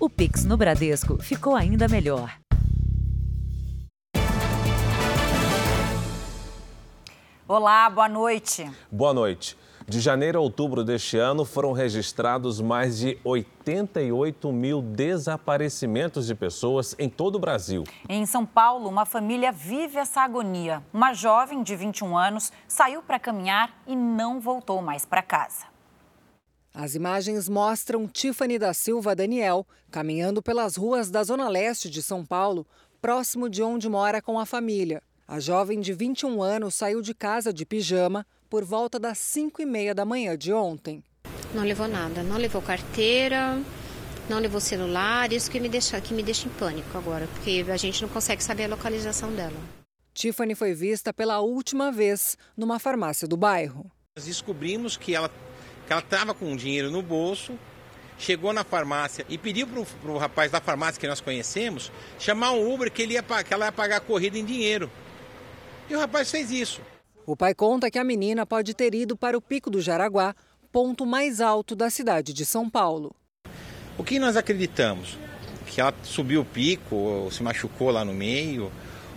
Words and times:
O 0.00 0.08
Pix 0.08 0.44
no 0.44 0.56
Bradesco 0.56 1.20
ficou 1.20 1.56
ainda 1.56 1.88
melhor. 1.88 2.38
Olá, 7.48 7.90
boa 7.90 8.08
noite. 8.08 8.70
Boa 8.92 9.12
noite. 9.12 9.58
De 9.88 9.98
janeiro 9.98 10.38
a 10.38 10.40
outubro 10.40 10.84
deste 10.84 11.16
ano 11.16 11.44
foram 11.44 11.72
registrados 11.72 12.60
mais 12.60 12.98
de 12.98 13.18
88 13.24 14.52
mil 14.52 14.80
desaparecimentos 14.82 16.28
de 16.28 16.34
pessoas 16.36 16.94
em 16.96 17.08
todo 17.08 17.34
o 17.34 17.40
Brasil. 17.40 17.82
Em 18.08 18.24
São 18.24 18.46
Paulo, 18.46 18.88
uma 18.88 19.04
família 19.04 19.50
vive 19.50 19.98
essa 19.98 20.20
agonia. 20.20 20.80
Uma 20.92 21.12
jovem 21.12 21.60
de 21.64 21.74
21 21.74 22.16
anos 22.16 22.52
saiu 22.68 23.02
para 23.02 23.18
caminhar 23.18 23.82
e 23.84 23.96
não 23.96 24.38
voltou 24.38 24.80
mais 24.80 25.04
para 25.04 25.22
casa. 25.22 25.77
As 26.80 26.94
imagens 26.94 27.48
mostram 27.48 28.06
Tiffany 28.06 28.56
da 28.56 28.72
Silva 28.72 29.12
Daniel 29.12 29.66
caminhando 29.90 30.40
pelas 30.40 30.76
ruas 30.76 31.10
da 31.10 31.24
zona 31.24 31.48
leste 31.48 31.90
de 31.90 32.00
São 32.00 32.24
Paulo, 32.24 32.64
próximo 33.00 33.50
de 33.50 33.64
onde 33.64 33.88
mora 33.88 34.22
com 34.22 34.38
a 34.38 34.46
família. 34.46 35.02
A 35.26 35.40
jovem 35.40 35.80
de 35.80 35.92
21 35.92 36.40
anos 36.40 36.76
saiu 36.76 37.02
de 37.02 37.12
casa 37.14 37.52
de 37.52 37.66
pijama 37.66 38.24
por 38.48 38.64
volta 38.64 38.96
das 38.96 39.18
5 39.18 39.60
e 39.60 39.66
meia 39.66 39.92
da 39.92 40.04
manhã 40.04 40.38
de 40.38 40.52
ontem. 40.52 41.02
Não 41.52 41.64
levou 41.64 41.88
nada, 41.88 42.22
não 42.22 42.36
levou 42.36 42.62
carteira, 42.62 43.60
não 44.30 44.38
levou 44.38 44.60
celular, 44.60 45.32
isso 45.32 45.50
que 45.50 45.58
me 45.58 45.68
deixa, 45.68 46.00
que 46.00 46.14
me 46.14 46.22
deixa 46.22 46.46
em 46.46 46.50
pânico 46.52 46.96
agora, 46.96 47.26
porque 47.34 47.66
a 47.68 47.76
gente 47.76 48.00
não 48.02 48.08
consegue 48.08 48.44
saber 48.44 48.66
a 48.66 48.68
localização 48.68 49.32
dela. 49.32 49.58
Tiffany 50.14 50.54
foi 50.54 50.74
vista 50.74 51.12
pela 51.12 51.40
última 51.40 51.90
vez 51.90 52.38
numa 52.56 52.78
farmácia 52.78 53.26
do 53.26 53.36
bairro. 53.36 53.90
Nós 54.16 54.26
descobrimos 54.26 54.96
que 54.96 55.12
ela 55.12 55.28
que 55.88 55.92
ela 55.94 56.02
estava 56.02 56.34
com 56.34 56.54
dinheiro 56.54 56.90
no 56.90 57.00
bolso, 57.00 57.58
chegou 58.18 58.52
na 58.52 58.62
farmácia 58.62 59.24
e 59.26 59.38
pediu 59.38 59.66
para 59.66 60.10
o 60.10 60.18
rapaz 60.18 60.52
da 60.52 60.60
farmácia 60.60 61.00
que 61.00 61.08
nós 61.08 61.22
conhecemos 61.22 61.90
chamar 62.18 62.52
um 62.52 62.70
Uber 62.70 62.92
que, 62.92 63.00
ele 63.00 63.14
ia, 63.14 63.22
que 63.22 63.54
ela 63.54 63.64
ia 63.64 63.72
pagar 63.72 63.96
a 63.96 64.00
corrida 64.00 64.38
em 64.38 64.44
dinheiro. 64.44 64.90
E 65.88 65.96
o 65.96 65.98
rapaz 65.98 66.30
fez 66.30 66.50
isso. 66.50 66.82
O 67.24 67.34
pai 67.34 67.54
conta 67.54 67.90
que 67.90 67.98
a 67.98 68.04
menina 68.04 68.44
pode 68.44 68.74
ter 68.74 68.94
ido 68.94 69.16
para 69.16 69.36
o 69.36 69.40
Pico 69.40 69.70
do 69.70 69.80
Jaraguá, 69.80 70.34
ponto 70.70 71.06
mais 71.06 71.40
alto 71.40 71.74
da 71.74 71.88
cidade 71.88 72.34
de 72.34 72.44
São 72.44 72.68
Paulo. 72.68 73.16
O 73.96 74.04
que 74.04 74.18
nós 74.18 74.36
acreditamos? 74.36 75.16
Que 75.66 75.80
ela 75.80 75.94
subiu 76.02 76.42
o 76.42 76.44
pico, 76.44 76.96
ou 76.96 77.30
se 77.30 77.42
machucou 77.42 77.90
lá 77.90 78.04
no 78.04 78.12
meio, 78.12 78.70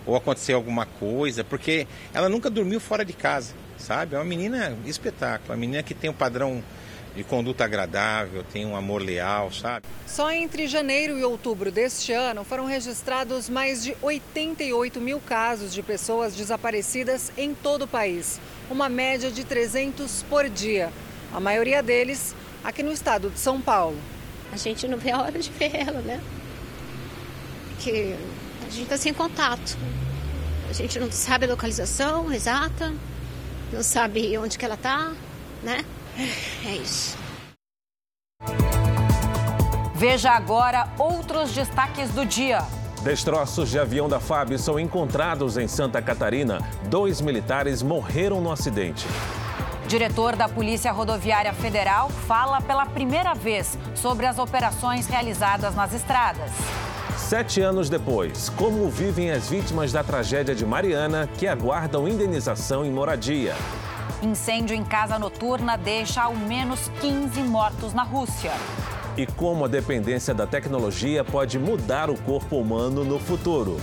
ou 0.06 0.16
aconteceu 0.16 0.56
alguma 0.56 0.86
coisa, 0.86 1.44
porque 1.44 1.86
ela 2.14 2.30
nunca 2.30 2.48
dormiu 2.48 2.80
fora 2.80 3.04
de 3.04 3.12
casa, 3.12 3.52
sabe? 3.82 4.14
É 4.14 4.18
uma 4.18 4.24
menina 4.24 4.76
espetáculo, 4.86 5.50
uma 5.50 5.56
menina 5.56 5.82
que 5.82 5.94
tem 5.94 6.08
um 6.08 6.14
padrão 6.14 6.62
de 7.14 7.22
conduta 7.22 7.64
agradável, 7.64 8.42
tem 8.42 8.64
um 8.64 8.74
amor 8.74 9.02
leal, 9.02 9.52
sabe? 9.52 9.86
Só 10.06 10.30
entre 10.30 10.66
janeiro 10.66 11.18
e 11.18 11.24
outubro 11.24 11.70
deste 11.70 12.12
ano 12.12 12.42
foram 12.44 12.64
registrados 12.64 13.50
mais 13.50 13.82
de 13.82 13.94
88 14.00 15.00
mil 15.00 15.20
casos 15.20 15.74
de 15.74 15.82
pessoas 15.82 16.34
desaparecidas 16.34 17.30
em 17.36 17.54
todo 17.54 17.82
o 17.82 17.88
país, 17.88 18.40
uma 18.70 18.88
média 18.88 19.30
de 19.30 19.44
300 19.44 20.22
por 20.22 20.48
dia. 20.48 20.90
A 21.32 21.40
maioria 21.40 21.82
deles 21.82 22.34
aqui 22.64 22.82
no 22.82 22.92
estado 22.92 23.28
de 23.30 23.38
São 23.38 23.60
Paulo. 23.60 23.98
A 24.50 24.56
gente 24.56 24.86
não 24.86 24.98
vê 24.98 25.10
a 25.10 25.20
hora 25.20 25.38
de 25.38 25.50
ver 25.50 25.74
ela, 25.74 26.00
né? 26.00 26.20
Porque 27.74 28.14
a 28.60 28.70
gente 28.70 28.82
está 28.82 28.96
sem 28.96 29.12
contato. 29.12 29.76
A 30.68 30.72
gente 30.72 30.98
não 30.98 31.10
sabe 31.10 31.44
a 31.44 31.48
localização 31.48 32.32
exata, 32.32 32.94
não 33.72 33.82
sabe 33.82 34.36
onde 34.36 34.58
que 34.58 34.64
ela 34.64 34.74
está, 34.74 35.12
né? 35.62 35.84
É 36.66 36.74
isso. 36.76 37.16
Veja 39.94 40.32
agora 40.32 40.88
outros 40.98 41.52
destaques 41.52 42.10
do 42.10 42.26
dia. 42.26 42.62
Destroços 43.02 43.70
de 43.70 43.78
avião 43.78 44.08
da 44.08 44.20
FAB 44.20 44.58
são 44.58 44.78
encontrados 44.78 45.56
em 45.56 45.66
Santa 45.66 46.02
Catarina. 46.02 46.60
Dois 46.88 47.20
militares 47.20 47.82
morreram 47.82 48.40
no 48.40 48.52
acidente. 48.52 49.06
Diretor 49.88 50.36
da 50.36 50.48
Polícia 50.48 50.92
Rodoviária 50.92 51.52
Federal 51.52 52.08
fala 52.10 52.60
pela 52.60 52.86
primeira 52.86 53.34
vez 53.34 53.76
sobre 53.94 54.26
as 54.26 54.38
operações 54.38 55.06
realizadas 55.06 55.74
nas 55.74 55.92
estradas. 55.92 56.50
Sete 57.28 57.62
anos 57.62 57.88
depois, 57.88 58.50
como 58.50 58.90
vivem 58.90 59.30
as 59.30 59.48
vítimas 59.48 59.90
da 59.90 60.04
tragédia 60.04 60.54
de 60.54 60.66
Mariana 60.66 61.26
que 61.38 61.46
aguardam 61.46 62.06
indenização 62.06 62.84
em 62.84 62.90
moradia? 62.90 63.54
Incêndio 64.22 64.76
em 64.76 64.84
casa 64.84 65.18
noturna 65.18 65.78
deixa 65.78 66.22
ao 66.22 66.34
menos 66.34 66.90
15 67.00 67.40
mortos 67.44 67.94
na 67.94 68.02
Rússia. 68.02 68.52
E 69.16 69.24
como 69.24 69.64
a 69.64 69.68
dependência 69.68 70.34
da 70.34 70.46
tecnologia 70.46 71.24
pode 71.24 71.58
mudar 71.58 72.10
o 72.10 72.18
corpo 72.18 72.58
humano 72.58 73.02
no 73.02 73.18
futuro. 73.18 73.78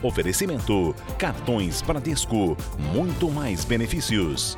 Oferecimento: 0.00 0.94
cartões 1.18 1.82
Bradesco, 1.82 2.56
muito 2.92 3.30
mais 3.30 3.64
benefícios. 3.64 4.56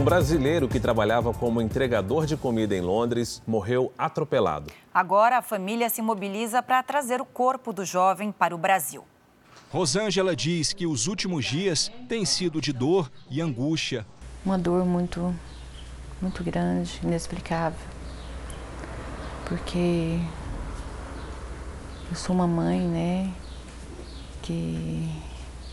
Um 0.00 0.04
brasileiro 0.04 0.66
que 0.66 0.80
trabalhava 0.80 1.30
como 1.34 1.60
entregador 1.60 2.24
de 2.24 2.34
comida 2.34 2.74
em 2.74 2.80
Londres 2.80 3.42
morreu 3.46 3.92
atropelado. 3.98 4.72
Agora 4.94 5.36
a 5.36 5.42
família 5.42 5.90
se 5.90 6.00
mobiliza 6.00 6.62
para 6.62 6.82
trazer 6.82 7.20
o 7.20 7.24
corpo 7.26 7.70
do 7.70 7.84
jovem 7.84 8.32
para 8.32 8.54
o 8.54 8.58
Brasil. 8.58 9.04
Rosângela 9.70 10.34
diz 10.34 10.72
que 10.72 10.86
os 10.86 11.06
últimos 11.06 11.44
dias 11.44 11.92
têm 12.08 12.24
sido 12.24 12.62
de 12.62 12.72
dor 12.72 13.12
e 13.28 13.42
angústia. 13.42 14.06
Uma 14.42 14.56
dor 14.56 14.86
muito, 14.86 15.34
muito 16.18 16.42
grande, 16.42 16.98
inexplicável. 17.04 17.86
Porque 19.44 20.18
eu 22.08 22.16
sou 22.16 22.34
uma 22.34 22.46
mãe, 22.46 22.80
né, 22.80 23.30
que 24.40 25.10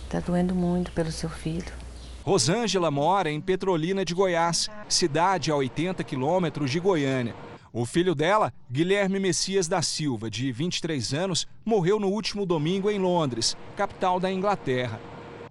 está 0.04 0.20
doendo 0.20 0.54
muito 0.54 0.92
pelo 0.92 1.14
seu 1.14 1.30
filho. 1.30 1.87
Rosângela 2.28 2.92
mora 2.92 3.32
em 3.32 3.40
Petrolina 3.40 4.04
de 4.04 4.14
Goiás, 4.14 4.70
cidade 4.90 5.50
a 5.50 5.56
80 5.56 6.04
quilômetros 6.04 6.70
de 6.70 6.78
Goiânia. 6.78 7.34
O 7.72 7.86
filho 7.86 8.14
dela, 8.14 8.54
Guilherme 8.70 9.18
Messias 9.18 9.70
da 9.70 9.82
Silva, 9.82 10.30
de 10.30 10.52
23 10.52 11.14
anos, 11.14 11.48
morreu 11.64 12.02
no 12.02 12.10
último 12.10 12.46
domingo 12.46 12.92
em 12.92 13.00
Londres, 13.00 13.56
capital 13.78 14.20
da 14.20 14.30
Inglaterra. 14.30 15.00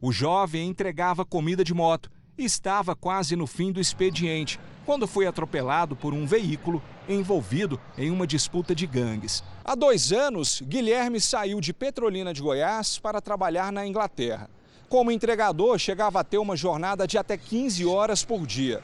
O 0.02 0.12
jovem 0.12 0.68
entregava 0.68 1.24
comida 1.24 1.64
de 1.64 1.72
moto 1.72 2.10
e 2.36 2.44
estava 2.44 2.94
quase 2.94 3.34
no 3.36 3.46
fim 3.46 3.72
do 3.72 3.80
expediente, 3.80 4.60
quando 4.84 5.06
foi 5.06 5.26
atropelado 5.26 5.96
por 5.96 6.12
um 6.12 6.26
veículo 6.26 6.82
envolvido 7.08 7.80
em 7.96 8.10
uma 8.10 8.26
disputa 8.26 8.74
de 8.74 8.86
gangues. 8.86 9.42
Há 9.64 9.74
dois 9.74 10.12
anos, 10.12 10.60
Guilherme 10.60 11.22
saiu 11.22 11.58
de 11.58 11.72
Petrolina 11.72 12.34
de 12.34 12.42
Goiás 12.42 12.98
para 12.98 13.22
trabalhar 13.22 13.72
na 13.72 13.86
Inglaterra. 13.86 14.50
Como 14.88 15.10
entregador, 15.10 15.78
chegava 15.78 16.20
a 16.20 16.24
ter 16.24 16.38
uma 16.38 16.56
jornada 16.56 17.06
de 17.06 17.18
até 17.18 17.36
15 17.36 17.84
horas 17.84 18.24
por 18.24 18.46
dia. 18.46 18.82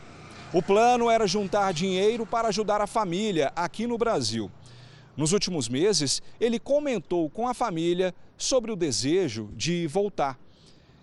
O 0.53 0.61
plano 0.61 1.09
era 1.09 1.27
juntar 1.27 1.73
dinheiro 1.73 2.27
para 2.27 2.49
ajudar 2.49 2.81
a 2.81 2.87
família 2.87 3.53
aqui 3.55 3.87
no 3.87 3.97
Brasil. 3.97 4.51
Nos 5.17 5.33
últimos 5.33 5.69
meses, 5.69 6.21
ele 6.41 6.59
comentou 6.59 7.31
com 7.31 7.47
a 7.47 7.55
família 7.55 8.15
sobre 8.37 8.73
o 8.73 8.77
desejo 8.77 9.49
de 9.55 9.87
voltar. 9.87 10.39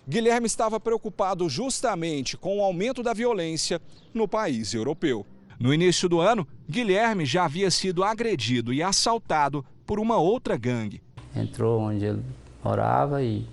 Guilherme 0.07 0.47
estava 0.47 0.79
preocupado 0.79 1.47
justamente 1.47 2.35
com 2.35 2.57
o 2.57 2.63
aumento 2.63 3.01
da 3.01 3.13
violência 3.13 3.79
no 4.13 4.27
país 4.27 4.73
europeu. 4.73 5.25
No 5.59 5.73
início 5.73 6.09
do 6.09 6.19
ano, 6.19 6.47
Guilherme 6.69 7.25
já 7.25 7.45
havia 7.45 7.69
sido 7.71 8.03
agredido 8.03 8.73
e 8.73 8.83
assaltado 8.83 9.63
por 9.85 9.99
uma 9.99 10.17
outra 10.17 10.57
gangue. 10.57 11.01
Entrou 11.35 11.81
onde 11.81 12.06
ele 12.06 12.24
morava 12.63 13.21
e 13.21 13.45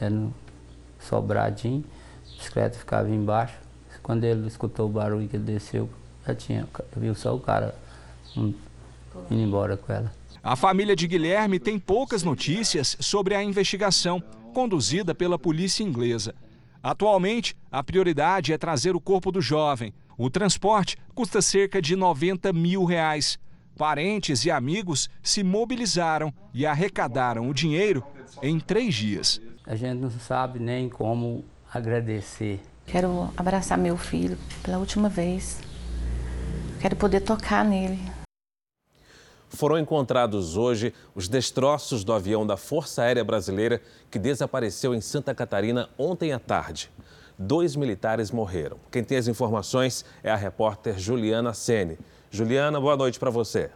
no 0.00 0.34
sobradinho, 1.08 1.84
a 2.32 2.36
bicicleta 2.36 2.78
ficava 2.78 3.08
embaixo. 3.10 3.54
Quando 4.02 4.24
ele 4.24 4.46
escutou 4.46 4.86
o 4.86 4.88
barulho 4.88 5.26
que 5.28 5.36
ele 5.36 5.44
desceu, 5.44 5.88
já 6.26 6.34
tinha, 6.34 6.68
viu 6.96 7.14
só 7.14 7.34
o 7.34 7.40
cara 7.40 7.74
indo 8.36 8.54
embora 9.30 9.76
com 9.76 9.92
ela. 9.92 10.12
A 10.42 10.54
família 10.54 10.94
de 10.94 11.08
Guilherme 11.08 11.58
tem 11.58 11.78
poucas 11.78 12.22
notícias 12.22 12.96
sobre 13.00 13.34
a 13.34 13.42
investigação 13.42 14.22
conduzida 14.54 15.14
pela 15.14 15.38
polícia 15.38 15.82
inglesa. 15.82 16.34
Atualmente, 16.82 17.56
a 17.70 17.82
prioridade 17.82 18.52
é 18.52 18.58
trazer 18.58 18.94
o 18.94 19.00
corpo 19.00 19.32
do 19.32 19.40
jovem. 19.40 19.92
O 20.16 20.30
transporte 20.30 20.96
custa 21.14 21.42
cerca 21.42 21.82
de 21.82 21.96
90 21.96 22.52
mil 22.52 22.84
reais. 22.84 23.38
Parentes 23.76 24.46
e 24.46 24.50
amigos 24.50 25.10
se 25.22 25.44
mobilizaram 25.44 26.32
e 26.54 26.64
arrecadaram 26.64 27.46
o 27.46 27.52
dinheiro 27.52 28.02
em 28.42 28.58
três 28.58 28.94
dias. 28.94 29.38
A 29.66 29.76
gente 29.76 30.00
não 30.00 30.10
sabe 30.10 30.58
nem 30.58 30.88
como 30.88 31.44
agradecer. 31.72 32.60
Quero 32.86 33.30
abraçar 33.36 33.76
meu 33.76 33.98
filho 33.98 34.38
pela 34.62 34.78
última 34.78 35.10
vez. 35.10 35.60
Quero 36.80 36.96
poder 36.96 37.20
tocar 37.20 37.66
nele. 37.66 38.00
Foram 39.50 39.78
encontrados 39.78 40.56
hoje 40.56 40.94
os 41.14 41.28
destroços 41.28 42.02
do 42.02 42.14
avião 42.14 42.46
da 42.46 42.56
Força 42.56 43.02
Aérea 43.02 43.24
Brasileira 43.24 43.82
que 44.10 44.18
desapareceu 44.18 44.94
em 44.94 45.02
Santa 45.02 45.34
Catarina 45.34 45.90
ontem 45.98 46.32
à 46.32 46.38
tarde. 46.38 46.90
Dois 47.38 47.76
militares 47.76 48.30
morreram. 48.30 48.78
Quem 48.90 49.04
tem 49.04 49.18
as 49.18 49.28
informações 49.28 50.02
é 50.22 50.30
a 50.30 50.36
repórter 50.36 50.98
Juliana 50.98 51.52
Sene. 51.52 51.98
Juliana, 52.30 52.80
boa 52.80 52.96
noite 52.96 53.18
para 53.18 53.30
você. 53.30 53.70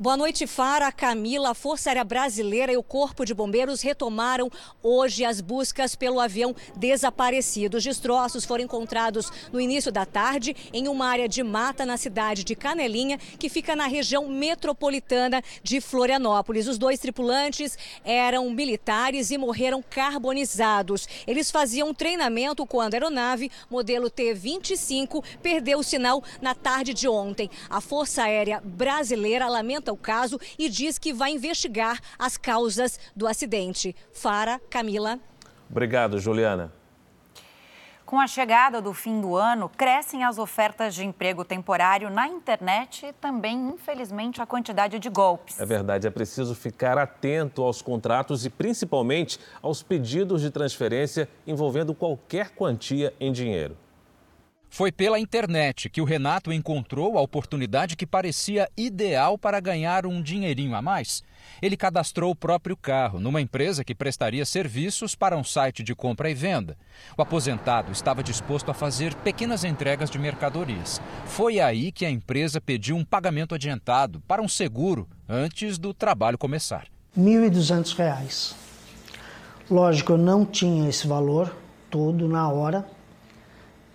Boa 0.00 0.16
noite, 0.16 0.46
Fara, 0.46 0.92
Camila. 0.92 1.50
A 1.50 1.54
Força 1.54 1.90
Aérea 1.90 2.04
Brasileira 2.04 2.72
e 2.72 2.76
o 2.76 2.84
Corpo 2.84 3.24
de 3.24 3.34
Bombeiros 3.34 3.82
retomaram 3.82 4.48
hoje 4.80 5.24
as 5.24 5.40
buscas 5.40 5.96
pelo 5.96 6.20
avião 6.20 6.54
desaparecido. 6.76 7.78
Os 7.78 7.82
destroços 7.82 8.44
foram 8.44 8.62
encontrados 8.62 9.28
no 9.52 9.60
início 9.60 9.90
da 9.90 10.06
tarde 10.06 10.54
em 10.72 10.86
uma 10.86 11.08
área 11.08 11.28
de 11.28 11.42
mata 11.42 11.84
na 11.84 11.96
cidade 11.96 12.44
de 12.44 12.54
Canelinha, 12.54 13.18
que 13.40 13.48
fica 13.48 13.74
na 13.74 13.88
região 13.88 14.28
metropolitana 14.28 15.42
de 15.64 15.80
Florianópolis. 15.80 16.68
Os 16.68 16.78
dois 16.78 17.00
tripulantes 17.00 17.76
eram 18.04 18.48
militares 18.52 19.32
e 19.32 19.36
morreram 19.36 19.82
carbonizados. 19.82 21.08
Eles 21.26 21.50
faziam 21.50 21.92
treinamento 21.92 22.64
quando 22.64 22.94
a 22.94 22.98
aeronave, 22.98 23.50
modelo 23.68 24.08
T-25, 24.08 25.24
perdeu 25.42 25.80
o 25.80 25.84
sinal 25.84 26.22
na 26.40 26.54
tarde 26.54 26.94
de 26.94 27.08
ontem. 27.08 27.50
A 27.68 27.80
Força 27.80 28.22
Aérea 28.22 28.60
Brasileira 28.64 29.48
lamenta 29.48 29.87
o 29.92 29.96
caso 29.96 30.38
e 30.58 30.68
diz 30.68 30.98
que 30.98 31.12
vai 31.12 31.32
investigar 31.32 32.00
as 32.18 32.36
causas 32.36 32.98
do 33.14 33.26
acidente. 33.26 33.94
Fara, 34.12 34.60
Camila. 34.70 35.18
Obrigado, 35.70 36.18
Juliana. 36.18 36.72
Com 38.08 38.18
a 38.18 38.26
chegada 38.26 38.80
do 38.80 38.94
fim 38.94 39.20
do 39.20 39.36
ano, 39.36 39.68
crescem 39.68 40.24
as 40.24 40.38
ofertas 40.38 40.94
de 40.94 41.04
emprego 41.04 41.44
temporário 41.44 42.08
na 42.08 42.26
internet 42.26 43.04
e 43.04 43.12
também, 43.12 43.68
infelizmente, 43.68 44.40
a 44.40 44.46
quantidade 44.46 44.98
de 44.98 45.10
golpes. 45.10 45.60
É 45.60 45.66
verdade, 45.66 46.06
é 46.06 46.10
preciso 46.10 46.54
ficar 46.54 46.96
atento 46.96 47.62
aos 47.62 47.82
contratos 47.82 48.46
e 48.46 48.48
principalmente 48.48 49.38
aos 49.60 49.82
pedidos 49.82 50.40
de 50.40 50.50
transferência 50.50 51.28
envolvendo 51.46 51.94
qualquer 51.94 52.48
quantia 52.54 53.12
em 53.20 53.30
dinheiro. 53.30 53.76
Foi 54.70 54.92
pela 54.92 55.18
internet 55.18 55.88
que 55.88 56.00
o 56.00 56.04
Renato 56.04 56.52
encontrou 56.52 57.16
a 57.16 57.22
oportunidade 57.22 57.96
que 57.96 58.06
parecia 58.06 58.68
ideal 58.76 59.38
para 59.38 59.60
ganhar 59.60 60.06
um 60.06 60.22
dinheirinho 60.22 60.74
a 60.74 60.82
mais. 60.82 61.22
Ele 61.60 61.76
cadastrou 61.76 62.30
o 62.30 62.36
próprio 62.36 62.76
carro 62.76 63.18
numa 63.18 63.40
empresa 63.40 63.82
que 63.82 63.94
prestaria 63.94 64.44
serviços 64.44 65.14
para 65.14 65.36
um 65.36 65.42
site 65.42 65.82
de 65.82 65.94
compra 65.94 66.30
e 66.30 66.34
venda. 66.34 66.76
O 67.16 67.22
aposentado 67.22 67.90
estava 67.90 68.22
disposto 68.22 68.70
a 68.70 68.74
fazer 68.74 69.14
pequenas 69.16 69.64
entregas 69.64 70.10
de 70.10 70.18
mercadorias. 70.18 71.00
Foi 71.24 71.58
aí 71.58 71.90
que 71.90 72.04
a 72.04 72.10
empresa 72.10 72.60
pediu 72.60 72.96
um 72.96 73.04
pagamento 73.04 73.54
adiantado 73.54 74.20
para 74.28 74.42
um 74.42 74.48
seguro 74.48 75.08
antes 75.28 75.78
do 75.78 75.94
trabalho 75.94 76.36
começar. 76.36 76.86
R$ 77.16 77.22
1.200. 77.22 78.54
Lógico, 79.70 80.12
eu 80.12 80.18
não 80.18 80.44
tinha 80.44 80.88
esse 80.88 81.06
valor 81.06 81.54
todo 81.90 82.28
na 82.28 82.48
hora 82.50 82.97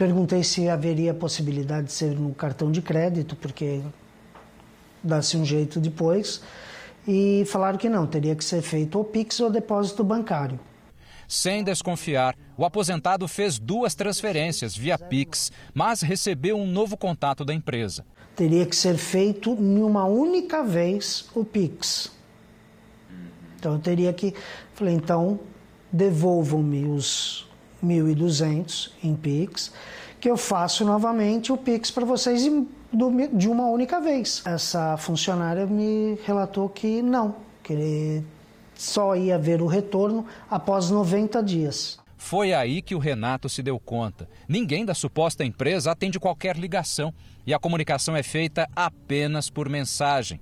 Perguntei 0.03 0.43
se 0.43 0.67
haveria 0.67 1.13
possibilidade 1.13 1.87
de 1.87 1.93
ser 1.93 2.19
no 2.19 2.33
cartão 2.35 2.69
de 2.69 2.81
crédito, 2.81 3.37
porque 3.37 3.79
dá-se 5.01 5.37
um 5.37 5.45
jeito 5.45 5.79
depois. 5.79 6.41
E 7.07 7.45
falaram 7.47 7.77
que 7.77 7.87
não, 7.87 8.05
teria 8.05 8.35
que 8.35 8.43
ser 8.43 8.61
feito 8.61 8.99
o 8.99 9.05
Pix 9.05 9.39
ou 9.39 9.49
depósito 9.49 10.03
bancário. 10.03 10.59
Sem 11.25 11.63
desconfiar, 11.63 12.35
o 12.57 12.65
aposentado 12.65 13.25
fez 13.29 13.57
duas 13.57 13.95
transferências 13.95 14.75
via 14.75 14.97
Pix, 14.99 15.53
mas 15.73 16.01
recebeu 16.01 16.57
um 16.57 16.67
novo 16.67 16.97
contato 16.97 17.45
da 17.45 17.53
empresa. 17.53 18.05
Teria 18.35 18.65
que 18.65 18.75
ser 18.75 18.97
feito 18.97 19.51
em 19.51 19.81
uma 19.81 20.03
única 20.03 20.65
vez 20.65 21.29
o 21.33 21.45
Pix. 21.45 22.11
Então 23.57 23.75
eu 23.75 23.79
teria 23.79 24.11
que. 24.11 24.35
Falei, 24.73 24.95
então 24.95 25.39
devolvam-me 25.89 26.87
os 26.87 27.47
1.200 27.83 28.91
em 29.03 29.15
Pix, 29.15 29.71
que 30.19 30.29
eu 30.29 30.37
faço 30.37 30.85
novamente 30.85 31.51
o 31.51 31.57
Pix 31.57 31.91
para 31.91 32.05
vocês 32.05 32.43
de 32.43 33.47
uma 33.49 33.67
única 33.67 33.99
vez. 33.99 34.41
Essa 34.45 34.95
funcionária 34.97 35.65
me 35.65 36.17
relatou 36.25 36.69
que 36.69 37.01
não, 37.01 37.35
que 37.61 37.73
ele 37.73 38.25
só 38.75 39.15
ia 39.15 39.37
ver 39.37 39.61
o 39.61 39.67
retorno 39.67 40.25
após 40.49 40.89
90 40.89 41.43
dias. 41.43 41.99
Foi 42.17 42.53
aí 42.53 42.81
que 42.81 42.95
o 42.95 42.99
Renato 42.99 43.49
se 43.49 43.61
deu 43.61 43.77
conta. 43.77 44.29
Ninguém 44.47 44.85
da 44.85 44.93
suposta 44.93 45.43
empresa 45.43 45.91
atende 45.91 46.19
qualquer 46.19 46.55
ligação 46.55 47.13
e 47.45 47.53
a 47.53 47.59
comunicação 47.59 48.15
é 48.15 48.23
feita 48.23 48.65
apenas 48.73 49.49
por 49.49 49.67
mensagem. 49.67 50.39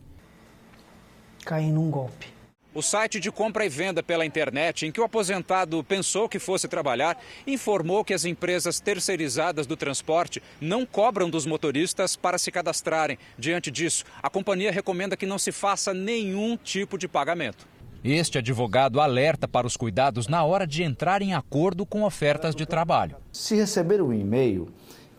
Caí 1.44 1.72
num 1.72 1.90
golpe. 1.90 2.28
O 2.74 2.82
site 2.82 3.20
de 3.20 3.30
compra 3.30 3.66
e 3.66 3.70
venda 3.70 4.02
pela 4.02 4.26
internet, 4.26 4.86
em 4.86 4.94
que 4.94 5.02
o 5.02 5.04
aposentado 5.04 5.84
pensou 5.84 6.30
que 6.30 6.40
fosse 6.40 6.70
trabalhar, 6.70 7.22
informou 7.46 8.02
que 8.02 8.14
as 8.14 8.24
empresas 8.24 8.80
terceirizadas 8.80 9.68
do 9.68 9.76
transporte 9.76 10.42
não 10.62 10.86
cobram 10.86 11.30
dos 11.30 11.46
motoristas 11.46 12.16
para 12.16 12.38
se 12.38 12.50
cadastrarem. 12.50 13.18
Diante 13.38 13.70
disso, 13.70 14.06
a 14.24 14.30
companhia 14.30 14.72
recomenda 14.72 15.18
que 15.18 15.26
não 15.26 15.38
se 15.38 15.52
faça 15.52 15.94
nenhum 15.94 16.56
tipo 16.56 16.98
de 16.98 17.10
pagamento. 17.10 17.68
Este 18.06 18.38
advogado 18.38 19.02
alerta 19.02 19.50
para 19.50 19.68
os 19.68 19.76
cuidados 19.76 20.30
na 20.30 20.42
hora 20.46 20.66
de 20.66 20.82
entrar 20.82 21.22
em 21.22 21.34
acordo 21.34 21.86
com 21.86 22.04
ofertas 22.04 22.56
de 22.56 22.66
trabalho. 22.66 23.18
Se 23.34 23.54
receber 23.54 24.02
um 24.02 24.14
e-mail, 24.14 24.70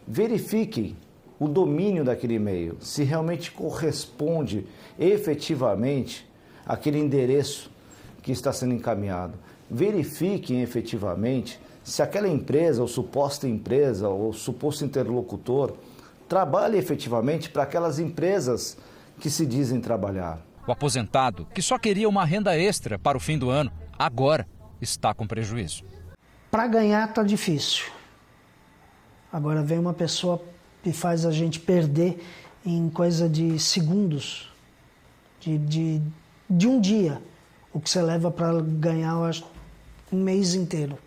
verifique 0.09 0.97
o 1.39 1.47
domínio 1.47 2.03
daquele 2.03 2.37
e-mail, 2.37 2.79
se 2.81 3.05
realmente 3.05 3.51
corresponde 3.51 4.67
efetivamente 4.99 6.32
aquele 6.67 6.99
endereço 6.99 7.71
que 8.23 8.33
está 8.33 8.53
sendo 8.53 8.75
encaminhado. 8.75 9.35
Verifiquem 9.71 10.63
efetivamente 10.63 11.61
se 11.83 12.03
aquela 12.03 12.29
empresa, 12.29 12.81
ou 12.81 12.89
suposta 12.89 13.49
empresa, 13.49 14.09
ou 14.09 14.33
suposto 14.33 14.85
interlocutor, 14.85 15.75
trabalha 16.29 16.77
efetivamente 16.77 17.51
para 17.51 17.65
aquelas 17.65 17.99
empresas 17.99 18.77
que 19.19 19.29
se 19.29 19.45
dizem 19.45 19.81
trabalhar. 19.81 20.41
O 20.67 20.71
aposentado, 20.71 21.47
que 21.53 21.61
só 21.61 21.79
queria 21.79 22.09
uma 22.09 22.25
renda 22.25 22.57
extra 22.57 22.99
para 22.99 23.17
o 23.17 23.21
fim 23.21 23.37
do 23.37 23.51
ano, 23.51 23.73
agora 23.99 24.47
está 24.81 25.13
com 25.13 25.27
prejuízo. 25.27 25.85
Para 26.51 26.67
ganhar 26.69 27.09
está 27.09 27.23
difícil. 27.23 27.87
Agora 29.33 29.63
vem 29.63 29.79
uma 29.79 29.95
pessoa 29.95 30.41
e 30.85 30.93
faz 30.93 31.25
a 31.27 31.31
gente 31.33 31.59
perder 31.59 32.23
em 32.65 32.89
coisa 32.91 33.29
de 33.29 33.59
segundos, 33.59 34.51
de, 35.41 35.59
de 35.59 36.03
de 36.55 36.69
um 36.69 36.79
dia, 36.79 37.23
o 37.73 37.81
que 37.81 37.89
você 37.89 38.03
leva 38.03 38.31
para 38.31 38.61
ganhar 38.61 39.17
acho, 39.25 39.43
um 40.13 40.23
mês 40.23 40.55
inteiro. 40.55 40.99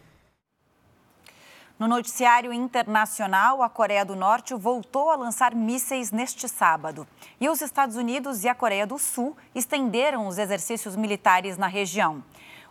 No 1.77 1.87
noticiário 1.87 2.51
internacional, 2.51 3.61
a 3.61 3.69
Coreia 3.69 4.03
do 4.03 4.15
Norte 4.15 4.55
voltou 4.55 5.11
a 5.11 5.15
lançar 5.15 5.53
mísseis 5.53 6.11
neste 6.11 6.49
sábado. 6.49 7.05
E 7.39 7.47
os 7.47 7.61
Estados 7.61 7.95
Unidos 7.95 8.43
e 8.43 8.47
a 8.47 8.55
Coreia 8.55 8.87
do 8.87 8.97
Sul 8.97 9.37
estenderam 9.53 10.25
os 10.25 10.39
exercícios 10.39 10.95
militares 10.95 11.57
na 11.57 11.67
região. 11.67 12.23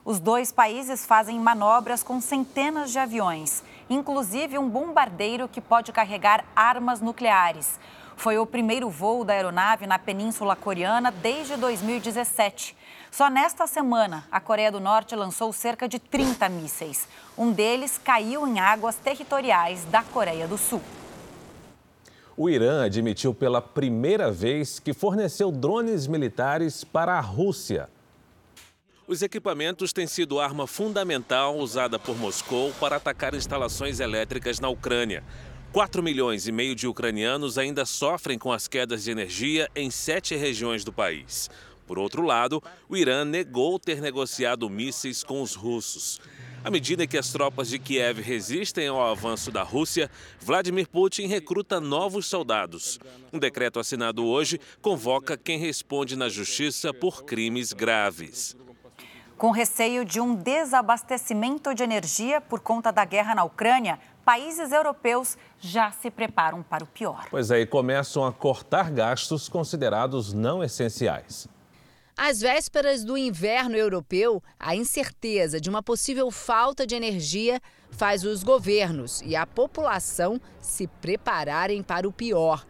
Os 0.05 0.19
dois 0.19 0.51
países 0.51 1.07
fazem 1.07 1.39
manobras 1.39 2.03
com 2.03 2.21
centenas 2.21 2.91
de 2.91 2.99
aviões, 2.99 3.63
inclusive 3.89 4.59
um 4.59 4.69
bombardeiro 4.69 5.47
que 5.47 5.61
pode 5.61 5.93
carregar 5.93 6.45
armas 6.57 7.01
nucleares. 7.01 7.79
Foi 8.17 8.39
o 8.39 8.47
primeiro 8.47 8.89
voo 8.89 9.25
da 9.25 9.33
aeronave 9.33 9.87
na 9.87 9.99
Península 9.99 10.57
Coreana 10.57 11.11
desde 11.11 11.57
2017. 11.57 12.77
Só 13.11 13.29
nesta 13.29 13.67
semana, 13.67 14.25
a 14.31 14.41
Coreia 14.41 14.73
do 14.73 14.81
Norte 14.81 15.15
lançou 15.15 15.53
cerca 15.53 15.89
de 15.89 15.99
30 15.99 16.49
mísseis. 16.49 17.07
Um 17.37 17.53
deles 17.53 17.99
caiu 18.03 18.47
em 18.47 18.59
águas 18.59 18.97
territoriais 18.97 19.85
da 19.85 20.03
Coreia 20.03 20.49
do 20.49 20.57
Sul. 20.57 20.81
O 22.37 22.51
Irã 22.51 22.85
admitiu 22.85 23.33
pela 23.33 23.63
primeira 23.63 24.31
vez 24.31 24.81
que 24.81 24.93
forneceu 24.93 25.53
drones 25.53 26.07
militares 26.07 26.83
para 26.83 27.15
a 27.15 27.21
Rússia. 27.21 27.89
Os 29.07 29.23
equipamentos 29.23 29.93
têm 29.93 30.07
sido 30.07 30.41
arma 30.41 30.67
fundamental 30.67 31.57
usada 31.59 31.99
por 31.99 32.17
Moscou 32.17 32.73
para 32.81 32.97
atacar 32.97 33.35
instalações 33.35 34.01
elétricas 34.01 34.59
na 34.59 34.69
Ucrânia. 34.69 35.23
4 35.75 36.05
milhões 36.05 36.47
e 36.47 36.53
meio 36.53 36.73
de 36.73 36.87
ucranianos 36.87 37.59
ainda 37.59 37.85
sofrem 37.85 38.39
com 38.39 38.53
as 38.53 38.69
quedas 38.69 39.03
de 39.03 39.11
energia 39.11 39.69
em 39.75 39.91
sete 39.91 40.37
regiões 40.37 40.85
do 40.85 40.93
país. 40.93 41.51
Por 41.85 41.99
outro 41.99 42.23
lado, 42.23 42.63
o 42.89 42.97
Irã 42.97 43.25
negou 43.25 43.77
ter 43.77 44.01
negociado 44.01 44.71
mísseis 44.71 45.25
com 45.25 45.43
os 45.43 45.57
russos. 45.57 46.21
À 46.63 46.71
medida 46.71 47.09
que 47.09 47.19
as 47.19 47.33
tropas 47.33 47.71
de 47.71 47.81
Kiev 47.81 48.21
resistem 48.21 48.87
ao 48.87 49.05
avanço 49.05 49.51
da 49.51 49.65
Rússia, 49.65 50.09
Vladimir 50.39 50.89
Putin 50.89 51.27
recruta 51.27 51.81
novos 51.81 52.27
soldados. 52.27 53.01
Um 53.33 53.39
decreto 53.41 53.81
assinado 53.81 54.25
hoje 54.25 54.61
convoca 54.81 55.37
quem 55.37 55.59
responde 55.59 56.15
na 56.15 56.29
justiça 56.29 56.95
por 56.95 57.25
crimes 57.25 57.73
graves. 57.73 58.57
Com 59.37 59.51
receio 59.51 60.05
de 60.05 60.21
um 60.21 60.37
desabastecimento 60.37 61.75
de 61.75 61.83
energia 61.83 62.41
por 62.41 62.61
conta 62.61 62.93
da 62.93 63.05
guerra 63.05 63.35
na 63.35 63.43
Ucrânia, 63.43 63.99
países 64.25 64.73
europeus 64.73 65.37
já 65.61 65.91
se 65.91 66.11
preparam 66.11 66.63
para 66.63 66.83
o 66.83 66.87
pior. 66.87 67.27
Pois 67.31 67.51
aí 67.51 67.67
começam 67.67 68.25
a 68.25 68.33
cortar 68.33 68.91
gastos 68.91 69.49
considerados 69.49 70.33
não 70.33 70.65
essenciais. 70.65 71.47
Às 72.17 72.41
vésperas 72.41 73.05
do 73.05 73.19
inverno 73.19 73.77
europeu, 73.77 74.41
a 74.59 74.77
incerteza 74.77 75.61
de 75.61 75.69
uma 75.69 75.83
possível 75.83 76.31
falta 76.31 76.87
de 76.87 76.95
energia 76.95 77.61
faz 77.91 78.25
os 78.25 78.45
governos 78.45 79.21
e 79.23 79.35
a 79.35 79.45
população 79.45 80.41
se 80.61 80.87
prepararem 80.87 81.83
para 81.83 82.09
o 82.09 82.13
pior. 82.13 82.65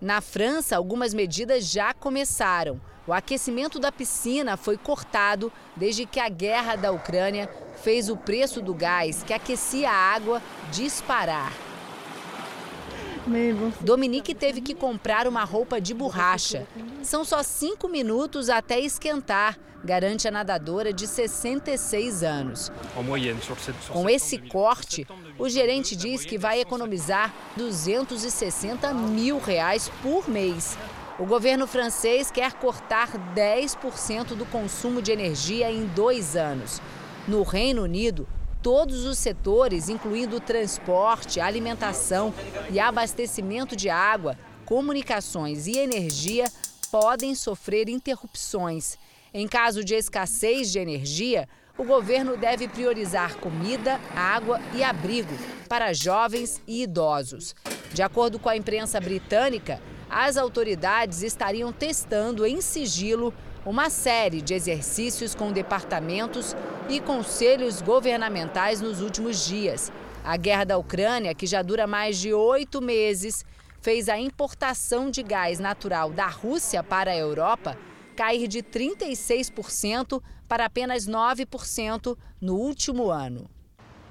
Na 0.00 0.22
França, 0.22 0.76
algumas 0.76 1.12
medidas 1.12 1.70
já 1.70 1.92
começaram. 1.92 2.80
O 3.06 3.12
aquecimento 3.12 3.78
da 3.78 3.92
piscina 3.92 4.56
foi 4.56 4.78
cortado 4.78 5.52
desde 5.76 6.06
que 6.06 6.18
a 6.18 6.28
guerra 6.28 6.74
da 6.74 6.90
Ucrânia 6.90 7.50
fez 7.82 8.08
o 8.08 8.16
preço 8.16 8.62
do 8.62 8.72
gás 8.72 9.22
que 9.22 9.34
aquecia 9.34 9.90
a 9.90 10.14
água 10.14 10.40
disparar. 10.72 11.69
Dominique 13.80 14.34
teve 14.34 14.60
que 14.60 14.74
comprar 14.74 15.26
uma 15.26 15.44
roupa 15.44 15.80
de 15.80 15.94
borracha. 15.94 16.66
São 17.02 17.24
só 17.24 17.42
cinco 17.42 17.88
minutos 17.88 18.48
até 18.48 18.80
esquentar, 18.80 19.58
garante 19.84 20.28
a 20.28 20.30
nadadora 20.30 20.92
de 20.92 21.06
66 21.06 22.22
anos. 22.22 22.72
Com 23.88 24.08
esse 24.08 24.38
corte, 24.38 25.06
o 25.38 25.48
gerente 25.48 25.96
diz 25.96 26.24
que 26.24 26.38
vai 26.38 26.60
economizar 26.60 27.32
260 27.56 28.92
mil 28.94 29.38
reais 29.38 29.90
por 30.02 30.28
mês. 30.28 30.76
O 31.18 31.26
governo 31.26 31.66
francês 31.66 32.30
quer 32.30 32.54
cortar 32.54 33.10
10% 33.34 34.28
do 34.34 34.46
consumo 34.46 35.02
de 35.02 35.12
energia 35.12 35.70
em 35.70 35.84
dois 35.86 36.34
anos. 36.34 36.80
No 37.28 37.42
Reino 37.42 37.82
Unido, 37.82 38.26
todos 38.62 39.04
os 39.04 39.18
setores, 39.18 39.88
incluindo 39.88 40.40
transporte, 40.40 41.40
alimentação 41.40 42.32
e 42.70 42.78
abastecimento 42.78 43.74
de 43.74 43.88
água, 43.88 44.38
comunicações 44.64 45.66
e 45.66 45.78
energia, 45.78 46.44
podem 46.90 47.34
sofrer 47.34 47.88
interrupções. 47.88 48.98
Em 49.32 49.46
caso 49.46 49.84
de 49.84 49.94
escassez 49.94 50.70
de 50.70 50.78
energia, 50.78 51.48
o 51.78 51.84
governo 51.84 52.36
deve 52.36 52.68
priorizar 52.68 53.36
comida, 53.36 53.98
água 54.14 54.60
e 54.74 54.82
abrigo 54.82 55.32
para 55.68 55.92
jovens 55.92 56.60
e 56.66 56.82
idosos. 56.82 57.54
De 57.92 58.02
acordo 58.02 58.38
com 58.38 58.48
a 58.48 58.56
imprensa 58.56 59.00
britânica, 59.00 59.80
as 60.10 60.36
autoridades 60.36 61.22
estariam 61.22 61.72
testando 61.72 62.44
em 62.44 62.60
sigilo 62.60 63.32
uma 63.64 63.90
série 63.90 64.40
de 64.40 64.54
exercícios 64.54 65.34
com 65.34 65.52
departamentos 65.52 66.56
e 66.88 67.00
conselhos 67.00 67.82
governamentais 67.82 68.80
nos 68.80 69.00
últimos 69.00 69.46
dias. 69.46 69.92
A 70.24 70.36
guerra 70.36 70.64
da 70.64 70.78
Ucrânia, 70.78 71.34
que 71.34 71.46
já 71.46 71.62
dura 71.62 71.86
mais 71.86 72.18
de 72.18 72.32
oito 72.32 72.80
meses, 72.80 73.44
fez 73.80 74.08
a 74.08 74.18
importação 74.18 75.10
de 75.10 75.22
gás 75.22 75.58
natural 75.58 76.10
da 76.10 76.26
Rússia 76.26 76.82
para 76.82 77.10
a 77.10 77.16
Europa 77.16 77.76
cair 78.16 78.46
de 78.48 78.62
36% 78.62 80.22
para 80.46 80.66
apenas 80.66 81.06
9% 81.06 82.16
no 82.40 82.56
último 82.56 83.10
ano. 83.10 83.48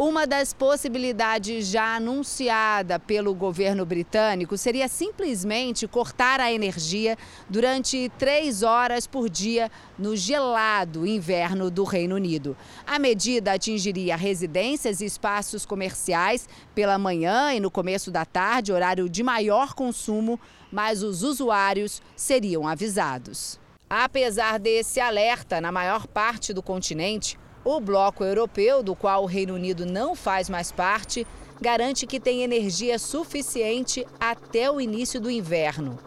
Uma 0.01 0.25
das 0.25 0.53
possibilidades 0.53 1.67
já 1.67 1.97
anunciada 1.97 2.97
pelo 2.97 3.35
governo 3.35 3.85
britânico 3.85 4.57
seria 4.57 4.87
simplesmente 4.87 5.85
cortar 5.89 6.39
a 6.39 6.49
energia 6.49 7.17
durante 7.49 8.09
três 8.17 8.63
horas 8.63 9.05
por 9.05 9.29
dia 9.29 9.69
no 9.97 10.15
gelado 10.15 11.05
inverno 11.05 11.69
do 11.69 11.83
Reino 11.83 12.15
Unido. 12.15 12.55
A 12.87 12.97
medida 12.97 13.51
atingiria 13.51 14.15
residências 14.15 15.01
e 15.01 15.05
espaços 15.05 15.65
comerciais 15.65 16.47
pela 16.73 16.97
manhã 16.97 17.53
e 17.53 17.59
no 17.59 17.69
começo 17.69 18.09
da 18.09 18.23
tarde, 18.23 18.71
horário 18.71 19.09
de 19.09 19.21
maior 19.21 19.73
consumo, 19.73 20.39
mas 20.71 21.03
os 21.03 21.23
usuários 21.23 22.01
seriam 22.15 22.65
avisados. 22.65 23.59
Apesar 23.89 24.59
desse 24.59 25.01
alerta 25.01 25.59
na 25.59 25.73
maior 25.73 26.07
parte 26.07 26.53
do 26.53 26.63
continente, 26.63 27.37
o 27.63 27.79
bloco 27.79 28.23
europeu, 28.23 28.81
do 28.81 28.95
qual 28.95 29.23
o 29.23 29.27
Reino 29.27 29.53
Unido 29.53 29.85
não 29.85 30.15
faz 30.15 30.49
mais 30.49 30.71
parte, 30.71 31.25
garante 31.61 32.07
que 32.07 32.19
tem 32.19 32.41
energia 32.41 32.97
suficiente 32.97 34.05
até 34.19 34.71
o 34.71 34.79
início 34.79 35.19
do 35.19 35.29
inverno. 35.29 35.99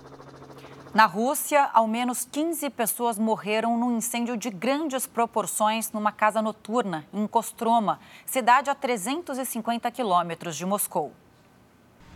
Na 0.95 1.07
Rússia, 1.07 1.71
ao 1.73 1.89
menos 1.89 2.29
15 2.31 2.69
pessoas 2.69 3.19
morreram 3.19 3.79
num 3.79 3.97
incêndio 3.97 4.37
de 4.37 4.51
grandes 4.51 5.07
proporções 5.07 5.91
numa 5.91 6.13
casa 6.13 6.43
noturna 6.43 7.07
em 7.15 7.27
Kostroma, 7.27 7.99
cidade 8.27 8.69
a 8.69 8.75
350 8.75 9.91
quilômetros 9.91 10.55
de 10.55 10.67
Moscou. 10.67 11.13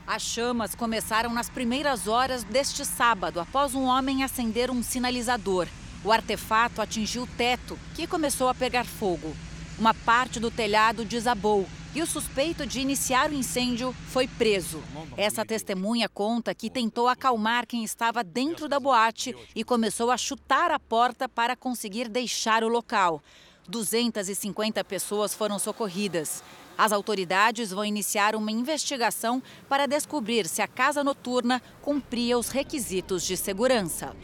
As 0.06 0.22
chamas 0.22 0.74
começaram 0.74 1.32
nas 1.32 1.48
primeiras 1.48 2.06
horas 2.06 2.44
deste 2.44 2.84
sábado, 2.84 3.40
após 3.40 3.74
um 3.74 3.84
homem 3.84 4.22
acender 4.22 4.70
um 4.70 4.82
sinalizador. 4.82 5.66
O 6.06 6.12
artefato 6.12 6.80
atingiu 6.80 7.24
o 7.24 7.26
teto, 7.26 7.76
que 7.96 8.06
começou 8.06 8.48
a 8.48 8.54
pegar 8.54 8.84
fogo. 8.84 9.34
Uma 9.76 9.92
parte 9.92 10.38
do 10.38 10.52
telhado 10.52 11.04
desabou 11.04 11.66
e 11.96 12.00
o 12.00 12.06
suspeito 12.06 12.64
de 12.64 12.78
iniciar 12.78 13.28
o 13.28 13.34
incêndio 13.34 13.92
foi 14.12 14.28
preso. 14.28 14.80
Essa 15.16 15.44
testemunha 15.44 16.08
conta 16.08 16.54
que 16.54 16.70
tentou 16.70 17.08
acalmar 17.08 17.66
quem 17.66 17.82
estava 17.82 18.22
dentro 18.22 18.68
da 18.68 18.78
boate 18.78 19.34
e 19.52 19.64
começou 19.64 20.12
a 20.12 20.16
chutar 20.16 20.70
a 20.70 20.78
porta 20.78 21.28
para 21.28 21.56
conseguir 21.56 22.08
deixar 22.08 22.62
o 22.62 22.68
local. 22.68 23.20
250 23.66 24.84
pessoas 24.84 25.34
foram 25.34 25.58
socorridas. 25.58 26.40
As 26.78 26.92
autoridades 26.92 27.72
vão 27.72 27.84
iniciar 27.84 28.36
uma 28.36 28.52
investigação 28.52 29.42
para 29.68 29.86
descobrir 29.86 30.46
se 30.46 30.62
a 30.62 30.68
casa 30.68 31.02
noturna 31.02 31.60
cumpria 31.82 32.38
os 32.38 32.50
requisitos 32.50 33.24
de 33.24 33.36
segurança. 33.36 34.14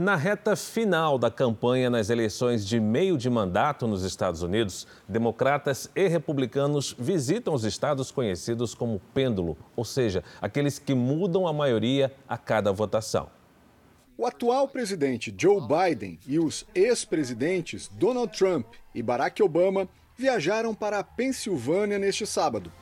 Na 0.00 0.16
reta 0.16 0.56
final 0.56 1.18
da 1.18 1.30
campanha 1.30 1.90
nas 1.90 2.08
eleições 2.08 2.66
de 2.66 2.80
meio 2.80 3.18
de 3.18 3.28
mandato 3.28 3.86
nos 3.86 4.02
Estados 4.02 4.40
Unidos, 4.40 4.86
democratas 5.06 5.90
e 5.94 6.08
republicanos 6.08 6.96
visitam 6.98 7.52
os 7.52 7.64
estados 7.64 8.10
conhecidos 8.10 8.74
como 8.74 8.98
pêndulo, 9.12 9.58
ou 9.76 9.84
seja, 9.84 10.24
aqueles 10.40 10.78
que 10.78 10.94
mudam 10.94 11.46
a 11.46 11.52
maioria 11.52 12.10
a 12.26 12.38
cada 12.38 12.72
votação. 12.72 13.28
O 14.16 14.24
atual 14.24 14.66
presidente 14.68 15.34
Joe 15.38 15.60
Biden 15.60 16.18
e 16.26 16.38
os 16.38 16.64
ex-presidentes 16.74 17.86
Donald 17.86 18.32
Trump 18.32 18.68
e 18.94 19.02
Barack 19.02 19.42
Obama 19.42 19.86
viajaram 20.16 20.74
para 20.74 21.00
a 21.00 21.04
Pensilvânia 21.04 21.98
neste 21.98 22.26
sábado, 22.26 22.72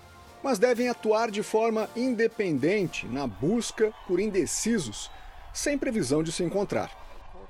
mas 0.40 0.60
devem 0.60 0.88
atuar 0.88 1.32
de 1.32 1.42
forma 1.42 1.90
independente 1.96 3.08
na 3.08 3.26
busca 3.26 3.92
por 4.06 4.20
indecisos, 4.20 5.10
sem 5.52 5.76
previsão 5.76 6.22
de 6.22 6.30
se 6.30 6.44
encontrar. 6.44 7.07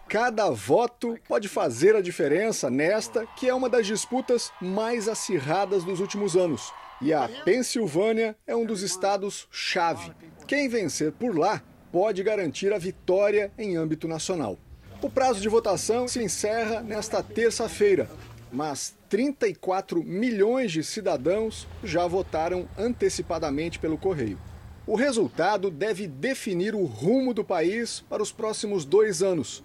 Cada 0.08 0.48
voto 0.48 1.18
pode 1.28 1.48
fazer 1.48 1.94
a 1.94 2.00
diferença 2.00 2.70
nesta, 2.70 3.26
que 3.26 3.46
é 3.46 3.52
uma 3.52 3.68
das 3.68 3.86
disputas 3.86 4.50
mais 4.58 5.06
acirradas 5.06 5.84
dos 5.84 6.00
últimos 6.00 6.34
anos. 6.34 6.72
E 7.02 7.12
a 7.12 7.28
Pensilvânia 7.44 8.34
é 8.46 8.56
um 8.56 8.64
dos 8.64 8.80
estados-chave. 8.80 10.10
Quem 10.46 10.66
vencer 10.66 11.12
por 11.12 11.38
lá 11.38 11.62
pode 11.92 12.22
garantir 12.22 12.72
a 12.72 12.78
vitória 12.78 13.52
em 13.58 13.76
âmbito 13.76 14.08
nacional. 14.08 14.58
O 15.02 15.10
prazo 15.10 15.42
de 15.42 15.48
votação 15.48 16.08
se 16.08 16.22
encerra 16.22 16.80
nesta 16.80 17.22
terça-feira, 17.22 18.08
mas 18.50 18.96
34 19.10 20.02
milhões 20.02 20.72
de 20.72 20.82
cidadãos 20.82 21.68
já 21.84 22.06
votaram 22.06 22.66
antecipadamente 22.78 23.78
pelo 23.78 23.98
correio. 23.98 24.40
O 24.86 24.96
resultado 24.96 25.70
deve 25.70 26.08
definir 26.08 26.74
o 26.74 26.86
rumo 26.86 27.34
do 27.34 27.44
país 27.44 28.00
para 28.08 28.22
os 28.22 28.32
próximos 28.32 28.86
dois 28.86 29.22
anos. 29.22 29.62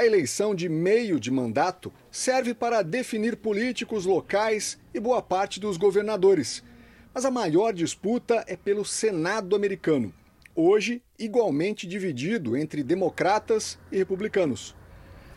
A 0.00 0.06
eleição 0.06 0.54
de 0.54 0.66
meio 0.66 1.20
de 1.20 1.30
mandato 1.30 1.92
serve 2.10 2.54
para 2.54 2.80
definir 2.80 3.36
políticos 3.36 4.06
locais 4.06 4.78
e 4.94 4.98
boa 4.98 5.20
parte 5.20 5.60
dos 5.60 5.76
governadores. 5.76 6.64
Mas 7.12 7.26
a 7.26 7.30
maior 7.30 7.74
disputa 7.74 8.42
é 8.46 8.56
pelo 8.56 8.82
Senado 8.82 9.54
americano, 9.54 10.10
hoje 10.56 11.02
igualmente 11.18 11.86
dividido 11.86 12.56
entre 12.56 12.82
democratas 12.82 13.78
e 13.92 13.98
republicanos. 13.98 14.74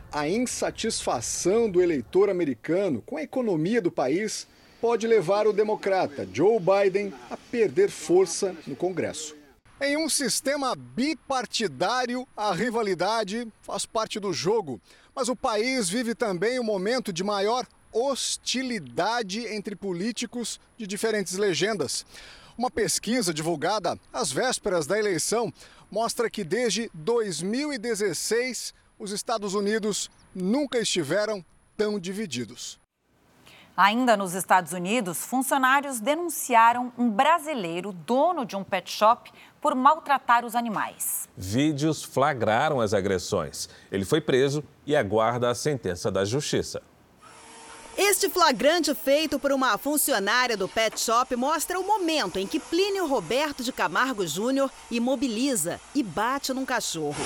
A 0.10 0.29
insatisfação 0.29 1.70
do 1.70 1.82
eleitor 1.82 2.29
americano 2.29 3.03
com 3.05 3.17
a 3.17 3.24
economia 3.24 3.82
do 3.82 3.91
país 3.91 4.48
pode 4.79 5.05
levar 5.05 5.46
o 5.46 5.51
democrata 5.51 6.25
Joe 6.32 6.58
Biden 6.58 7.13
a 7.29 7.36
perder 7.36 7.89
força 7.89 8.55
no 8.65 8.77
Congresso. 8.77 9.42
Em 9.86 9.98
um 9.98 10.08
sistema 10.08 10.78
bipartidário, 10.78 12.25
a 12.38 12.54
rivalidade 12.54 13.46
faz 13.62 13.86
parte 13.86 14.18
do 14.18 14.32
jogo, 14.32 14.80
mas 15.13 15.28
o 15.28 15.36
país 15.36 15.90
vive 15.90 16.16
também 16.16 16.58
um 16.58 16.63
momento 16.63 17.12
de 17.12 17.22
maior 17.22 17.68
hostilidade 17.92 19.46
entre 19.46 19.75
políticos 19.75 20.58
de 20.78 20.88
diferentes 20.88 21.34
legendas. 21.34 22.06
Uma 22.58 22.72
pesquisa 22.72 23.34
divulgada 23.34 24.00
às 24.13 24.32
vésperas 24.32 24.88
da 24.88 24.98
eleição 24.98 25.54
mostra 25.92 26.30
que 26.30 26.46
desde 26.46 26.90
2016 26.94 28.74
os 28.98 29.12
Estados 29.12 29.54
Unidos 29.54 30.10
nunca 30.34 30.80
estiveram 30.80 31.44
tão 31.75 32.00
divididos. 32.00 32.80
Ainda 33.75 34.16
nos 34.16 34.36
Estados 34.36 34.72
Unidos, 34.72 35.25
funcionários 35.25 36.00
denunciaram 36.00 36.94
um 36.96 37.10
brasileiro, 37.10 37.92
dono 37.92 38.46
de 38.46 38.56
um 38.56 38.63
pet 38.63 38.90
shop, 38.90 39.32
por 39.63 39.74
maltratar 39.74 40.43
os 40.43 40.55
animais. 40.55 41.29
Vídeos 41.38 42.03
flagraram 42.03 42.82
as 42.82 42.93
agressões. 42.93 43.70
Ele 43.89 44.03
foi 44.03 44.20
preso 44.20 44.62
e 44.86 44.93
aguarda 44.93 45.50
a 45.50 45.55
sentença 45.55 46.12
da 46.12 46.25
justiça. 46.25 46.82
Este 47.98 48.27
flagrante 48.27 48.93
feito 48.93 49.39
por 49.39 49.53
uma 49.53 49.77
funcionária 49.77 50.58
do 50.58 50.67
pet 50.67 51.00
shop 51.00 51.34
mostra 51.38 51.79
o 51.79 51.88
momento 51.88 52.38
em 52.38 52.46
que 52.46 52.60
Plínio 52.60 53.08
Roberto 53.08 53.63
de 53.63 53.72
Camargo 53.72 54.27
Júnior 54.27 54.70
imobiliza 54.91 55.79
e 55.96 56.03
bate 56.03 56.51
num 56.51 56.65
cachorro. 56.65 57.24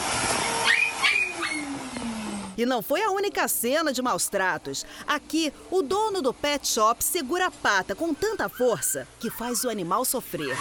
E 2.56 2.66
não 2.66 2.82
foi 2.82 3.02
a 3.02 3.12
única 3.12 3.48
cena 3.48 3.94
de 3.94 4.02
maus 4.02 4.28
tratos. 4.28 4.86
Aqui, 5.08 5.54
o 5.72 5.82
dono 5.82 6.22
do 6.22 6.34
pet 6.34 6.68
shop 6.68 7.04
segura 7.04 7.48
a 7.48 7.52
pata 7.52 7.96
com 7.96 8.14
tanta 8.14 8.50
força 8.50 9.08
que 9.20 9.30
faz 9.30 9.64
o 9.64 9.70
animal 9.70 10.04
sofrer. 10.04 10.56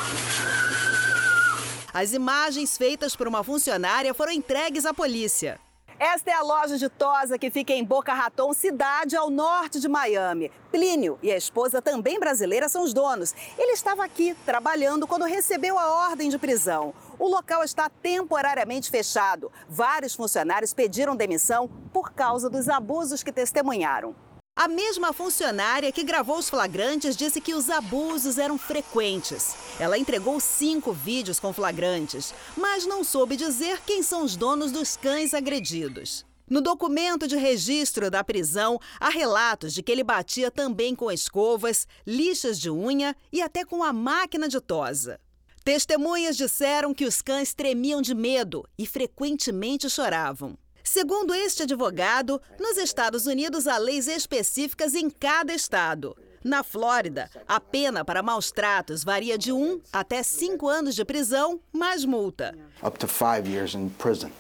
As 1.99 2.13
imagens 2.13 2.77
feitas 2.77 3.17
por 3.17 3.27
uma 3.27 3.43
funcionária 3.43 4.13
foram 4.13 4.31
entregues 4.31 4.85
à 4.85 4.93
polícia. 4.93 5.59
Esta 5.99 6.31
é 6.31 6.35
a 6.35 6.43
loja 6.43 6.77
de 6.77 6.91
Tosa 6.91 7.39
que 7.39 7.51
fica 7.51 7.73
em 7.73 7.83
Boca 7.83 8.13
Raton, 8.13 8.53
cidade 8.53 9.17
ao 9.17 9.31
norte 9.31 9.81
de 9.81 9.89
Miami. 9.89 10.53
Plínio 10.71 11.19
e 11.23 11.33
a 11.33 11.39
esposa, 11.39 11.81
também 11.81 12.21
brasileira, 12.21 12.69
são 12.69 12.85
os 12.85 12.93
donos. 12.93 13.35
Ele 13.57 13.73
estava 13.73 14.05
aqui 14.05 14.37
trabalhando 14.45 15.07
quando 15.07 15.25
recebeu 15.25 15.79
a 15.79 16.11
ordem 16.11 16.29
de 16.29 16.37
prisão. 16.37 16.93
O 17.19 17.27
local 17.27 17.65
está 17.65 17.89
temporariamente 17.89 18.91
fechado. 18.91 19.51
Vários 19.67 20.15
funcionários 20.15 20.75
pediram 20.75 21.17
demissão 21.17 21.67
por 21.95 22.13
causa 22.13 22.51
dos 22.51 22.69
abusos 22.69 23.23
que 23.23 23.33
testemunharam. 23.33 24.15
A 24.59 24.69
mesma 24.69 25.13
funcionária 25.13 25.93
que 25.93 26.03
gravou 26.03 26.39
os 26.39 26.49
flagrantes 26.49 27.15
disse 27.15 27.43
que 27.43 27.53
os 27.53 27.69
abusos 27.69 28.39
eram 28.39 28.57
frequentes. 28.57 29.55
Ela 29.79 29.99
entregou 29.99 30.41
cinco 30.41 30.95
vídeos 30.95 31.39
com 31.39 31.53
flagrantes, 31.53 32.33
mas 32.57 32.87
não 32.87 33.05
soube 33.05 33.37
dizer 33.37 33.83
quem 33.85 34.03
são 34.03 34.25
os 34.25 34.35
donos 34.35 34.73
dos 34.73 34.97
cães 34.97 35.35
agredidos. 35.35 36.25
No 36.49 36.63
documento 36.63 37.29
de 37.29 37.37
registro 37.37 38.11
da 38.11 38.25
prisão, 38.25 38.81
há 38.99 39.11
relatos 39.11 39.75
de 39.75 39.83
que 39.83 39.93
ele 39.93 40.03
batia 40.03 40.51
também 40.51 40.95
com 40.95 41.13
escovas, 41.13 41.87
lixas 42.07 42.59
de 42.59 42.71
unha 42.71 43.15
e 43.31 43.43
até 43.43 43.63
com 43.63 43.85
a 43.85 43.93
máquina 43.93 44.49
de 44.49 44.59
tosa. 44.59 45.21
Testemunhas 45.65 46.35
disseram 46.35 46.95
que 46.95 47.05
os 47.05 47.21
cães 47.21 47.53
tremiam 47.53 48.01
de 48.01 48.15
medo 48.15 48.67
e 48.79 48.87
frequentemente 48.87 49.91
choravam. 49.91 50.57
Segundo 50.87 51.35
este 51.35 51.65
advogado, 51.65 52.41
nos 52.61 52.79
Estados 52.79 53.27
Unidos 53.27 53.67
há 53.67 53.77
leis 53.77 54.07
específicas 54.07 54.95
em 54.95 55.11
cada 55.11 55.53
estado. 55.53 56.17
Na 56.45 56.63
Flórida, 56.63 57.29
a 57.47 57.59
pena 57.59 58.05
para 58.05 58.23
maus 58.23 58.53
tratos 58.53 59.03
varia 59.03 59.37
de 59.37 59.51
1 59.51 59.81
até 59.93 60.23
5 60.23 60.69
anos 60.69 60.95
de 60.95 61.05
prisão, 61.05 61.61
mais 61.73 62.05
multa. 62.05 62.57
Up 62.87 62.97
to 63.01 63.09
five 63.09 63.51
years 63.51 63.75
in 63.75 63.89
prison. 63.89 64.31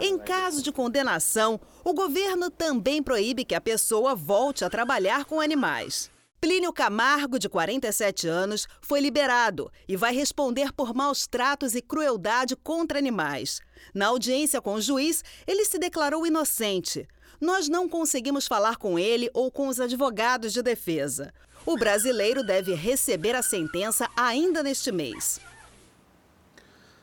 Em 0.00 0.16
caso 0.16 0.62
de 0.62 0.70
condenação, 0.70 1.60
o 1.82 1.92
governo 1.92 2.50
também 2.50 3.02
proíbe 3.02 3.44
que 3.44 3.56
a 3.56 3.60
pessoa 3.60 4.14
volte 4.14 4.64
a 4.64 4.70
trabalhar 4.70 5.24
com 5.24 5.40
animais. 5.40 6.08
Plínio 6.40 6.72
Camargo, 6.72 7.36
de 7.36 7.48
47 7.48 8.28
anos, 8.28 8.66
foi 8.80 9.00
liberado 9.00 9.70
e 9.88 9.96
vai 9.96 10.14
responder 10.14 10.72
por 10.72 10.94
maus 10.94 11.26
tratos 11.26 11.74
e 11.74 11.82
crueldade 11.82 12.54
contra 12.54 12.98
animais. 12.98 13.60
Na 13.94 14.06
audiência 14.08 14.60
com 14.60 14.74
o 14.74 14.80
juiz, 14.80 15.24
ele 15.46 15.64
se 15.64 15.78
declarou 15.78 16.26
inocente. 16.26 17.08
Nós 17.40 17.68
não 17.68 17.88
conseguimos 17.88 18.46
falar 18.46 18.76
com 18.76 18.98
ele 18.98 19.30
ou 19.32 19.50
com 19.50 19.68
os 19.68 19.80
advogados 19.80 20.52
de 20.52 20.62
defesa. 20.62 21.32
O 21.64 21.76
brasileiro 21.76 22.44
deve 22.44 22.74
receber 22.74 23.34
a 23.34 23.42
sentença 23.42 24.08
ainda 24.16 24.62
neste 24.62 24.92
mês. 24.92 25.40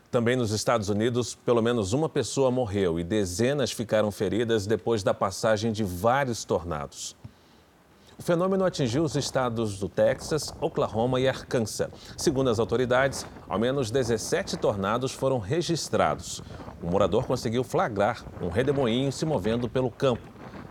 Também 0.10 0.38
nos 0.38 0.51
Estados 0.51 0.88
Unidos, 0.88 1.36
pelo 1.36 1.62
menos 1.62 1.91
uma 1.91 2.07
pessoa 2.07 2.50
morreu 2.50 3.00
e 3.00 3.03
dezenas 3.03 3.72
ficaram 3.72 4.10
feridas 4.10 4.65
depois 4.65 5.03
da 5.03 5.13
passagem 5.13 5.72
de 5.72 5.84
vários 5.84 6.46
tornados. 6.46 7.13
O 8.19 8.24
fenômeno 8.24 8.65
atingiu 8.65 9.03
os 9.03 9.15
estados 9.15 9.77
do 9.77 9.87
Texas, 9.87 10.51
Oklahoma 10.59 11.20
e 11.20 11.29
Arkansas. 11.29 11.89
Segundo 12.18 12.50
as 12.50 12.57
autoridades, 12.57 13.27
ao 13.48 13.59
menos 13.59 13.92
17 13.92 14.57
tornados 14.57 15.11
foram 15.11 15.37
registrados. 15.37 16.42
Um 16.81 16.89
morador 16.89 17.27
conseguiu 17.27 17.63
flagrar 17.63 18.25
um 18.42 18.50
redemoinho 18.50 19.11
se 19.11 19.24
movendo 19.24 19.70
pelo 19.70 19.92
campo. 19.92 20.24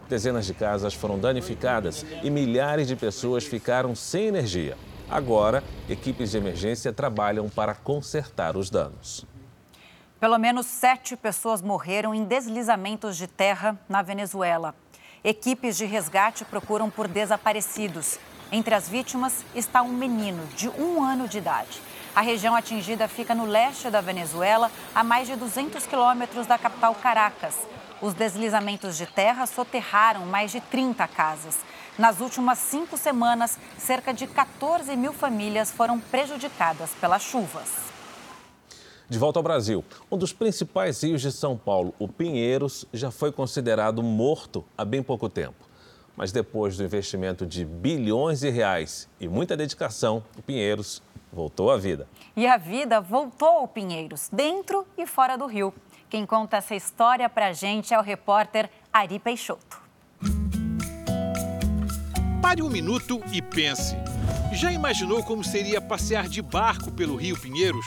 Dezenas 0.09 0.44
de 0.44 0.55
casas 0.55 0.92
foram 0.92 1.21
danificadas 1.21 2.05
e 2.21 2.31
milhares 2.31 2.88
de 2.88 2.97
pessoas 2.97 3.44
ficaram 3.44 3.94
sem 3.94 4.27
energia. 4.27 4.77
Agora, 5.09 5.62
equipes 5.88 6.33
de 6.33 6.38
emergência 6.38 6.92
trabalham 6.92 7.49
para 7.49 7.77
consertar 7.77 8.57
os 8.57 8.71
danos. 8.71 9.25
Pelo 10.18 10.38
menos 10.38 10.66
sete 10.66 11.16
pessoas 11.16 11.62
morreram 11.62 12.12
em 12.12 12.25
deslizamentos 12.25 13.16
de 13.16 13.29
terra 13.29 13.79
na 13.88 14.03
Venezuela. 14.03 14.75
Equipes 15.29 15.77
de 15.77 15.85
resgate 15.85 16.45
procuram 16.45 16.89
por 16.89 17.09
desaparecidos. 17.09 18.17
Entre 18.53 18.73
as 18.73 18.89
vítimas 18.89 19.45
está 19.57 19.83
um 19.83 19.89
menino 19.89 20.47
de 20.55 20.69
um 20.69 21.03
ano 21.03 21.27
de 21.27 21.39
idade. 21.39 21.83
A 22.15 22.21
região 22.21 22.55
atingida 22.55 23.09
fica 23.09 23.35
no 23.35 23.45
leste 23.45 23.91
da 23.91 24.01
Venezuela, 24.01 24.71
a 24.95 25.03
mais 25.03 25.27
de 25.27 25.35
200 25.35 25.85
quilômetros 25.85 26.47
da 26.47 26.57
capital 26.57 26.95
Caracas. 26.95 27.57
Os 28.01 28.15
deslizamentos 28.15 28.97
de 28.97 29.05
terra 29.05 29.47
soterraram 29.47 30.27
mais 30.27 30.53
de 30.53 30.61
30 30.61 31.09
casas. 31.09 31.59
Nas 31.99 32.21
últimas 32.21 32.61
cinco 32.61 32.97
semanas, 32.97 33.59
cerca 33.77 34.15
de 34.15 34.29
14 34.29 34.95
mil 34.95 35.12
famílias 35.12 35.73
foram 35.73 35.99
prejudicadas 35.99 36.91
pelas 37.01 37.23
chuvas. 37.23 37.96
De 39.09 39.19
volta 39.19 39.38
ao 39.38 39.42
Brasil, 39.42 39.85
um 40.11 40.19
dos 40.19 40.33
principais 40.33 41.01
rios 41.01 41.23
de 41.23 41.31
São 41.31 41.57
Paulo, 41.57 41.95
o 41.97 42.09
Pinheiros, 42.09 42.85
já 42.92 43.09
foi 43.09 43.31
considerado 43.31 44.03
morto 44.03 44.64
há 44.77 44.85
bem 44.85 45.01
pouco 45.01 45.29
tempo. 45.29 45.64
Mas 46.16 46.33
depois 46.33 46.77
do 46.77 46.83
investimento 46.83 47.47
de 47.47 47.64
bilhões 47.64 48.40
de 48.40 48.51
reais 48.51 49.09
e 49.21 49.29
muita 49.29 49.57
dedicação, 49.57 50.25
o 50.37 50.42
Pinheiros 50.42 51.01
voltou 51.33 51.71
à 51.71 51.77
vida. 51.77 52.09
E 52.35 52.49
a 52.49 52.57
vida 52.57 53.01
voltou 53.01 53.47
ao 53.49 53.69
Pinheiros, 53.69 54.29
dentro 54.33 54.85
e 54.99 55.07
fora 55.07 55.37
do 55.37 55.47
rio. 55.47 55.73
Quem 56.11 56.27
conta 56.27 56.57
essa 56.57 56.75
história 56.75 57.29
pra 57.29 57.53
gente 57.53 57.95
é 57.95 57.99
o 57.99 58.03
repórter 58.03 58.69
Ari 58.92 59.21
Peixoto. 59.21 59.81
Pare 62.42 62.61
um 62.61 62.69
minuto 62.69 63.23
e 63.33 63.40
pense. 63.40 63.95
Já 64.53 64.73
imaginou 64.73 65.23
como 65.23 65.45
seria 65.45 65.81
passear 65.81 66.29
de 66.29 66.42
barco 66.42 66.90
pelo 66.90 67.14
rio 67.14 67.38
Pinheiros? 67.38 67.87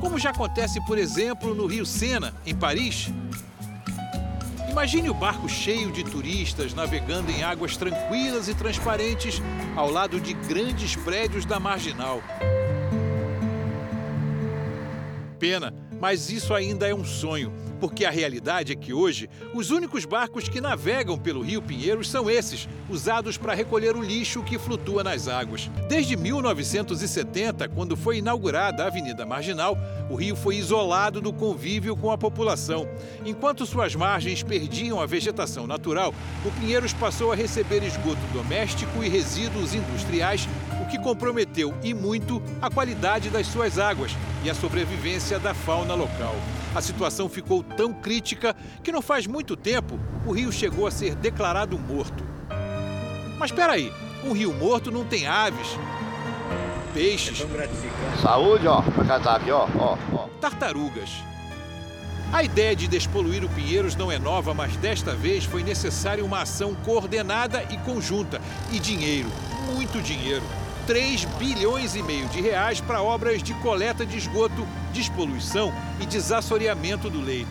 Como 0.00 0.18
já 0.18 0.30
acontece, 0.30 0.80
por 0.84 0.98
exemplo, 0.98 1.54
no 1.54 1.66
Rio 1.66 1.84
Sena, 1.84 2.34
em 2.46 2.54
Paris. 2.54 3.10
Imagine 4.68 5.10
o 5.10 5.14
barco 5.14 5.48
cheio 5.48 5.90
de 5.90 6.04
turistas 6.04 6.72
navegando 6.72 7.30
em 7.30 7.42
águas 7.42 7.76
tranquilas 7.76 8.48
e 8.48 8.54
transparentes 8.54 9.42
ao 9.74 9.90
lado 9.90 10.20
de 10.20 10.34
grandes 10.34 10.94
prédios 10.94 11.44
da 11.44 11.58
marginal. 11.58 12.22
Pena, 15.38 15.74
mas 16.00 16.30
isso 16.30 16.54
ainda 16.54 16.86
é 16.86 16.94
um 16.94 17.04
sonho 17.04 17.67
porque 17.78 18.04
a 18.04 18.10
realidade 18.10 18.72
é 18.72 18.76
que 18.76 18.92
hoje 18.92 19.28
os 19.54 19.70
únicos 19.70 20.04
barcos 20.04 20.48
que 20.48 20.60
navegam 20.60 21.18
pelo 21.18 21.42
Rio 21.42 21.62
Pinheiros 21.62 22.10
são 22.10 22.30
esses, 22.30 22.68
usados 22.88 23.36
para 23.36 23.54
recolher 23.54 23.96
o 23.96 24.02
lixo 24.02 24.42
que 24.42 24.58
flutua 24.58 25.04
nas 25.04 25.28
águas. 25.28 25.70
Desde 25.88 26.16
1970, 26.16 27.68
quando 27.68 27.96
foi 27.96 28.18
inaugurada 28.18 28.84
a 28.84 28.86
Avenida 28.86 29.24
Marginal, 29.24 29.76
o 30.10 30.14
rio 30.14 30.34
foi 30.34 30.56
isolado 30.56 31.20
do 31.20 31.32
convívio 31.32 31.96
com 31.96 32.10
a 32.10 32.18
população. 32.18 32.88
Enquanto 33.24 33.66
suas 33.66 33.94
margens 33.94 34.42
perdiam 34.42 35.00
a 35.00 35.06
vegetação 35.06 35.66
natural, 35.66 36.14
o 36.44 36.50
Pinheiros 36.52 36.92
passou 36.92 37.32
a 37.32 37.36
receber 37.36 37.82
esgoto 37.82 38.20
doméstico 38.32 39.04
e 39.04 39.08
resíduos 39.08 39.74
industriais, 39.74 40.48
o 40.82 40.86
que 40.86 40.98
comprometeu 40.98 41.74
e 41.82 41.92
muito 41.92 42.42
a 42.60 42.70
qualidade 42.70 43.30
das 43.30 43.46
suas 43.46 43.78
águas 43.78 44.12
e 44.44 44.50
a 44.50 44.54
sobrevivência 44.54 45.38
da 45.38 45.52
fauna 45.52 45.94
local. 45.94 46.34
A 46.78 46.80
situação 46.80 47.28
ficou 47.28 47.60
tão 47.64 47.92
crítica 47.92 48.54
que 48.84 48.92
não 48.92 49.02
faz 49.02 49.26
muito 49.26 49.56
tempo 49.56 49.98
o 50.24 50.30
rio 50.30 50.52
chegou 50.52 50.86
a 50.86 50.92
ser 50.92 51.16
declarado 51.16 51.76
morto. 51.76 52.22
Mas 53.36 53.50
espera 53.50 53.72
aí, 53.72 53.92
um 54.24 54.32
rio 54.32 54.54
morto 54.54 54.88
não 54.88 55.04
tem 55.04 55.26
aves, 55.26 55.76
peixes. 56.94 57.44
Saúde, 58.22 58.68
ó, 58.68 58.80
pra 58.80 59.16
aqui, 59.16 59.50
ó, 59.50 59.66
ó, 59.76 59.98
ó. 60.12 60.28
Tartarugas. 60.40 61.10
A 62.32 62.44
ideia 62.44 62.76
de 62.76 62.86
despoluir 62.86 63.44
o 63.44 63.48
Pinheiros 63.48 63.96
não 63.96 64.12
é 64.12 64.18
nova, 64.20 64.54
mas 64.54 64.76
desta 64.76 65.16
vez 65.16 65.42
foi 65.42 65.64
necessária 65.64 66.24
uma 66.24 66.42
ação 66.42 66.76
coordenada 66.76 67.60
e 67.70 67.76
conjunta. 67.78 68.40
E 68.70 68.78
dinheiro, 68.78 69.28
muito 69.74 70.00
dinheiro. 70.00 70.44
3 70.88 71.26
bilhões 71.38 71.94
e 71.94 72.02
meio 72.02 72.26
de 72.28 72.40
reais 72.40 72.80
para 72.80 73.02
obras 73.02 73.42
de 73.42 73.52
coleta 73.60 74.06
de 74.06 74.16
esgoto, 74.16 74.66
despoluição 74.90 75.70
e 76.00 76.06
desassoreamento 76.06 77.10
do 77.10 77.20
leito. 77.20 77.50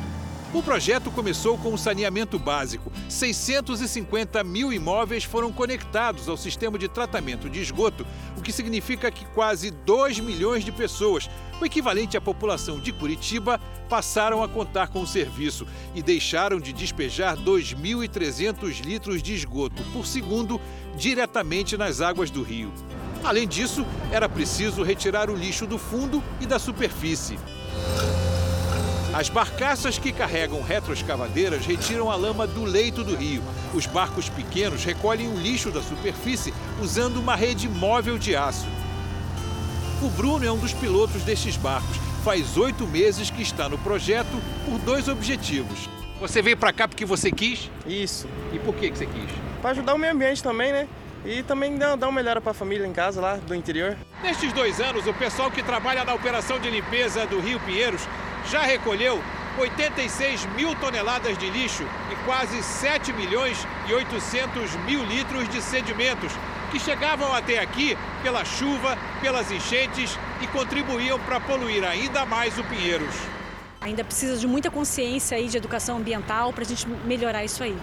O 0.52 0.64
projeto 0.64 1.12
começou 1.12 1.56
com 1.56 1.72
o 1.72 1.78
saneamento 1.78 2.40
básico. 2.40 2.92
650 3.08 4.44
mil 4.44 4.74
imóveis 4.74 5.24
foram 5.24 5.52
conectados 5.52 6.28
ao 6.28 6.36
sistema 6.36 6.80
de 6.80 6.88
tratamento 6.88 7.48
de 7.48 7.62
esgoto, 7.62 8.08
o 8.36 8.42
que 8.42 8.52
significa 8.52 9.12
que 9.12 9.24
quase 9.26 9.70
2 9.70 10.20
milhões 10.20 10.66
de 10.66 10.72
pessoas, 10.72 11.30
o 11.62 11.66
equivalente 11.66 12.18
à 12.18 12.22
população 12.22 12.80
de 12.80 12.92
Curitiba, 12.92 13.62
passaram 13.88 14.42
a 14.42 14.50
contar 14.50 14.88
com 14.88 15.02
o 15.02 15.08
serviço 15.08 15.68
e 15.94 16.02
deixaram 16.02 16.60
de 16.60 16.74
despejar 16.74 17.38
2.300 17.38 18.82
litros 18.82 19.22
de 19.22 19.36
esgoto 19.36 19.84
por 19.94 20.08
segundo 20.08 20.60
diretamente 20.96 21.78
nas 21.78 22.02
águas 22.02 22.32
do 22.32 22.42
rio. 22.42 22.74
Além 23.24 23.48
disso, 23.48 23.86
era 24.12 24.30
preciso 24.30 24.84
retirar 24.84 25.30
o 25.30 25.36
lixo 25.36 25.66
do 25.66 25.78
fundo 25.78 26.24
e 26.40 26.46
da 26.46 26.60
superfície. 26.60 27.38
As 29.14 29.30
barcaças 29.30 29.98
que 29.98 30.12
carregam 30.12 30.62
retroescavadeiras 30.62 31.66
retiram 31.66 32.12
a 32.12 32.16
lama 32.16 32.46
do 32.46 32.64
leito 32.64 33.04
do 33.04 33.16
rio. 33.16 33.42
Os 33.74 33.86
barcos 33.88 34.30
pequenos 34.30 34.84
recolhem 34.84 35.28
o 35.28 35.40
lixo 35.40 35.72
da 35.72 35.82
superfície 35.82 36.54
usando 36.82 37.18
uma 37.18 37.36
rede 37.36 37.68
móvel 37.68 38.18
de 38.18 38.36
aço. 38.36 38.68
O 40.04 40.10
Bruno 40.10 40.46
é 40.46 40.52
um 40.52 40.60
dos 40.60 40.74
pilotos 40.74 41.24
destes 41.24 41.58
barcos. 41.58 41.98
Faz 42.24 42.58
oito 42.58 42.86
meses 42.86 43.32
que 43.32 43.42
está 43.42 43.68
no 43.68 43.78
projeto 43.80 44.40
por 44.66 44.78
dois 44.80 45.08
objetivos. 45.08 45.90
Você 46.20 46.42
veio 46.42 46.58
para 46.58 46.72
cá 46.72 46.88
porque 46.88 47.06
você 47.06 47.32
quis? 47.32 47.72
Isso. 47.88 48.28
E 48.54 48.60
por 48.60 48.76
que, 48.76 48.90
você 48.90 49.08
quis? 49.08 49.32
Para 49.62 49.72
ajudar 49.72 49.96
o 49.96 49.98
meio 49.98 50.14
ambiente 50.14 50.44
também, 50.44 50.72
né? 50.72 50.88
E 51.28 51.44
também 51.44 51.78
dar 51.78 51.98
uma 51.98 52.12
melhora 52.14 52.40
para 52.40 52.52
a 52.52 52.54
família 52.54 52.88
em 52.88 52.94
casa 52.94 53.20
lá 53.20 53.36
do 53.36 53.54
interior. 53.54 53.98
Nestes 54.24 54.54
dois 54.54 54.80
anos, 54.80 55.06
o 55.06 55.14
pessoal 55.14 55.52
que 55.52 55.62
trabalha 55.62 56.06
na 56.06 56.14
operação 56.14 56.58
de 56.58 56.70
limpeza 56.70 57.26
do 57.28 57.42
Rio 57.42 57.60
Pinheiros 57.60 58.08
já 58.50 58.62
recolheu 58.62 59.22
86 59.60 60.46
mil 60.56 60.74
toneladas 60.76 61.38
de 61.38 61.50
lixo 61.50 61.84
e 62.10 62.16
quase 62.26 62.64
7 62.64 63.12
milhões 63.12 63.68
e 63.90 63.94
800 63.94 64.74
mil 64.86 65.04
litros 65.04 65.50
de 65.50 65.62
sedimentos 65.62 66.32
que 66.72 66.80
chegavam 66.80 67.34
até 67.34 67.60
aqui 67.60 67.98
pela 68.24 68.46
chuva, 68.46 68.98
pelas 69.20 69.52
enchentes 69.52 70.18
e 70.42 70.48
contribuíam 70.48 71.20
para 71.20 71.42
poluir 71.42 71.84
ainda 71.84 72.26
mais 72.26 72.58
o 72.58 72.64
Pinheiros. 72.64 73.14
Ainda 73.82 74.02
precisa 74.02 74.38
de 74.38 74.48
muita 74.48 74.72
consciência 74.72 75.36
aí 75.36 75.50
de 75.50 75.58
educação 75.58 75.98
ambiental 75.98 76.54
para 76.54 76.64
a 76.64 76.66
gente 76.66 76.88
melhorar 76.88 77.44
isso 77.44 77.64
aí. 77.64 77.78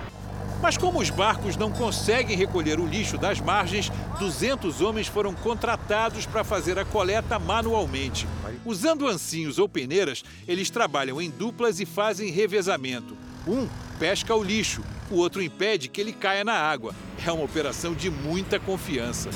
Mas 0.64 0.78
como 0.78 0.98
os 0.98 1.10
barcos 1.10 1.58
não 1.58 1.70
conseguem 1.70 2.34
recolher 2.38 2.80
o 2.80 2.86
lixo 2.86 3.18
das 3.18 3.38
margens, 3.38 3.92
200 4.18 4.80
homens 4.80 5.06
foram 5.06 5.34
contratados 5.34 6.24
para 6.24 6.42
fazer 6.42 6.78
a 6.78 6.86
coleta 6.86 7.38
manualmente. 7.38 8.26
Usando 8.64 9.06
ancinhos 9.06 9.58
ou 9.58 9.68
peneiras, 9.68 10.24
eles 10.48 10.70
trabalham 10.70 11.20
em 11.20 11.28
duplas 11.28 11.80
e 11.80 11.84
fazem 11.84 12.30
revezamento. 12.30 13.14
Um 13.46 13.68
pesca 13.98 14.34
o 14.34 14.42
lixo, 14.42 14.82
o 15.10 15.16
outro 15.16 15.42
impede 15.42 15.86
que 15.86 16.00
ele 16.00 16.14
caia 16.14 16.42
na 16.42 16.54
água. 16.54 16.94
É 17.26 17.30
uma 17.30 17.44
operação 17.44 17.92
de 17.92 18.08
muita 18.08 18.58
confiança. 18.58 19.28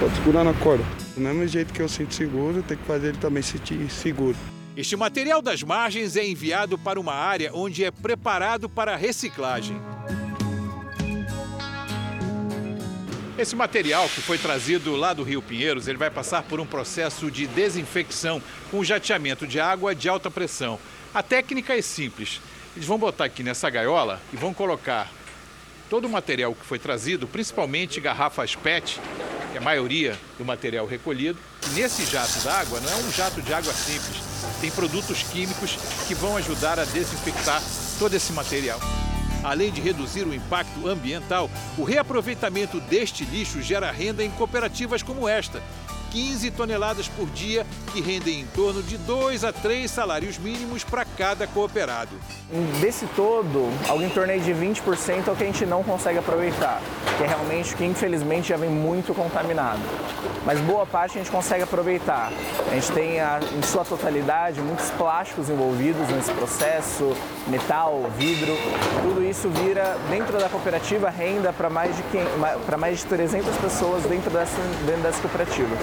Pode 0.00 0.14
segurar 0.14 0.42
na 0.42 0.54
corda. 0.54 0.84
Do 1.14 1.20
mesmo 1.20 1.46
jeito 1.46 1.70
que 1.70 1.82
eu 1.82 1.88
sinto 1.90 2.14
seguro, 2.14 2.62
tem 2.62 2.78
que 2.78 2.84
fazer 2.84 3.08
ele 3.08 3.18
também 3.18 3.42
sentir 3.42 3.90
seguro. 3.90 4.38
Este 4.74 4.96
material 4.96 5.42
das 5.42 5.62
margens 5.62 6.16
é 6.16 6.26
enviado 6.26 6.78
para 6.78 6.98
uma 6.98 7.12
área 7.12 7.50
onde 7.52 7.84
é 7.84 7.90
preparado 7.90 8.70
para 8.70 8.96
reciclagem. 8.96 9.78
Esse 13.36 13.54
material 13.54 14.08
que 14.08 14.22
foi 14.22 14.38
trazido 14.38 14.96
lá 14.96 15.12
do 15.12 15.24
Rio 15.24 15.42
Pinheiros, 15.42 15.88
ele 15.88 15.98
vai 15.98 16.10
passar 16.10 16.42
por 16.44 16.58
um 16.58 16.64
processo 16.64 17.30
de 17.30 17.46
desinfecção 17.46 18.42
com 18.70 18.82
jateamento 18.82 19.46
de 19.46 19.60
água 19.60 19.94
de 19.94 20.08
alta 20.08 20.30
pressão. 20.30 20.78
A 21.12 21.22
técnica 21.22 21.76
é 21.76 21.82
simples. 21.82 22.40
Eles 22.74 22.88
vão 22.88 22.98
botar 22.98 23.26
aqui 23.26 23.42
nessa 23.42 23.68
gaiola 23.68 24.22
e 24.32 24.36
vão 24.36 24.54
colocar 24.54 25.10
todo 25.90 26.06
o 26.06 26.08
material 26.08 26.54
que 26.54 26.64
foi 26.64 26.78
trazido, 26.78 27.26
principalmente 27.28 28.00
garrafas 28.00 28.56
PET, 28.56 28.98
que 29.50 29.58
é 29.58 29.60
a 29.60 29.64
maioria 29.64 30.18
do 30.38 30.44
material 30.46 30.86
recolhido. 30.86 31.38
Nesse 31.74 32.06
jato 32.06 32.40
d'água 32.42 32.80
não 32.80 32.90
é 32.90 32.96
um 32.96 33.12
jato 33.12 33.42
de 33.42 33.52
água 33.52 33.72
simples, 33.74 34.31
tem 34.60 34.70
produtos 34.70 35.22
químicos 35.22 35.78
que 36.06 36.14
vão 36.14 36.36
ajudar 36.36 36.78
a 36.78 36.84
desinfectar 36.84 37.62
todo 37.98 38.14
esse 38.14 38.32
material. 38.32 38.80
Além 39.42 39.72
de 39.72 39.80
reduzir 39.80 40.26
o 40.26 40.34
impacto 40.34 40.86
ambiental, 40.86 41.50
o 41.76 41.82
reaproveitamento 41.82 42.80
deste 42.80 43.24
lixo 43.24 43.60
gera 43.60 43.90
renda 43.90 44.22
em 44.22 44.30
cooperativas 44.30 45.02
como 45.02 45.28
esta, 45.28 45.60
15 46.12 46.50
toneladas 46.52 47.08
por 47.08 47.28
dia, 47.30 47.66
que 47.92 48.00
rendem 48.00 48.40
em 48.40 48.46
torno 48.46 48.82
de 48.82 48.96
2 48.96 49.44
a 49.44 49.52
3 49.52 49.90
salários 49.90 50.38
mínimos 50.38 50.82
para 50.82 51.04
cada 51.04 51.46
cooperado. 51.46 52.16
Desse 52.80 53.06
todo, 53.14 53.70
algo 53.88 54.02
em 54.02 54.08
torno 54.08 54.32
de 54.38 54.52
20% 54.52 55.28
é 55.28 55.30
o 55.30 55.36
que 55.36 55.42
a 55.42 55.46
gente 55.46 55.66
não 55.66 55.82
consegue 55.84 56.18
aproveitar, 56.18 56.80
que 57.18 57.22
é 57.22 57.26
realmente 57.26 57.76
que 57.76 57.84
infelizmente 57.84 58.48
já 58.48 58.56
vem 58.56 58.70
muito 58.70 59.14
contaminado. 59.14 59.80
Mas 60.44 60.58
boa 60.60 60.86
parte 60.86 61.18
a 61.18 61.22
gente 61.22 61.30
consegue 61.30 61.62
aproveitar. 61.62 62.32
A 62.70 62.74
gente 62.74 62.90
tem 62.92 63.20
a, 63.20 63.38
em 63.56 63.62
sua 63.62 63.84
totalidade 63.84 64.60
muitos 64.60 64.90
plásticos 64.90 65.50
envolvidos 65.50 66.08
nesse 66.08 66.32
processo, 66.32 67.14
metal, 67.46 68.10
vidro, 68.16 68.56
tudo 69.02 69.22
isso 69.22 69.48
vira 69.50 69.96
dentro 70.10 70.38
da 70.38 70.48
cooperativa 70.48 71.10
renda 71.10 71.52
para 71.52 71.68
mais 71.68 71.96
de 71.96 72.02
para 72.64 72.76
mais 72.76 73.00
de 73.00 73.04
300 73.06 73.56
pessoas 73.56 74.02
dentro 74.04 74.30
dessa, 74.30 74.56
dentro 74.86 75.02
dessa 75.02 75.20
cooperativa. 75.20 75.76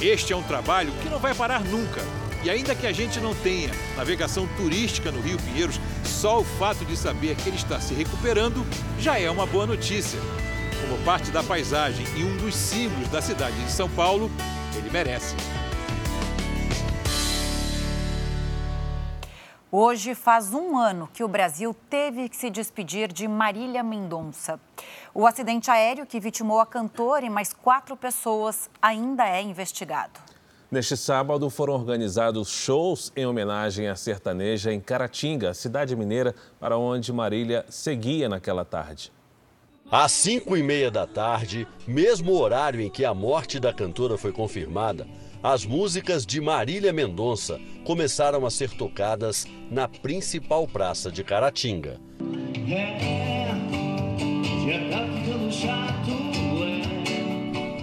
Este 0.00 0.32
é 0.32 0.36
um 0.36 0.42
trabalho 0.42 0.92
que 1.02 1.08
não 1.08 1.18
vai 1.18 1.34
parar 1.34 1.60
nunca. 1.60 2.00
E 2.42 2.50
ainda 2.50 2.74
que 2.74 2.86
a 2.86 2.92
gente 2.92 3.20
não 3.20 3.34
tenha 3.34 3.70
navegação 3.96 4.46
turística 4.56 5.10
no 5.10 5.20
Rio 5.20 5.38
Pinheiros, 5.38 5.80
só 6.04 6.40
o 6.40 6.44
fato 6.44 6.84
de 6.84 6.96
saber 6.96 7.36
que 7.36 7.48
ele 7.48 7.56
está 7.56 7.80
se 7.80 7.94
recuperando 7.94 8.66
já 8.98 9.18
é 9.18 9.30
uma 9.30 9.46
boa 9.46 9.66
notícia. 9.66 10.18
Como 10.80 11.02
parte 11.04 11.30
da 11.30 11.42
paisagem 11.42 12.04
e 12.16 12.22
um 12.22 12.36
dos 12.36 12.54
símbolos 12.54 13.08
da 13.08 13.22
cidade 13.22 13.56
de 13.64 13.72
São 13.72 13.88
Paulo, 13.88 14.30
ele 14.76 14.90
merece. 14.90 15.34
Hoje 19.76 20.14
faz 20.14 20.54
um 20.54 20.76
ano 20.78 21.08
que 21.12 21.24
o 21.24 21.26
Brasil 21.26 21.74
teve 21.90 22.28
que 22.28 22.36
se 22.36 22.48
despedir 22.48 23.12
de 23.12 23.26
Marília 23.26 23.82
Mendonça. 23.82 24.60
O 25.16 25.28
acidente 25.28 25.70
aéreo 25.70 26.04
que 26.04 26.18
vitimou 26.18 26.58
a 26.58 26.66
cantora 26.66 27.24
e 27.24 27.30
mais 27.30 27.52
quatro 27.52 27.96
pessoas 27.96 28.68
ainda 28.82 29.24
é 29.24 29.40
investigado. 29.40 30.18
Neste 30.68 30.96
sábado 30.96 31.48
foram 31.48 31.74
organizados 31.74 32.48
shows 32.48 33.12
em 33.14 33.24
homenagem 33.24 33.86
à 33.86 33.94
sertaneja 33.94 34.72
em 34.72 34.80
Caratinga, 34.80 35.54
cidade 35.54 35.94
mineira, 35.94 36.34
para 36.58 36.76
onde 36.76 37.12
Marília 37.12 37.64
seguia 37.68 38.28
naquela 38.28 38.64
tarde. 38.64 39.12
Às 39.88 40.10
cinco 40.10 40.56
e 40.56 40.64
meia 40.64 40.90
da 40.90 41.06
tarde, 41.06 41.68
mesmo 41.86 42.32
horário 42.32 42.80
em 42.80 42.90
que 42.90 43.04
a 43.04 43.14
morte 43.14 43.60
da 43.60 43.72
cantora 43.72 44.18
foi 44.18 44.32
confirmada, 44.32 45.06
as 45.40 45.64
músicas 45.64 46.26
de 46.26 46.40
Marília 46.40 46.92
Mendonça 46.92 47.60
começaram 47.86 48.44
a 48.44 48.50
ser 48.50 48.70
tocadas 48.70 49.46
na 49.70 49.86
principal 49.86 50.66
praça 50.66 51.08
de 51.08 51.22
Caratinga. 51.22 52.00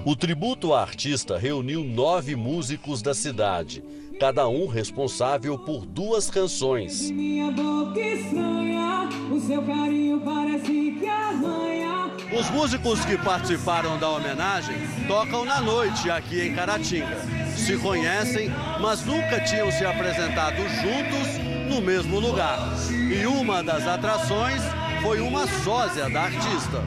O 0.04 0.16
tributo 0.16 0.74
à 0.74 0.82
artista 0.82 1.38
reuniu 1.38 1.84
nove 1.84 2.36
músicos 2.36 3.04
da 3.04 3.14
cidade, 3.14 3.84
cada 4.20 4.48
um 4.48 4.66
responsável 4.66 5.60
por 5.60 5.86
duas 5.86 6.32
canções. 6.32 7.12
Minha 7.12 7.52
boca 7.52 8.00
estranha, 8.00 9.08
o 9.32 9.40
seu 9.40 9.62
carinho 9.62 10.22
parece 10.22 10.96
que 11.00 11.08
arranha. 11.08 12.12
Os 12.34 12.50
músicos 12.50 13.06
que 13.06 13.16
participaram 13.16 14.00
da 14.00 14.10
homenagem 14.10 14.76
tocam 15.08 15.46
na 15.46 15.62
noite 15.62 16.10
aqui 16.10 16.48
em 16.48 16.56
Caratinga. 16.56 17.18
Se 17.56 17.78
conhecem, 17.78 18.50
mas 18.80 19.06
nunca 19.06 19.40
tinham 19.42 19.72
se 19.72 19.86
apresentado 19.86 20.58
juntos 20.82 21.38
no 21.70 21.80
mesmo 21.80 22.20
lugar. 22.20 22.58
E 22.90 23.28
uma 23.28 23.62
das 23.62 23.86
atrações 23.86 24.64
foi 25.02 25.20
uma 25.20 25.48
sósia 25.64 26.08
da 26.10 26.24
artista. 26.24 26.84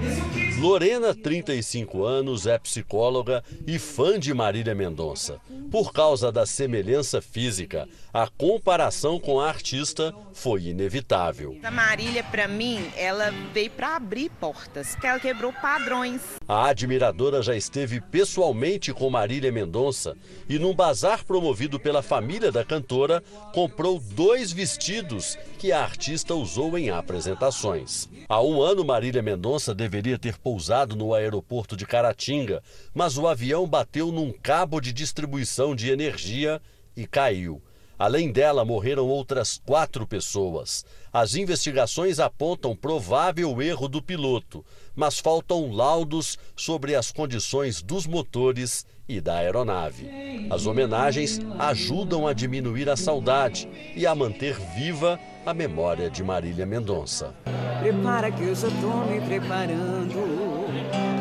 Lorena, 0.58 1.14
35 1.14 2.04
anos, 2.04 2.46
é 2.46 2.56
psicóloga 2.58 3.42
e 3.66 3.78
fã 3.78 4.18
de 4.18 4.32
Marília 4.32 4.74
Mendonça. 4.74 5.40
Por 5.70 5.92
causa 5.92 6.30
da 6.30 6.46
semelhança 6.46 7.20
física, 7.20 7.88
a 8.12 8.28
comparação 8.28 9.18
com 9.18 9.40
a 9.40 9.48
artista 9.48 10.14
foi 10.32 10.66
inevitável. 10.66 11.58
A 11.62 11.70
Marília, 11.70 12.22
para 12.22 12.46
mim, 12.46 12.88
ela 12.96 13.32
veio 13.52 13.70
para 13.70 13.96
abrir 13.96 14.30
portas, 14.40 14.94
que 14.94 15.06
ela 15.06 15.18
quebrou 15.18 15.52
padrões. 15.52 16.20
A 16.46 16.68
admiradora 16.68 17.42
já 17.42 17.56
esteve 17.56 18.00
pessoalmente 18.00 18.92
com 18.92 19.10
Marília 19.10 19.50
Mendonça 19.50 20.16
e, 20.48 20.58
num 20.58 20.74
bazar 20.74 21.24
promovido 21.24 21.80
pela 21.80 22.02
família 22.02 22.52
da 22.52 22.64
cantora, 22.64 23.22
comprou 23.52 23.98
dois 23.98 24.52
vestidos 24.52 25.36
que 25.58 25.72
a 25.72 25.82
artista 25.82 26.34
usou 26.34 26.78
em 26.78 26.90
apresentações. 26.90 28.03
Há 28.28 28.42
um 28.42 28.60
ano, 28.60 28.84
Marília 28.84 29.22
Mendonça 29.22 29.74
deveria 29.74 30.18
ter 30.18 30.38
pousado 30.38 30.96
no 30.96 31.14
aeroporto 31.14 31.76
de 31.76 31.86
Caratinga, 31.86 32.62
mas 32.94 33.18
o 33.18 33.26
avião 33.26 33.66
bateu 33.66 34.10
num 34.10 34.32
cabo 34.32 34.80
de 34.80 34.92
distribuição 34.92 35.74
de 35.74 35.90
energia 35.90 36.60
e 36.96 37.06
caiu. 37.06 37.62
Além 37.98 38.32
dela, 38.32 38.64
morreram 38.64 39.06
outras 39.06 39.60
quatro 39.64 40.06
pessoas. 40.06 40.84
As 41.12 41.34
investigações 41.36 42.18
apontam 42.18 42.74
provável 42.74 43.62
erro 43.62 43.88
do 43.88 44.02
piloto, 44.02 44.64
mas 44.96 45.18
faltam 45.18 45.70
laudos 45.70 46.36
sobre 46.56 46.94
as 46.96 47.12
condições 47.12 47.80
dos 47.80 48.06
motores 48.06 48.84
e 49.08 49.20
da 49.20 49.36
aeronave. 49.36 50.08
As 50.50 50.66
homenagens 50.66 51.40
ajudam 51.58 52.26
a 52.26 52.32
diminuir 52.32 52.88
a 52.88 52.96
saudade 52.96 53.68
e 53.94 54.06
a 54.06 54.14
manter 54.14 54.58
viva 54.74 55.14
a 55.14 55.33
memória 55.52 56.08
de 56.08 56.22
Marília 56.22 56.64
Mendonça. 56.64 57.34
Prepara 57.80 58.30
que 58.30 58.44
eu 58.44 58.54
já 58.54 58.68
tô 58.68 59.04
me 59.10 59.20
preparando. 59.20 60.64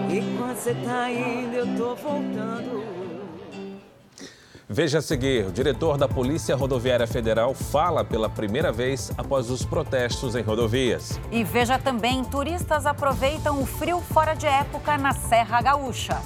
Enquanto 0.09 0.57
você 0.57 0.75
tá 0.75 1.11
indo, 1.11 1.55
eu 1.55 1.75
tô 1.75 1.95
voltando. 1.95 2.83
Veja 4.69 4.99
a 4.99 5.01
seguir: 5.01 5.45
o 5.45 5.51
diretor 5.51 5.97
da 5.97 6.07
Polícia 6.07 6.55
Rodoviária 6.55 7.05
Federal 7.05 7.53
fala 7.53 8.03
pela 8.03 8.29
primeira 8.29 8.71
vez 8.71 9.11
após 9.17 9.49
os 9.49 9.65
protestos 9.65 10.35
em 10.35 10.41
rodovias. 10.41 11.19
E 11.31 11.43
veja 11.43 11.77
também: 11.77 12.23
turistas 12.23 12.85
aproveitam 12.85 13.61
o 13.61 13.65
frio 13.65 13.99
fora 13.99 14.33
de 14.33 14.47
época 14.47 14.97
na 14.97 15.11
Serra 15.13 15.61
Gaúcha. 15.61 16.21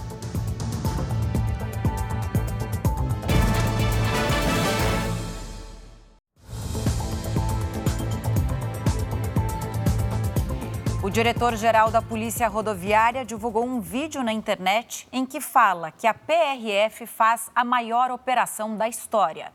Diretor-geral 11.17 11.89
da 11.89 11.99
Polícia 11.99 12.47
Rodoviária 12.47 13.25
divulgou 13.25 13.65
um 13.65 13.81
vídeo 13.81 14.21
na 14.21 14.31
internet 14.31 15.07
em 15.11 15.25
que 15.25 15.41
fala 15.41 15.89
que 15.89 16.05
a 16.05 16.13
PRF 16.13 17.07
faz 17.07 17.49
a 17.55 17.65
maior 17.65 18.11
operação 18.11 18.77
da 18.77 18.87
história. 18.87 19.51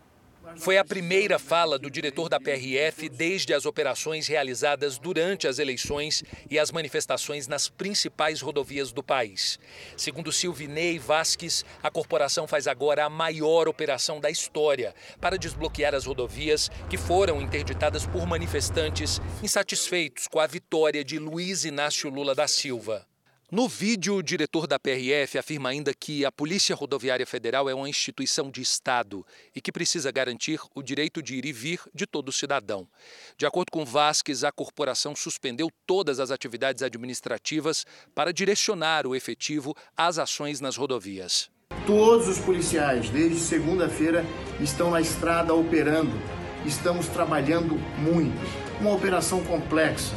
Foi 0.57 0.79
a 0.79 0.85
primeira 0.85 1.39
fala 1.39 1.79
do 1.79 1.91
diretor 1.91 2.29
da 2.29 2.39
PRF 2.39 3.09
desde 3.09 3.55
as 3.55 3.67
operações 3.67 4.27
realizadas 4.27 4.99
durante 4.99 5.49
as 5.49 5.59
eleições 5.59 6.23
e 6.51 6.59
as 6.59 6.71
manifestações 6.71 7.49
nas 7.49 7.69
principais 7.69 8.41
rodovias 8.41 8.93
do 8.93 9.03
país. 9.03 9.59
Segundo 9.97 10.33
Silvinei 10.33 10.99
Vasques, 10.99 11.65
a 11.83 11.91
corporação 11.91 12.47
faz 12.47 12.67
agora 12.67 13.05
a 13.05 13.11
maior 13.11 13.69
operação 13.69 14.21
da 14.21 14.31
história 14.31 14.95
para 15.21 15.39
desbloquear 15.39 15.95
as 15.95 16.07
rodovias 16.07 16.71
que 16.89 16.97
foram 16.97 17.41
interditadas 17.41 18.07
por 18.07 18.27
manifestantes 18.27 19.21
insatisfeitos 19.43 20.29
com 20.29 20.39
a 20.39 20.47
vitória 20.47 21.05
de 21.05 21.19
Luiz 21.19 21.65
Inácio 21.65 22.11
Lula 22.11 22.35
da 22.35 22.47
Silva. 22.47 23.12
No 23.53 23.69
vídeo, 23.69 24.15
o 24.15 24.23
diretor 24.23 24.67
da 24.67 24.79
PRF 24.79 25.37
afirma 25.37 25.69
ainda 25.69 25.93
que 25.93 26.25
a 26.25 26.33
Polícia 26.33 26.75
Rodoviária 26.75 27.27
Federal 27.27 27.69
é 27.69 27.75
uma 27.75 27.87
instituição 27.87 28.51
de 28.51 28.63
Estado 28.63 29.27
e 29.55 29.61
que 29.61 29.71
precisa 29.71 30.11
garantir 30.11 30.59
o 30.75 30.83
direito 30.83 31.23
de 31.23 31.35
ir 31.35 31.45
e 31.45 31.53
vir 31.53 31.79
de 31.95 32.07
todo 32.07 32.33
cidadão. 32.33 32.89
De 33.37 33.45
acordo 33.45 33.71
com 33.71 33.85
Vasques, 33.85 34.43
a 34.43 34.51
corporação 34.51 35.15
suspendeu 35.15 35.69
todas 35.87 36.19
as 36.19 36.31
atividades 36.31 36.83
administrativas 36.83 37.85
para 38.15 38.33
direcionar 38.33 39.07
o 39.07 39.15
efetivo 39.15 39.77
às 39.95 40.19
ações 40.19 40.59
nas 40.59 40.77
rodovias. 40.77 41.51
Todos 41.85 42.29
os 42.29 42.39
policiais, 42.39 43.11
desde 43.11 43.39
segunda-feira, 43.39 44.25
estão 44.63 44.91
na 44.91 45.01
estrada 45.03 45.53
operando. 45.53 46.19
Estamos 46.65 47.07
trabalhando 47.09 47.75
muito. 47.99 48.41
Uma 48.81 48.95
operação 48.95 49.45
complexa. 49.45 50.17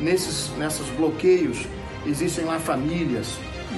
Nesses, 0.00 0.48
nesses 0.56 0.88
bloqueios, 0.96 1.58
Existem 2.04 2.44
lá 2.44 2.58
famílias, 2.58 3.28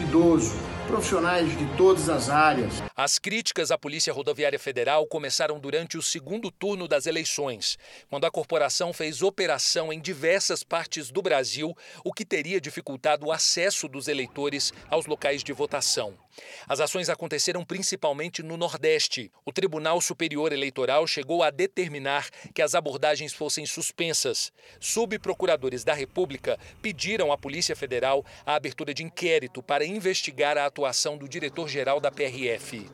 idosos, 0.01 0.55
profissionais 0.87 1.47
de 1.59 1.67
todas 1.77 2.09
as 2.09 2.31
áreas. 2.31 2.83
As 2.97 3.19
críticas 3.19 3.71
à 3.71 3.77
Polícia 3.77 4.15
Rodoviária 4.15 4.59
Federal 4.59 5.07
começaram 5.07 5.59
durante 5.61 5.99
o 5.99 6.03
segundo 6.03 6.51
turno 6.51 6.89
das 6.89 7.07
eleições, 7.07 7.77
quando 8.09 8.25
a 8.25 8.31
corporação 8.31 8.95
fez 8.95 9.21
operação 9.21 9.93
em 9.93 10.01
diversas 10.01 10.63
partes 10.63 11.11
do 11.11 11.21
Brasil, 11.21 11.77
o 12.03 12.15
que 12.15 12.25
teria 12.25 12.59
dificultado 12.59 13.27
o 13.27 13.33
acesso 13.33 13.87
dos 13.89 14.09
eleitores 14.09 14.73
aos 14.89 15.05
locais 15.05 15.45
de 15.45 15.53
votação. 15.53 16.24
As 16.69 16.81
ações 16.81 17.09
aconteceram 17.09 17.65
principalmente 17.65 18.43
no 18.43 18.57
Nordeste. 18.57 19.31
O 19.45 19.53
Tribunal 19.53 20.01
Superior 20.01 20.53
Eleitoral 20.53 21.07
chegou 21.07 21.43
a 21.43 21.51
determinar 21.51 22.29
que 22.55 22.63
as 22.63 22.75
abordagens 22.75 23.33
fossem 23.33 23.67
suspensas. 23.67 24.53
Subprocuradores 24.81 25.85
da 25.85 25.95
República 25.95 26.59
pediram 26.81 27.33
à 27.33 27.39
Polícia 27.39 27.77
Federal 27.77 28.25
a 28.45 28.55
abertura 28.55 28.95
de 28.95 29.03
inquérito 29.03 29.63
para 29.63 29.85
investigar 29.85 30.59
a 30.59 30.67
atuação 30.67 31.17
do 31.17 31.29
diretor-geral 31.29 32.01
da 32.01 32.11
PRF. 32.11 32.89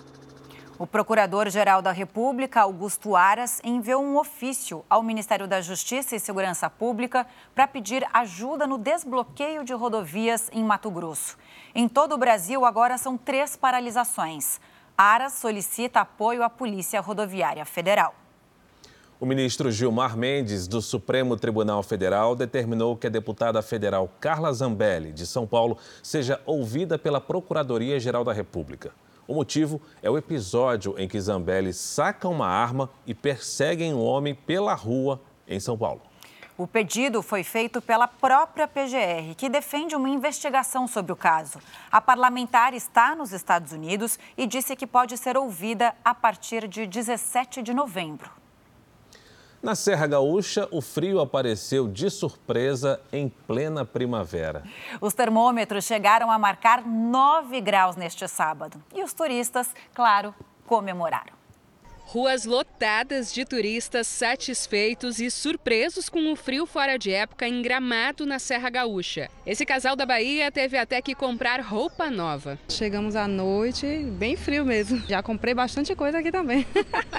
O 0.81 0.87
Procurador-Geral 0.87 1.83
da 1.83 1.92
República, 1.92 2.62
Augusto 2.62 3.14
Aras, 3.14 3.61
enviou 3.62 4.03
um 4.03 4.16
ofício 4.16 4.83
ao 4.88 5.03
Ministério 5.03 5.46
da 5.46 5.61
Justiça 5.61 6.16
e 6.16 6.18
Segurança 6.18 6.70
Pública 6.70 7.26
para 7.55 7.68
pedir 7.68 8.03
ajuda 8.14 8.66
no 8.66 8.79
desbloqueio 8.79 9.62
de 9.62 9.74
rodovias 9.74 10.48
em 10.50 10.64
Mato 10.64 10.90
Grosso. 10.90 11.37
Em 11.74 11.88
todo 11.88 12.14
o 12.14 12.18
Brasil, 12.18 12.64
agora 12.64 12.98
são 12.98 13.16
três 13.16 13.56
paralisações. 13.56 14.61
Aras 14.98 15.35
solicita 15.35 16.00
apoio 16.00 16.42
à 16.42 16.50
Polícia 16.50 17.00
Rodoviária 17.00 17.64
Federal. 17.64 18.14
O 19.20 19.26
ministro 19.26 19.70
Gilmar 19.70 20.16
Mendes, 20.16 20.66
do 20.66 20.83
Supremo 20.83 21.37
Tribunal 21.37 21.83
Federal, 21.83 22.35
determinou 22.35 22.96
que 22.96 23.06
a 23.06 23.11
deputada 23.11 23.62
federal 23.62 24.11
Carla 24.18 24.52
Zambelli, 24.52 25.12
de 25.12 25.26
São 25.26 25.46
Paulo, 25.46 25.78
seja 26.02 26.40
ouvida 26.44 26.98
pela 26.98 27.20
Procuradoria-Geral 27.20 28.24
da 28.24 28.33
República. 28.33 28.92
O 29.28 29.35
motivo 29.35 29.80
é 30.02 30.11
o 30.11 30.18
episódio 30.18 30.96
em 30.98 31.06
que 31.06 31.20
Zambelli 31.20 31.72
saca 31.72 32.26
uma 32.26 32.48
arma 32.48 32.90
e 33.06 33.14
persegue 33.14 33.85
um 33.85 34.02
homem 34.02 34.35
pela 34.35 34.74
rua 34.74 35.20
em 35.46 35.61
São 35.61 35.78
Paulo. 35.78 36.09
O 36.60 36.66
pedido 36.66 37.22
foi 37.22 37.42
feito 37.42 37.80
pela 37.80 38.06
própria 38.06 38.68
PGR, 38.68 39.34
que 39.34 39.48
defende 39.48 39.96
uma 39.96 40.10
investigação 40.10 40.86
sobre 40.86 41.10
o 41.10 41.16
caso. 41.16 41.58
A 41.90 42.02
parlamentar 42.02 42.74
está 42.74 43.14
nos 43.14 43.32
Estados 43.32 43.72
Unidos 43.72 44.18
e 44.36 44.46
disse 44.46 44.76
que 44.76 44.86
pode 44.86 45.16
ser 45.16 45.38
ouvida 45.38 45.94
a 46.04 46.14
partir 46.14 46.68
de 46.68 46.86
17 46.86 47.62
de 47.62 47.72
novembro. 47.72 48.30
Na 49.62 49.74
Serra 49.74 50.06
Gaúcha, 50.06 50.68
o 50.70 50.82
frio 50.82 51.20
apareceu 51.20 51.88
de 51.88 52.10
surpresa 52.10 53.00
em 53.10 53.30
plena 53.30 53.82
primavera. 53.82 54.62
Os 55.00 55.14
termômetros 55.14 55.86
chegaram 55.86 56.30
a 56.30 56.38
marcar 56.38 56.86
9 56.86 57.58
graus 57.62 57.96
neste 57.96 58.28
sábado. 58.28 58.84
E 58.94 59.02
os 59.02 59.14
turistas, 59.14 59.74
claro, 59.94 60.34
comemoraram. 60.66 61.39
Ruas 62.12 62.44
lotadas 62.44 63.32
de 63.32 63.44
turistas 63.44 64.04
satisfeitos 64.08 65.20
e 65.20 65.30
surpresos 65.30 66.08
com 66.08 66.32
o 66.32 66.34
frio 66.34 66.66
fora 66.66 66.98
de 66.98 67.12
época 67.12 67.46
em 67.46 67.62
Gramado, 67.62 68.26
na 68.26 68.40
Serra 68.40 68.68
Gaúcha. 68.68 69.30
Esse 69.46 69.64
casal 69.64 69.94
da 69.94 70.04
Bahia 70.04 70.50
teve 70.50 70.76
até 70.76 71.00
que 71.00 71.14
comprar 71.14 71.60
roupa 71.60 72.10
nova. 72.10 72.58
Chegamos 72.68 73.14
à 73.14 73.28
noite, 73.28 73.86
bem 74.18 74.34
frio 74.34 74.64
mesmo. 74.64 75.00
Já 75.08 75.22
comprei 75.22 75.54
bastante 75.54 75.94
coisa 75.94 76.18
aqui 76.18 76.32
também. 76.32 76.66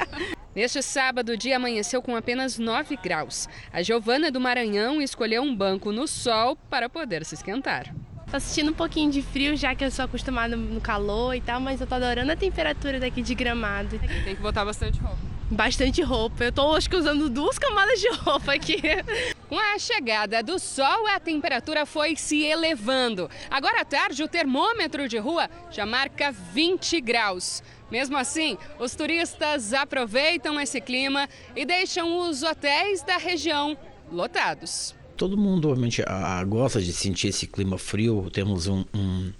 Neste 0.53 0.81
sábado, 0.81 1.31
o 1.31 1.37
dia 1.37 1.55
amanheceu 1.55 2.01
com 2.01 2.13
apenas 2.13 2.59
9 2.59 2.97
graus. 2.97 3.47
A 3.71 3.81
Giovana 3.81 4.29
do 4.29 4.41
Maranhão 4.41 5.01
escolheu 5.01 5.41
um 5.41 5.55
banco 5.55 5.93
no 5.93 6.05
sol 6.05 6.57
para 6.69 6.89
poder 6.89 7.23
se 7.23 7.35
esquentar. 7.35 7.95
Tô 8.31 8.39
sentindo 8.39 8.71
um 8.71 8.73
pouquinho 8.73 9.11
de 9.11 9.21
frio, 9.21 9.57
já 9.57 9.75
que 9.75 9.83
eu 9.83 9.91
sou 9.91 10.05
acostumada 10.05 10.55
no 10.55 10.79
calor 10.79 11.35
e 11.35 11.41
tal, 11.41 11.59
mas 11.59 11.81
eu 11.81 11.85
tô 11.85 11.95
adorando 11.95 12.31
a 12.31 12.35
temperatura 12.35 12.97
daqui 12.97 13.21
de 13.21 13.35
gramado. 13.35 13.99
Tem 14.23 14.33
que 14.33 14.41
botar 14.41 14.63
bastante 14.63 15.01
roupa. 15.01 15.17
Bastante 15.49 16.01
roupa. 16.01 16.45
Eu 16.45 16.51
tô 16.53 16.73
acho 16.73 16.89
que 16.89 16.95
usando 16.95 17.29
duas 17.29 17.59
camadas 17.59 17.99
de 17.99 18.07
roupa 18.07 18.53
aqui. 18.53 18.81
Com 19.49 19.59
a 19.59 19.77
chegada 19.77 20.41
do 20.41 20.57
sol, 20.59 21.07
a 21.07 21.19
temperatura 21.19 21.85
foi 21.85 22.15
se 22.15 22.41
elevando. 22.41 23.29
Agora 23.49 23.81
à 23.81 23.85
tarde, 23.85 24.23
o 24.23 24.29
termômetro 24.29 25.09
de 25.09 25.17
rua 25.17 25.49
já 25.69 25.85
marca 25.85 26.31
20 26.31 27.01
graus. 27.01 27.61
Mesmo 27.91 28.15
assim, 28.15 28.57
os 28.79 28.95
turistas 28.95 29.73
aproveitam 29.73 30.57
esse 30.57 30.79
clima 30.79 31.27
e 31.53 31.65
deixam 31.65 32.17
os 32.29 32.43
hotéis 32.43 33.03
da 33.03 33.17
região 33.17 33.77
lotados. 34.09 34.95
Todo 35.21 35.37
mundo 35.37 35.69
obviamente 35.69 36.03
gosta 36.47 36.81
de 36.81 36.91
sentir 36.91 37.27
esse 37.27 37.45
clima 37.45 37.77
frio. 37.77 38.27
Temos 38.31 38.65
um, 38.65 38.83
um, 38.91 39.31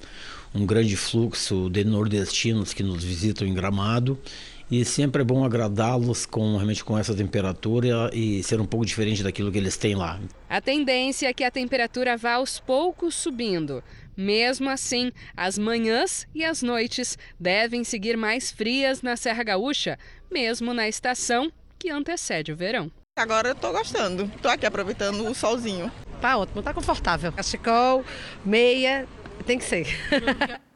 um 0.53 0.63
grande 0.63 0.95
fluxo 0.95 1.71
de 1.71 1.83
nordestinos 1.83 2.71
que 2.71 2.83
nos 2.83 3.03
visitam 3.03 3.47
em 3.47 3.53
Gramado 3.55 4.15
e 4.69 4.85
sempre 4.85 5.23
é 5.23 5.25
bom 5.25 5.43
agradá-los 5.43 6.27
com 6.27 6.53
realmente 6.53 6.83
com 6.83 6.95
essa 6.95 7.15
temperatura 7.15 8.11
e 8.13 8.43
ser 8.43 8.61
um 8.61 8.65
pouco 8.67 8.85
diferente 8.85 9.23
daquilo 9.23 9.51
que 9.51 9.57
eles 9.57 9.75
têm 9.75 9.95
lá. 9.95 10.19
A 10.47 10.61
tendência 10.61 11.27
é 11.27 11.33
que 11.33 11.43
a 11.43 11.49
temperatura 11.49 12.15
vá 12.15 12.33
aos 12.33 12.59
poucos 12.59 13.15
subindo. 13.15 13.83
Mesmo 14.15 14.69
assim, 14.69 15.11
as 15.35 15.57
manhãs 15.57 16.27
e 16.35 16.45
as 16.45 16.61
noites 16.61 17.17
devem 17.39 17.83
seguir 17.83 18.15
mais 18.15 18.51
frias 18.51 19.01
na 19.01 19.15
Serra 19.15 19.41
Gaúcha, 19.41 19.97
mesmo 20.31 20.75
na 20.75 20.87
estação 20.87 21.51
que 21.79 21.89
antecede 21.89 22.51
o 22.51 22.55
verão. 22.55 22.91
Agora 23.15 23.49
eu 23.49 23.55
tô 23.55 23.71
gostando. 23.71 24.27
Tô 24.41 24.47
aqui 24.47 24.65
aproveitando 24.65 25.29
o 25.29 25.35
solzinho. 25.35 25.91
Tá 26.21 26.37
ótimo, 26.37 26.63
tá 26.63 26.73
confortável. 26.73 27.31
Cachecol, 27.31 28.05
meia, 28.43 29.07
tem 29.45 29.57
que 29.57 29.65
ser. 29.65 29.85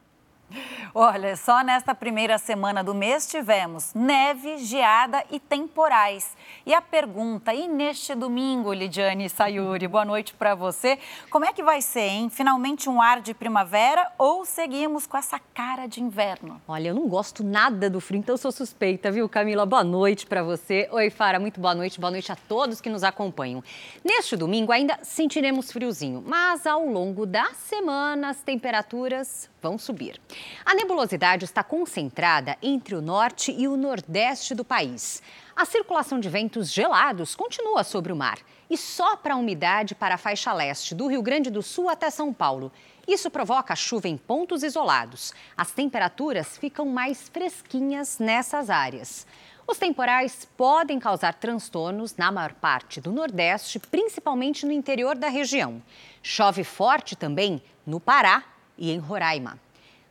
Olha, 0.98 1.36
só 1.36 1.62
nesta 1.62 1.94
primeira 1.94 2.38
semana 2.38 2.82
do 2.82 2.94
mês 2.94 3.28
tivemos 3.28 3.92
neve, 3.92 4.56
geada 4.56 5.22
e 5.30 5.38
temporais. 5.38 6.34
E 6.64 6.72
a 6.72 6.80
pergunta, 6.80 7.52
e 7.52 7.68
neste 7.68 8.14
domingo, 8.14 8.72
Lidiane 8.72 9.28
Sayuri, 9.28 9.86
boa 9.86 10.06
noite 10.06 10.32
para 10.32 10.54
você. 10.54 10.98
Como 11.28 11.44
é 11.44 11.52
que 11.52 11.62
vai 11.62 11.82
ser, 11.82 12.00
hein? 12.00 12.30
Finalmente 12.30 12.88
um 12.88 13.02
ar 13.02 13.20
de 13.20 13.34
primavera 13.34 14.10
ou 14.16 14.46
seguimos 14.46 15.06
com 15.06 15.18
essa 15.18 15.38
cara 15.52 15.86
de 15.86 16.02
inverno? 16.02 16.62
Olha, 16.66 16.88
eu 16.88 16.94
não 16.94 17.06
gosto 17.06 17.44
nada 17.44 17.90
do 17.90 18.00
frio, 18.00 18.20
então 18.20 18.38
sou 18.38 18.50
suspeita, 18.50 19.10
viu, 19.10 19.28
Camila? 19.28 19.66
Boa 19.66 19.84
noite 19.84 20.24
para 20.24 20.42
você. 20.42 20.88
Oi, 20.90 21.10
Fara, 21.10 21.38
muito 21.38 21.60
boa 21.60 21.74
noite. 21.74 22.00
Boa 22.00 22.10
noite 22.10 22.32
a 22.32 22.36
todos 22.36 22.80
que 22.80 22.88
nos 22.88 23.04
acompanham. 23.04 23.62
Neste 24.02 24.34
domingo 24.34 24.72
ainda 24.72 24.98
sentiremos 25.02 25.70
friozinho, 25.70 26.24
mas 26.26 26.66
ao 26.66 26.86
longo 26.86 27.26
da 27.26 27.52
semana 27.52 28.30
as 28.30 28.40
temperaturas 28.40 29.54
vão 29.66 29.76
subir. 29.76 30.20
A 30.64 30.74
nebulosidade 30.76 31.44
está 31.44 31.64
concentrada 31.64 32.56
entre 32.62 32.94
o 32.94 33.02
norte 33.02 33.50
e 33.50 33.66
o 33.66 33.76
nordeste 33.76 34.54
do 34.54 34.64
país. 34.64 35.20
A 35.56 35.64
circulação 35.64 36.20
de 36.20 36.28
ventos 36.28 36.72
gelados 36.72 37.34
continua 37.34 37.82
sobre 37.82 38.12
o 38.12 38.16
mar 38.16 38.38
e 38.70 38.76
sopra 38.76 39.34
a 39.34 39.36
umidade 39.36 39.92
para 39.94 40.14
a 40.14 40.18
faixa 40.18 40.52
leste, 40.52 40.94
do 40.94 41.08
Rio 41.08 41.20
Grande 41.20 41.50
do 41.50 41.62
Sul 41.62 41.88
até 41.88 42.10
São 42.10 42.32
Paulo. 42.32 42.70
Isso 43.08 43.28
provoca 43.28 43.74
chuva 43.74 44.06
em 44.06 44.16
pontos 44.16 44.62
isolados. 44.62 45.32
As 45.56 45.72
temperaturas 45.72 46.56
ficam 46.56 46.86
mais 46.86 47.28
fresquinhas 47.28 48.20
nessas 48.20 48.70
áreas. 48.70 49.26
Os 49.66 49.78
temporais 49.78 50.46
podem 50.56 51.00
causar 51.00 51.34
transtornos 51.34 52.16
na 52.16 52.30
maior 52.30 52.52
parte 52.52 53.00
do 53.00 53.10
Nordeste, 53.10 53.80
principalmente 53.80 54.64
no 54.64 54.70
interior 54.70 55.16
da 55.16 55.28
região. 55.28 55.82
Chove 56.22 56.62
forte 56.62 57.16
também 57.16 57.60
no 57.84 57.98
Pará 57.98 58.44
e 58.78 58.90
em 58.90 58.98
Roraima. 58.98 59.58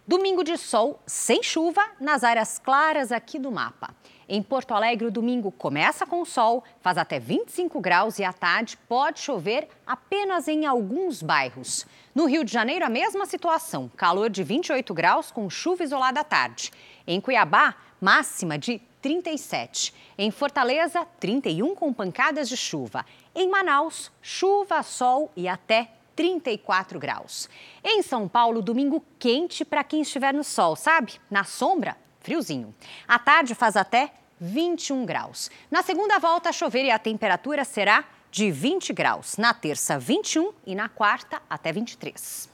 Domingo 0.08 0.44
de 0.44 0.56
sol 0.56 1.02
sem 1.08 1.42
chuva 1.42 1.82
nas 2.00 2.24
áreas 2.24 2.60
claras 2.60 3.12
aqui 3.12 3.40
do 3.40 3.52
mapa. 3.52 3.94
Em 4.30 4.42
Porto 4.42 4.74
Alegre, 4.74 5.08
o 5.08 5.12
domingo 5.12 5.52
começa 5.52 6.06
com 6.06 6.24
sol, 6.26 6.64
faz 6.80 6.98
até 6.98 7.20
25 7.20 7.80
graus 7.80 8.20
e 8.20 8.24
à 8.24 8.32
tarde 8.32 8.78
pode 8.88 9.20
chover 9.20 9.68
apenas 9.86 10.48
em 10.48 10.66
alguns 10.66 11.22
bairros. 11.22 11.86
No 12.14 12.26
Rio 12.26 12.44
de 12.44 12.52
Janeiro, 12.52 12.86
a 12.86 12.90
mesma 12.90 13.26
situação, 13.26 13.90
calor 13.96 14.30
de 14.30 14.44
28 14.44 14.94
graus 14.94 15.32
com 15.32 15.50
chuva 15.50 15.84
isolada 15.84 16.20
à 16.20 16.24
tarde. 16.24 16.72
Em 17.08 17.20
Cuiabá, 17.20 17.76
máxima 18.00 18.58
de 18.58 18.82
37. 19.02 19.94
Em 20.18 20.32
Fortaleza, 20.32 21.06
31 21.20 21.76
com 21.76 21.94
pancadas 21.94 22.50
de 22.50 22.58
chuva. 22.58 23.06
Em 23.36 23.50
Manaus, 23.50 24.12
chuva, 24.22 24.82
sol 24.82 25.32
e 25.36 25.48
até 25.48 25.92
34 26.16 27.00
graus. 27.00 27.50
Em 27.84 28.02
São 28.02 28.28
Paulo, 28.28 28.62
domingo 28.62 29.04
quente 29.20 29.66
para 29.66 29.84
quem 29.84 30.02
estiver 30.02 30.34
no 30.34 30.44
sol, 30.44 30.76
sabe? 30.76 31.14
Na 31.30 31.44
sombra, 31.44 31.98
friozinho. 32.22 32.74
À 33.08 33.20
tarde 33.20 33.54
faz 33.54 33.76
até 33.76 34.14
21 34.40 35.06
graus. 35.06 35.50
Na 35.70 35.84
segunda 35.84 36.20
volta, 36.20 36.52
chover 36.52 36.86
e 36.86 36.92
a 36.92 37.00
temperatura 37.00 37.64
será 37.64 38.06
de 38.32 38.52
20 38.52 38.92
graus. 38.94 39.38
Na 39.38 39.54
terça, 39.54 39.98
21 39.98 40.52
e 40.66 40.76
na 40.76 40.90
quarta, 40.90 41.42
até 41.50 41.72
23. 41.72 42.50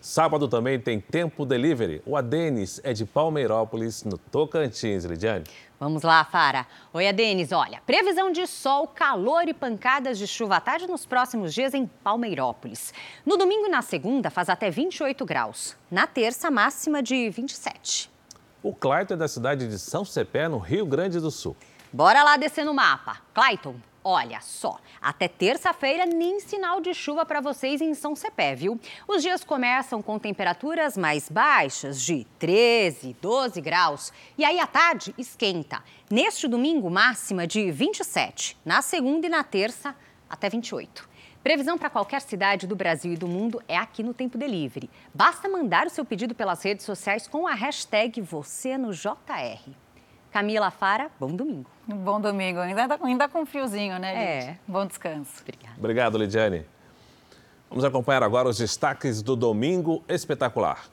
Sábado 0.00 0.48
também 0.48 0.80
tem 0.80 1.00
tempo 1.00 1.46
delivery. 1.46 2.02
O 2.04 2.16
Adenis 2.16 2.80
é 2.82 2.92
de 2.92 3.04
Palmeirópolis, 3.04 4.02
no 4.02 4.18
Tocantins, 4.18 5.04
Lidiane. 5.04 5.44
Vamos 5.82 6.04
lá, 6.04 6.22
Fara. 6.22 6.64
Oi, 6.92 7.08
Adenis. 7.08 7.50
Olha, 7.50 7.80
previsão 7.84 8.30
de 8.30 8.46
sol, 8.46 8.86
calor 8.86 9.48
e 9.48 9.52
pancadas 9.52 10.16
de 10.16 10.28
chuva 10.28 10.58
à 10.58 10.60
tarde 10.60 10.86
nos 10.86 11.04
próximos 11.04 11.52
dias 11.52 11.74
em 11.74 11.88
Palmeirópolis. 12.04 12.94
No 13.26 13.36
domingo 13.36 13.66
e 13.66 13.68
na 13.68 13.82
segunda 13.82 14.30
faz 14.30 14.48
até 14.48 14.70
28 14.70 15.24
graus. 15.24 15.76
Na 15.90 16.06
terça, 16.06 16.52
máxima 16.52 17.02
de 17.02 17.28
27. 17.30 18.08
O 18.62 18.72
Clayton 18.72 19.14
é 19.14 19.16
da 19.16 19.26
cidade 19.26 19.66
de 19.66 19.76
São 19.76 20.04
Cepé, 20.04 20.46
no 20.46 20.58
Rio 20.58 20.86
Grande 20.86 21.18
do 21.18 21.32
Sul. 21.32 21.56
Bora 21.92 22.22
lá 22.22 22.36
descer 22.36 22.64
no 22.64 22.72
mapa. 22.72 23.16
Clayton, 23.34 23.74
Olha 24.04 24.40
só, 24.40 24.80
até 25.00 25.28
terça-feira 25.28 26.04
nem 26.04 26.40
sinal 26.40 26.80
de 26.80 26.92
chuva 26.92 27.24
para 27.24 27.40
vocês 27.40 27.80
em 27.80 27.94
São 27.94 28.16
Cepé, 28.16 28.52
viu? 28.56 28.80
Os 29.06 29.22
dias 29.22 29.44
começam 29.44 30.02
com 30.02 30.18
temperaturas 30.18 30.96
mais 30.96 31.28
baixas, 31.28 32.02
de 32.02 32.26
13, 32.36 33.16
12 33.22 33.60
graus, 33.60 34.12
e 34.36 34.44
aí 34.44 34.58
à 34.58 34.66
tarde 34.66 35.14
esquenta. 35.16 35.84
Neste 36.10 36.48
domingo, 36.48 36.90
máxima 36.90 37.46
de 37.46 37.70
27. 37.70 38.56
Na 38.64 38.82
segunda 38.82 39.28
e 39.28 39.30
na 39.30 39.44
terça, 39.44 39.94
até 40.28 40.48
28. 40.48 41.08
Previsão 41.40 41.78
para 41.78 41.90
qualquer 41.90 42.22
cidade 42.22 42.66
do 42.66 42.74
Brasil 42.74 43.12
e 43.12 43.16
do 43.16 43.28
mundo 43.28 43.62
é 43.68 43.76
aqui 43.76 44.02
no 44.02 44.12
Tempo 44.12 44.36
Delivery. 44.36 44.90
Basta 45.14 45.48
mandar 45.48 45.86
o 45.86 45.90
seu 45.90 46.04
pedido 46.04 46.34
pelas 46.34 46.60
redes 46.64 46.84
sociais 46.84 47.28
com 47.28 47.46
a 47.46 47.54
hashtag 47.54 48.20
você 48.20 48.76
no 48.76 48.92
JR. 48.92 49.70
Camila 50.32 50.70
Fara, 50.70 51.10
bom 51.20 51.36
domingo. 51.36 51.70
Bom 51.86 52.18
domingo, 52.18 52.58
ainda, 52.60 52.88
tá, 52.88 52.98
ainda 53.02 53.28
com 53.28 53.44
friozinho, 53.44 53.98
né, 53.98 54.14
gente? 54.14 54.50
É. 54.50 54.58
Bom 54.66 54.86
descanso. 54.86 55.30
Obrigada. 55.42 55.74
Obrigado, 55.78 56.16
Lidiane. 56.16 56.64
Vamos 57.68 57.84
acompanhar 57.84 58.22
agora 58.22 58.48
os 58.48 58.56
destaques 58.56 59.20
do 59.20 59.36
Domingo 59.36 60.02
Espetacular. 60.08 60.86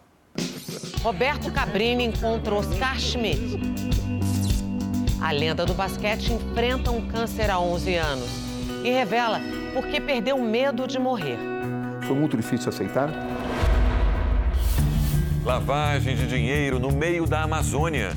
Roberto 1.02 1.52
Cabrini 1.54 2.04
encontra 2.04 2.54
Oscar 2.54 2.99
Schmidt. 2.99 3.58
A 5.21 5.32
lenda 5.32 5.65
do 5.65 5.73
basquete 5.73 6.34
enfrenta 6.34 6.91
um 6.91 7.08
câncer 7.08 7.49
há 7.49 7.60
11 7.60 7.95
anos 7.95 8.30
e 8.84 8.89
revela 8.89 9.39
por 9.73 9.88
que 9.88 10.02
perdeu 10.02 10.38
medo 10.38 10.86
de 10.86 10.99
morrer. 10.99 11.38
Foi 12.02 12.15
muito 12.15 12.36
difícil 12.36 12.69
aceitar. 12.69 13.10
Lavagem 15.45 16.17
de 16.17 16.28
dinheiro 16.28 16.78
no 16.78 16.91
meio 16.91 17.25
da 17.25 17.43
Amazônia. 17.43 18.12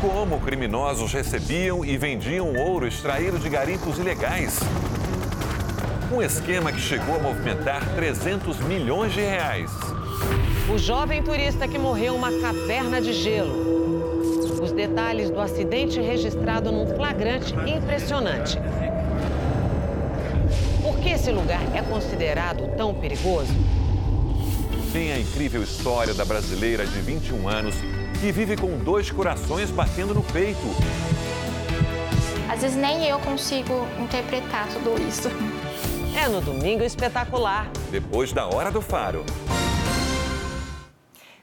Como 0.00 0.38
criminosos 0.38 1.12
recebiam 1.12 1.84
e 1.84 1.98
vendiam 1.98 2.54
ouro 2.54 2.86
extraído 2.86 3.36
de 3.36 3.48
garimpos 3.48 3.98
ilegais. 3.98 4.60
Um 6.12 6.22
esquema 6.22 6.70
que 6.70 6.80
chegou 6.80 7.16
a 7.16 7.18
movimentar 7.18 7.84
300 7.96 8.60
milhões 8.60 9.12
de 9.12 9.20
reais. 9.20 9.68
O 10.72 10.78
jovem 10.78 11.20
turista 11.20 11.66
que 11.66 11.80
morreu 11.80 12.14
uma 12.14 12.30
caverna 12.30 13.00
de 13.00 13.12
gelo. 13.12 14.62
Os 14.62 14.70
detalhes 14.70 15.30
do 15.30 15.40
acidente 15.40 16.00
registrado 16.00 16.70
num 16.70 16.86
flagrante 16.94 17.52
impressionante. 17.66 18.56
Por 20.80 20.96
que 21.00 21.08
esse 21.08 21.32
lugar 21.32 21.62
é 21.74 21.82
considerado 21.82 22.76
tão 22.76 22.94
perigoso? 22.94 23.52
Tem 24.92 25.12
a 25.12 25.18
incrível 25.18 25.60
história 25.60 26.14
da 26.14 26.24
brasileira 26.24 26.86
de 26.86 27.00
21 27.00 27.48
anos 27.48 27.74
que 28.20 28.32
vive 28.32 28.56
com 28.56 28.76
dois 28.78 29.10
corações 29.10 29.70
batendo 29.70 30.12
no 30.12 30.22
peito. 30.24 30.58
Às 32.50 32.62
vezes 32.62 32.76
nem 32.76 33.04
eu 33.04 33.18
consigo 33.20 33.86
interpretar 34.00 34.66
tudo 34.68 35.00
isso. 35.06 35.28
É 36.16 36.28
no 36.28 36.40
Domingo 36.40 36.82
Espetacular. 36.82 37.70
Depois 37.90 38.32
da 38.32 38.46
Hora 38.46 38.72
do 38.72 38.82
Faro. 38.82 39.24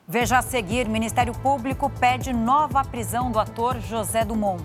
Veja 0.06 0.40
a 0.40 0.42
seguir: 0.42 0.90
Ministério 0.90 1.34
Público 1.34 1.90
pede 1.90 2.34
nova 2.34 2.84
prisão 2.84 3.32
do 3.32 3.40
ator 3.40 3.80
José 3.80 4.26
Dumont. 4.26 4.64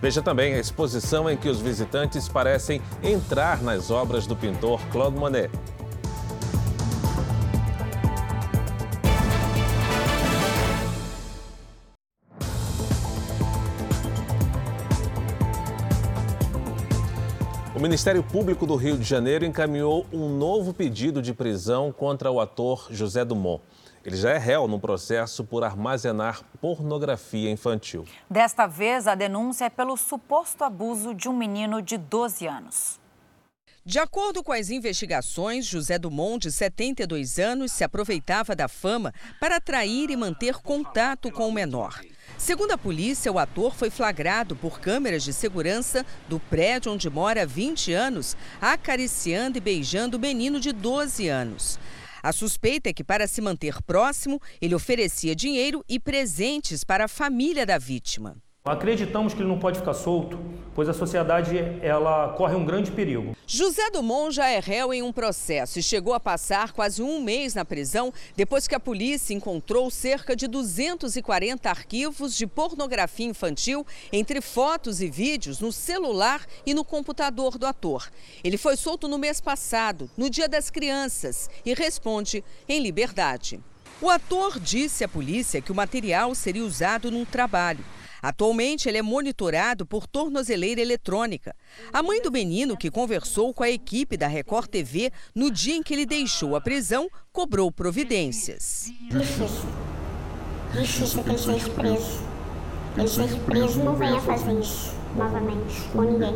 Veja 0.00 0.22
também 0.22 0.54
a 0.54 0.58
exposição 0.58 1.28
em 1.28 1.36
que 1.36 1.48
os 1.48 1.60
visitantes 1.60 2.28
parecem 2.28 2.80
entrar 3.02 3.60
nas 3.62 3.90
obras 3.90 4.28
do 4.28 4.36
pintor 4.36 4.80
Claude 4.92 5.18
Monet. 5.18 5.50
O 17.78 17.80
Ministério 17.80 18.24
Público 18.24 18.66
do 18.66 18.74
Rio 18.74 18.98
de 18.98 19.04
Janeiro 19.04 19.44
encaminhou 19.44 20.04
um 20.12 20.28
novo 20.28 20.74
pedido 20.74 21.22
de 21.22 21.32
prisão 21.32 21.92
contra 21.92 22.28
o 22.28 22.40
ator 22.40 22.88
José 22.90 23.24
Dumont. 23.24 23.62
Ele 24.04 24.16
já 24.16 24.30
é 24.30 24.36
réu 24.36 24.66
no 24.66 24.80
processo 24.80 25.44
por 25.44 25.62
armazenar 25.62 26.42
pornografia 26.60 27.48
infantil. 27.48 28.04
Desta 28.28 28.66
vez, 28.66 29.06
a 29.06 29.14
denúncia 29.14 29.66
é 29.66 29.70
pelo 29.70 29.96
suposto 29.96 30.64
abuso 30.64 31.14
de 31.14 31.28
um 31.28 31.32
menino 31.32 31.80
de 31.80 31.96
12 31.96 32.48
anos. 32.48 32.97
De 33.88 33.98
acordo 33.98 34.42
com 34.44 34.52
as 34.52 34.68
investigações, 34.68 35.64
José 35.64 35.98
Dumont, 35.98 36.46
de 36.46 36.52
72 36.52 37.38
anos, 37.38 37.72
se 37.72 37.82
aproveitava 37.82 38.54
da 38.54 38.68
fama 38.68 39.14
para 39.40 39.56
atrair 39.56 40.10
e 40.10 40.16
manter 40.16 40.56
contato 40.56 41.32
com 41.32 41.48
o 41.48 41.52
menor. 41.52 41.98
Segundo 42.36 42.72
a 42.72 42.76
polícia, 42.76 43.32
o 43.32 43.38
ator 43.38 43.74
foi 43.74 43.88
flagrado 43.88 44.54
por 44.54 44.78
câmeras 44.78 45.22
de 45.22 45.32
segurança 45.32 46.04
do 46.28 46.38
prédio 46.38 46.92
onde 46.92 47.08
mora 47.08 47.44
há 47.44 47.46
20 47.46 47.94
anos, 47.94 48.36
acariciando 48.60 49.56
e 49.56 49.60
beijando 49.62 50.18
o 50.18 50.20
menino 50.20 50.60
de 50.60 50.70
12 50.70 51.26
anos. 51.26 51.80
A 52.22 52.30
suspeita 52.30 52.90
é 52.90 52.92
que, 52.92 53.02
para 53.02 53.26
se 53.26 53.40
manter 53.40 53.82
próximo, 53.82 54.38
ele 54.60 54.74
oferecia 54.74 55.34
dinheiro 55.34 55.82
e 55.88 55.98
presentes 55.98 56.84
para 56.84 57.06
a 57.06 57.08
família 57.08 57.64
da 57.64 57.78
vítima. 57.78 58.36
Acreditamos 58.68 59.32
que 59.32 59.40
ele 59.40 59.48
não 59.48 59.58
pode 59.58 59.78
ficar 59.78 59.94
solto, 59.94 60.38
pois 60.74 60.90
a 60.90 60.92
sociedade 60.92 61.56
ela 61.80 62.34
corre 62.34 62.54
um 62.54 62.66
grande 62.66 62.90
perigo. 62.90 63.34
José 63.46 63.90
Dumont 63.90 64.30
já 64.30 64.46
é 64.46 64.60
réu 64.60 64.92
em 64.92 65.02
um 65.02 65.10
processo 65.10 65.78
e 65.78 65.82
chegou 65.82 66.12
a 66.12 66.20
passar 66.20 66.72
quase 66.72 67.02
um 67.02 67.22
mês 67.22 67.54
na 67.54 67.64
prisão 67.64 68.12
depois 68.36 68.68
que 68.68 68.74
a 68.74 68.80
polícia 68.80 69.32
encontrou 69.32 69.90
cerca 69.90 70.36
de 70.36 70.46
240 70.46 71.70
arquivos 71.70 72.36
de 72.36 72.46
pornografia 72.46 73.26
infantil, 73.26 73.86
entre 74.12 74.42
fotos 74.42 75.00
e 75.00 75.08
vídeos, 75.08 75.60
no 75.60 75.72
celular 75.72 76.44
e 76.66 76.74
no 76.74 76.84
computador 76.84 77.56
do 77.56 77.66
ator. 77.66 78.10
Ele 78.44 78.58
foi 78.58 78.76
solto 78.76 79.08
no 79.08 79.18
mês 79.18 79.40
passado, 79.40 80.10
no 80.14 80.28
Dia 80.28 80.46
das 80.46 80.68
Crianças, 80.68 81.48
e 81.64 81.72
responde 81.72 82.44
em 82.68 82.80
liberdade. 82.80 83.58
O 84.00 84.10
ator 84.10 84.60
disse 84.60 85.02
à 85.02 85.08
polícia 85.08 85.60
que 85.62 85.72
o 85.72 85.74
material 85.74 86.34
seria 86.34 86.64
usado 86.64 87.10
num 87.10 87.24
trabalho. 87.24 87.84
Atualmente, 88.22 88.88
ele 88.88 88.98
é 88.98 89.02
monitorado 89.02 89.86
por 89.86 90.06
tornozeleira 90.06 90.80
eletrônica. 90.80 91.54
A 91.92 92.02
mãe 92.02 92.20
do 92.20 92.32
menino, 92.32 92.76
que 92.76 92.90
conversou 92.90 93.52
com 93.54 93.62
a 93.62 93.70
equipe 93.70 94.16
da 94.16 94.26
Record 94.26 94.68
TV 94.68 95.12
no 95.34 95.50
dia 95.50 95.74
em 95.74 95.82
que 95.82 95.94
ele 95.94 96.06
deixou 96.06 96.56
a 96.56 96.60
prisão, 96.60 97.08
cobrou 97.32 97.70
providências. 97.70 98.92
Difícil. 99.10 99.68
Difícil 100.72 101.22
que 101.22 101.30
ele 101.30 101.38
seja 101.38 101.70
preso. 101.70 102.20
Ele 102.96 103.08
seja 103.08 103.36
preso 103.40 103.82
não 103.84 103.94
venha 103.94 104.20
fazer 104.20 104.58
isso 104.58 104.92
novamente 105.16 105.80
com 105.92 106.02
ninguém. 106.02 106.34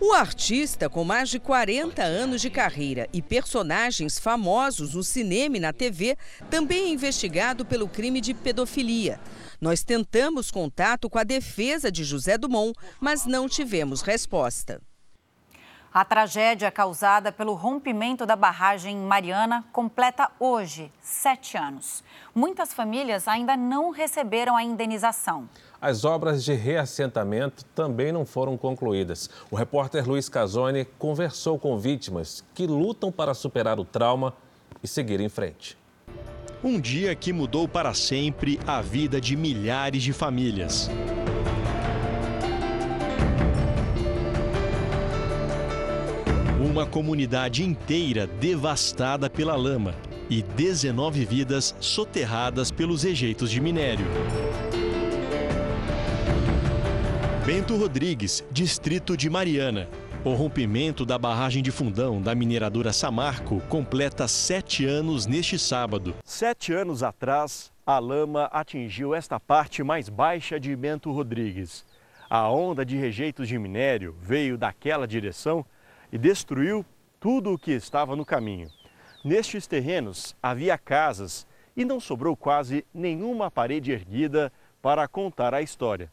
O 0.00 0.12
artista, 0.12 0.90
com 0.90 1.02
mais 1.02 1.30
de 1.30 1.38
40 1.38 2.02
anos 2.02 2.42
de 2.42 2.50
carreira 2.50 3.08
e 3.12 3.22
personagens 3.22 4.18
famosos 4.18 4.94
no 4.94 5.02
cinema 5.02 5.56
e 5.56 5.60
na 5.60 5.72
TV, 5.72 6.16
também 6.50 6.84
é 6.84 6.88
investigado 6.88 7.64
pelo 7.64 7.88
crime 7.88 8.20
de 8.20 8.34
pedofilia. 8.34 9.18
Nós 9.64 9.82
tentamos 9.82 10.50
contato 10.50 11.08
com 11.08 11.18
a 11.18 11.24
defesa 11.24 11.90
de 11.90 12.04
José 12.04 12.36
Dumont, 12.36 12.78
mas 13.00 13.24
não 13.24 13.48
tivemos 13.48 14.02
resposta. 14.02 14.78
A 15.90 16.04
tragédia 16.04 16.70
causada 16.70 17.32
pelo 17.32 17.54
rompimento 17.54 18.26
da 18.26 18.36
barragem 18.36 18.94
Mariana 18.94 19.64
completa 19.72 20.30
hoje 20.38 20.92
sete 21.00 21.56
anos. 21.56 22.04
Muitas 22.34 22.74
famílias 22.74 23.26
ainda 23.26 23.56
não 23.56 23.88
receberam 23.88 24.54
a 24.54 24.62
indenização. 24.62 25.48
As 25.80 26.04
obras 26.04 26.44
de 26.44 26.52
reassentamento 26.52 27.64
também 27.74 28.12
não 28.12 28.26
foram 28.26 28.58
concluídas. 28.58 29.30
O 29.50 29.56
repórter 29.56 30.06
Luiz 30.06 30.28
Casoni 30.28 30.84
conversou 30.98 31.58
com 31.58 31.78
vítimas 31.78 32.44
que 32.54 32.66
lutam 32.66 33.10
para 33.10 33.32
superar 33.32 33.80
o 33.80 33.84
trauma 33.86 34.34
e 34.82 34.86
seguir 34.86 35.20
em 35.20 35.30
frente. 35.30 35.82
Um 36.66 36.80
dia 36.80 37.14
que 37.14 37.30
mudou 37.30 37.68
para 37.68 37.92
sempre 37.92 38.58
a 38.66 38.80
vida 38.80 39.20
de 39.20 39.36
milhares 39.36 40.02
de 40.02 40.14
famílias. 40.14 40.90
Uma 46.58 46.86
comunidade 46.86 47.62
inteira 47.62 48.26
devastada 48.26 49.28
pela 49.28 49.54
lama 49.54 49.94
e 50.30 50.40
19 50.40 51.26
vidas 51.26 51.76
soterradas 51.80 52.70
pelos 52.70 53.02
rejeitos 53.02 53.50
de 53.50 53.60
minério. 53.60 54.06
Bento 57.44 57.76
Rodrigues, 57.76 58.42
distrito 58.50 59.18
de 59.18 59.28
Mariana, 59.28 59.86
o 60.24 60.32
rompimento 60.32 61.04
da 61.04 61.18
barragem 61.18 61.62
de 61.62 61.70
fundão 61.70 62.20
da 62.20 62.34
mineradora 62.34 62.94
Samarco 62.94 63.60
completa 63.68 64.26
sete 64.26 64.86
anos 64.86 65.26
neste 65.26 65.58
sábado. 65.58 66.14
Sete 66.24 66.72
anos 66.72 67.02
atrás, 67.02 67.70
a 67.84 67.98
lama 67.98 68.44
atingiu 68.44 69.14
esta 69.14 69.38
parte 69.38 69.82
mais 69.82 70.08
baixa 70.08 70.58
de 70.58 70.74
Bento 70.74 71.12
Rodrigues. 71.12 71.84
A 72.30 72.48
onda 72.48 72.86
de 72.86 72.96
rejeitos 72.96 73.46
de 73.46 73.58
minério 73.58 74.16
veio 74.18 74.56
daquela 74.56 75.06
direção 75.06 75.62
e 76.10 76.16
destruiu 76.16 76.86
tudo 77.20 77.52
o 77.52 77.58
que 77.58 77.72
estava 77.72 78.16
no 78.16 78.24
caminho. 78.24 78.70
Nestes 79.22 79.66
terrenos 79.66 80.34
havia 80.42 80.78
casas 80.78 81.46
e 81.76 81.84
não 81.84 82.00
sobrou 82.00 82.34
quase 82.34 82.82
nenhuma 82.94 83.50
parede 83.50 83.92
erguida 83.92 84.50
para 84.80 85.06
contar 85.06 85.52
a 85.52 85.60
história. 85.60 86.10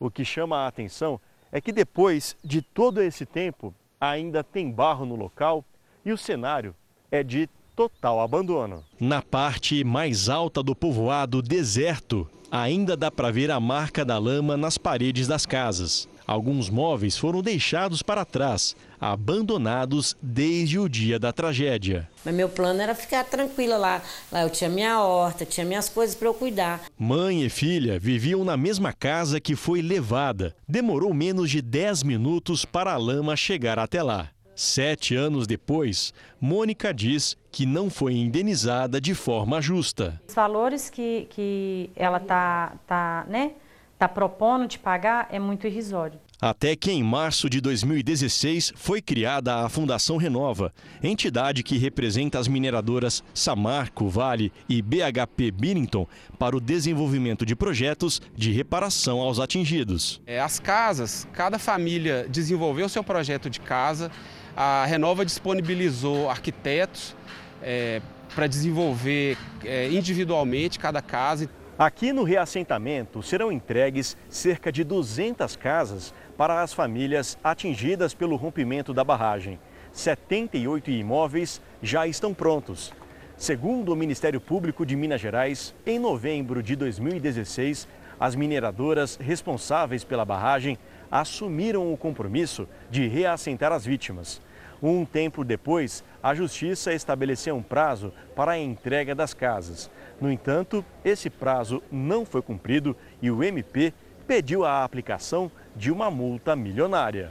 O 0.00 0.10
que 0.10 0.24
chama 0.24 0.64
a 0.64 0.66
atenção 0.66 1.14
é 1.14 1.31
que 1.60 1.72
depois 1.72 2.36
de 2.42 2.62
todo 2.62 3.02
esse 3.02 3.26
tempo, 3.26 3.74
ainda 4.00 4.42
tem 4.42 4.70
barro 4.70 5.04
no 5.04 5.14
local 5.14 5.64
e 6.04 6.12
o 6.12 6.18
cenário 6.18 6.74
é 7.10 7.22
de 7.22 7.48
total 7.76 8.20
abandono. 8.20 8.84
Na 8.98 9.22
parte 9.22 9.84
mais 9.84 10.28
alta 10.28 10.62
do 10.62 10.74
povoado 10.74 11.42
deserto, 11.42 12.28
ainda 12.50 12.96
dá 12.96 13.10
para 13.10 13.30
ver 13.30 13.50
a 13.50 13.60
marca 13.60 14.04
da 14.04 14.18
lama 14.18 14.56
nas 14.56 14.76
paredes 14.76 15.26
das 15.26 15.46
casas. 15.46 16.08
Alguns 16.26 16.70
móveis 16.70 17.16
foram 17.16 17.42
deixados 17.42 18.02
para 18.02 18.24
trás, 18.24 18.76
abandonados 19.00 20.16
desde 20.22 20.78
o 20.78 20.88
dia 20.88 21.18
da 21.18 21.32
tragédia. 21.32 22.08
Mas 22.24 22.34
meu 22.34 22.48
plano 22.48 22.80
era 22.80 22.94
ficar 22.94 23.24
tranquila 23.24 23.76
lá. 23.76 24.02
Lá 24.30 24.42
eu 24.42 24.50
tinha 24.50 24.70
minha 24.70 25.00
horta, 25.00 25.44
tinha 25.44 25.66
minhas 25.66 25.88
coisas 25.88 26.14
para 26.14 26.28
eu 26.28 26.34
cuidar. 26.34 26.82
Mãe 26.98 27.42
e 27.44 27.48
filha 27.48 27.98
viviam 27.98 28.44
na 28.44 28.56
mesma 28.56 28.92
casa 28.92 29.40
que 29.40 29.56
foi 29.56 29.82
levada. 29.82 30.54
Demorou 30.68 31.12
menos 31.12 31.50
de 31.50 31.60
10 31.60 32.02
minutos 32.02 32.64
para 32.64 32.92
a 32.92 32.96
lama 32.96 33.36
chegar 33.36 33.78
até 33.78 34.02
lá. 34.02 34.30
Sete 34.54 35.16
anos 35.16 35.46
depois, 35.46 36.12
Mônica 36.38 36.92
diz 36.92 37.36
que 37.50 37.64
não 37.64 37.88
foi 37.88 38.14
indenizada 38.14 39.00
de 39.00 39.14
forma 39.14 39.62
justa. 39.62 40.20
Os 40.28 40.34
valores 40.34 40.90
que, 40.90 41.26
que 41.30 41.90
ela 41.96 42.18
está 42.18 42.74
tá, 42.86 43.26
né, 43.28 43.52
tá 44.02 44.08
propondo 44.08 44.66
de 44.66 44.80
pagar 44.80 45.28
é 45.30 45.38
muito 45.38 45.64
irrisório. 45.64 46.18
Até 46.40 46.74
que 46.74 46.90
em 46.90 47.04
março 47.04 47.48
de 47.48 47.60
2016 47.60 48.72
foi 48.74 49.00
criada 49.00 49.64
a 49.64 49.68
Fundação 49.68 50.16
Renova, 50.16 50.74
entidade 51.00 51.62
que 51.62 51.78
representa 51.78 52.36
as 52.36 52.48
mineradoras 52.48 53.22
Samarco, 53.32 54.08
Vale 54.08 54.52
e 54.68 54.82
BHP 54.82 55.52
Billington 55.52 56.04
para 56.36 56.56
o 56.56 56.60
desenvolvimento 56.60 57.46
de 57.46 57.54
projetos 57.54 58.20
de 58.34 58.50
reparação 58.50 59.20
aos 59.20 59.38
atingidos. 59.38 60.20
É, 60.26 60.40
as 60.40 60.58
casas, 60.58 61.28
cada 61.32 61.56
família 61.56 62.26
desenvolveu 62.28 62.88
seu 62.88 63.04
projeto 63.04 63.48
de 63.48 63.60
casa, 63.60 64.10
a 64.56 64.84
Renova 64.84 65.24
disponibilizou 65.24 66.28
arquitetos 66.28 67.14
é, 67.62 68.02
para 68.34 68.48
desenvolver 68.48 69.38
é, 69.64 69.88
individualmente 69.92 70.76
cada 70.76 71.00
casa. 71.00 71.48
Aqui 71.84 72.12
no 72.12 72.22
reassentamento 72.22 73.24
serão 73.24 73.50
entregues 73.50 74.16
cerca 74.28 74.70
de 74.70 74.84
200 74.84 75.56
casas 75.56 76.14
para 76.36 76.62
as 76.62 76.72
famílias 76.72 77.36
atingidas 77.42 78.14
pelo 78.14 78.36
rompimento 78.36 78.94
da 78.94 79.02
barragem. 79.02 79.58
78 79.90 80.92
imóveis 80.92 81.60
já 81.82 82.06
estão 82.06 82.32
prontos. 82.32 82.92
Segundo 83.36 83.92
o 83.92 83.96
Ministério 83.96 84.40
Público 84.40 84.86
de 84.86 84.94
Minas 84.94 85.20
Gerais, 85.20 85.74
em 85.84 85.98
novembro 85.98 86.62
de 86.62 86.76
2016, 86.76 87.88
as 88.20 88.36
mineradoras 88.36 89.16
responsáveis 89.16 90.04
pela 90.04 90.24
barragem 90.24 90.78
assumiram 91.10 91.92
o 91.92 91.96
compromisso 91.96 92.68
de 92.92 93.08
reassentar 93.08 93.72
as 93.72 93.84
vítimas. 93.84 94.40
Um 94.82 95.04
tempo 95.04 95.44
depois, 95.44 96.02
a 96.20 96.34
Justiça 96.34 96.92
estabeleceu 96.92 97.54
um 97.54 97.62
prazo 97.62 98.12
para 98.34 98.52
a 98.52 98.58
entrega 98.58 99.14
das 99.14 99.32
casas. 99.32 99.88
No 100.20 100.30
entanto, 100.30 100.84
esse 101.04 101.30
prazo 101.30 101.80
não 101.90 102.26
foi 102.26 102.42
cumprido 102.42 102.96
e 103.20 103.30
o 103.30 103.44
MP 103.44 103.94
pediu 104.26 104.64
a 104.64 104.82
aplicação 104.82 105.50
de 105.76 105.92
uma 105.92 106.10
multa 106.10 106.56
milionária. 106.56 107.30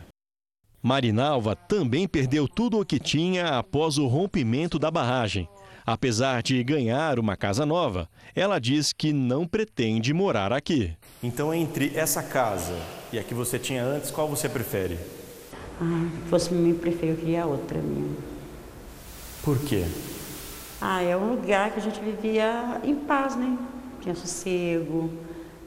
Marinalva 0.82 1.56
também 1.56 2.08
perdeu 2.08 2.47
tudo 2.47 2.80
o 2.80 2.86
que 2.86 2.97
tinha 2.97 3.58
após 3.58 3.97
o 3.97 4.08
rompimento 4.08 4.80
da 4.80 4.89
barragem. 4.89 5.47
Apesar 5.86 6.41
de 6.41 6.64
ganhar 6.64 7.20
uma 7.20 7.36
casa 7.36 7.66
nova, 7.66 8.08
ela 8.34 8.60
diz 8.60 8.93
que 8.93 9.12
não 9.12 9.45
pretende 9.45 10.14
morar 10.14 10.54
aqui. 10.54 10.95
Então, 11.22 11.54
entre 11.54 11.91
essa 11.95 12.24
casa 12.24 12.76
e 13.12 13.20
a 13.20 13.24
que 13.24 13.34
você 13.34 13.60
tinha 13.60 13.84
antes, 13.84 14.10
qual 14.10 14.28
você 14.28 14.47
prefere? 14.47 14.97
Ah, 15.82 16.07
se 16.23 16.29
fosse 16.29 16.53
mim, 16.53 16.75
preferia 16.75 17.47
outra 17.47 17.79
minha. 17.79 18.15
Por 19.43 19.57
quê? 19.59 19.84
Ah, 20.79 21.01
é 21.01 21.17
um 21.17 21.32
lugar 21.32 21.71
que 21.71 21.79
a 21.79 21.82
gente 21.82 21.99
vivia 21.99 22.79
em 22.84 22.93
paz, 22.93 23.36
né? 23.36 23.57
Tinha 23.99 24.13
sossego, 24.13 25.11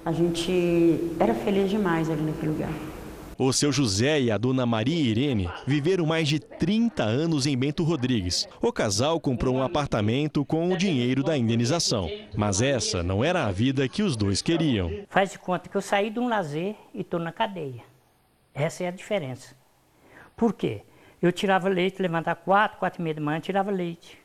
a 0.04 0.12
gente 0.12 1.00
era 1.18 1.34
feliz 1.34 1.68
demais 1.68 2.08
ali 2.08 2.22
naquele 2.22 2.52
lugar. 2.52 2.72
O 3.36 3.52
seu 3.52 3.72
José 3.72 4.20
e 4.20 4.30
a 4.30 4.38
dona 4.38 4.64
Maria 4.64 4.94
Irene 4.94 5.50
viveram 5.66 6.06
mais 6.06 6.28
de 6.28 6.38
30 6.38 7.02
anos 7.02 7.46
em 7.46 7.58
Bento 7.58 7.82
Rodrigues. 7.82 8.48
O 8.62 8.72
casal 8.72 9.18
comprou 9.18 9.56
um 9.56 9.62
apartamento 9.62 10.44
com 10.44 10.70
o 10.70 10.76
dinheiro 10.76 11.24
da 11.24 11.36
indenização. 11.36 12.08
Mas 12.36 12.62
essa 12.62 13.02
não 13.02 13.24
era 13.24 13.46
a 13.46 13.50
vida 13.50 13.88
que 13.88 14.04
os 14.04 14.16
dois 14.16 14.40
queriam. 14.40 14.92
Faz 15.08 15.32
de 15.32 15.40
conta 15.40 15.68
que 15.68 15.76
eu 15.76 15.82
saí 15.82 16.10
de 16.10 16.20
um 16.20 16.28
lazer 16.28 16.76
e 16.94 17.00
estou 17.00 17.18
na 17.18 17.32
cadeia. 17.32 17.82
Essa 18.54 18.84
é 18.84 18.88
a 18.88 18.92
diferença. 18.92 19.63
Por 20.36 20.52
quê? 20.52 20.82
Eu 21.22 21.32
tirava 21.32 21.68
leite, 21.68 22.02
levantava 22.02 22.38
quatro, 22.38 22.78
quatro 22.78 23.00
e 23.00 23.02
meia 23.02 23.14
da 23.14 23.20
manhã, 23.20 23.40
tirava 23.40 23.70
leite. 23.70 24.18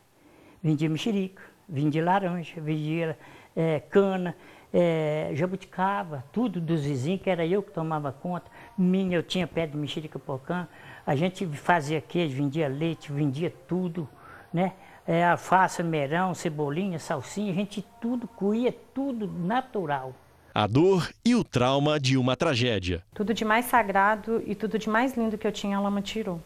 Vendia 0.62 0.90
mexerica, 0.90 1.42
vendia 1.68 2.04
laranja, 2.04 2.60
vendia 2.60 3.18
é, 3.56 3.80
cana, 3.80 4.36
é, 4.74 5.32
jabuticaba, 5.34 6.24
tudo 6.32 6.60
dos 6.60 6.84
vizinhos, 6.84 7.22
que 7.22 7.30
era 7.30 7.46
eu 7.46 7.64
que 7.64 7.72
tomava 7.72 8.12
conta. 8.12 8.50
Minha, 8.78 9.18
eu 9.18 9.24
tinha 9.24 9.48
pé 9.48 9.66
de 9.66 9.78
mexerica 9.78 10.20
pocã. 10.20 10.68
A 11.06 11.16
gente 11.16 11.46
fazia 11.48 12.02
queijo, 12.02 12.36
vendia 12.36 12.68
leite, 12.68 13.12
vendia 13.12 13.54
tudo, 13.68 14.08
né? 14.54 14.74
É, 15.08 15.26
alface, 15.26 15.82
merão, 15.82 16.36
cebolinha, 16.36 17.00
salsinha, 17.00 17.52
a 17.52 17.56
gente 17.56 17.84
tudo 18.00 18.28
coía, 18.28 18.72
tudo 18.94 19.28
natural. 19.28 20.14
A 20.54 20.68
dor 20.68 21.10
e 21.24 21.36
o 21.36 21.44
trauma 21.44 22.00
de 22.00 22.18
uma 22.18 22.36
tragédia. 22.36 23.04
Tudo 23.14 23.34
de 23.34 23.46
mais 23.46 23.66
sagrado 23.66 24.44
e 24.46 24.56
tudo 24.56 24.80
de 24.80 24.90
mais 24.90 25.16
lindo 25.16 25.38
que 25.38 25.46
eu 25.48 25.52
tinha, 25.52 25.76
ela 25.78 25.92
me 25.92 26.02
tirou. 26.02 26.42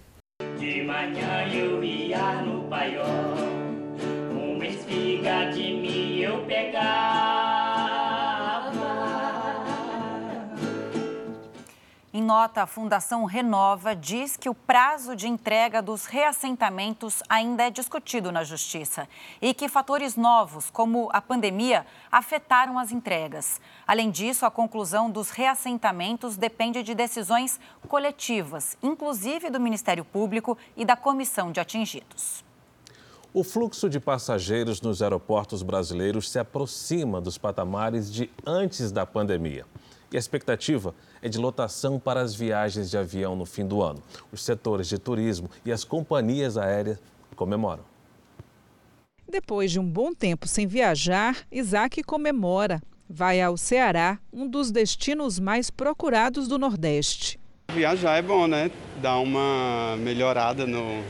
De 0.57 0.83
manhã 0.83 1.47
eu 1.53 1.83
ia 1.83 2.41
no 2.41 2.63
paiol, 2.67 3.35
uma 4.31 4.65
espiga 4.65 5.49
de 5.51 5.73
mim 5.73 6.19
eu 6.19 6.45
pegava. 6.45 7.52
Em 12.15 12.21
nota, 12.21 12.61
a 12.61 12.67
Fundação 12.67 13.25
Renova 13.25 13.95
diz 13.95 14.37
que 14.37 14.47
o 14.47 14.53
prazo 14.53 15.15
de 15.15 15.27
entrega 15.27 15.81
dos 15.81 16.05
reassentamentos 16.05 17.23
ainda 17.27 17.63
é 17.63 17.71
discutido 17.71 18.31
na 18.31 18.43
Justiça 18.43 19.09
e 19.41 19.51
que 19.51 19.67
fatores 19.67 20.15
novos, 20.15 20.69
como 20.69 21.09
a 21.11 21.19
pandemia, 21.19 21.87
afetaram 22.11 22.77
as 22.77 22.91
entregas. 22.91 23.59
Além 23.87 24.11
disso, 24.11 24.45
a 24.45 24.51
conclusão 24.51 25.09
dos 25.09 25.31
reassentamentos 25.31 26.37
depende 26.37 26.83
de 26.83 26.93
decisões 26.93 27.59
coletivas, 27.87 28.77
inclusive 28.83 29.49
do 29.49 29.59
Ministério 29.59 30.05
Público 30.05 30.55
e 30.77 30.85
da 30.85 30.95
Comissão 30.95 31.51
de 31.51 31.59
Atingidos. 31.59 32.45
O 33.33 33.43
fluxo 33.43 33.89
de 33.89 33.99
passageiros 33.99 34.79
nos 34.81 35.01
aeroportos 35.01 35.63
brasileiros 35.63 36.29
se 36.29 36.37
aproxima 36.37 37.19
dos 37.19 37.39
patamares 37.39 38.13
de 38.13 38.29
antes 38.45 38.91
da 38.91 39.03
pandemia. 39.03 39.65
E 40.13 40.15
a 40.15 40.19
expectativa 40.19 40.93
é 41.23 41.27
de 41.27 41.39
lotação 41.39 41.99
para 41.99 42.21
as 42.21 42.35
viagens 42.35 42.91
de 42.91 42.95
avião 42.95 43.35
no 43.35 43.47
fim 43.47 43.65
do 43.65 43.81
ano. 43.81 43.99
Os 44.31 44.43
setores 44.43 44.87
de 44.87 44.99
turismo 44.99 45.49
e 45.65 45.71
as 45.71 45.83
companhias 45.83 46.55
aéreas 46.55 46.99
comemoram. 47.35 47.83
Depois 49.27 49.71
de 49.71 49.79
um 49.79 49.89
bom 49.89 50.13
tempo 50.13 50.47
sem 50.47 50.67
viajar, 50.67 51.37
Isaac 51.51 52.03
comemora. 52.03 52.79
Vai 53.09 53.41
ao 53.41 53.57
Ceará, 53.57 54.19
um 54.31 54.47
dos 54.47 54.69
destinos 54.69 55.39
mais 55.39 55.71
procurados 55.71 56.47
do 56.47 56.59
Nordeste. 56.59 57.39
Viajar 57.73 58.17
é 58.17 58.21
bom, 58.21 58.45
né? 58.45 58.69
Dá 59.01 59.17
uma 59.17 59.97
melhorada 59.97 60.67
no, 60.67 61.03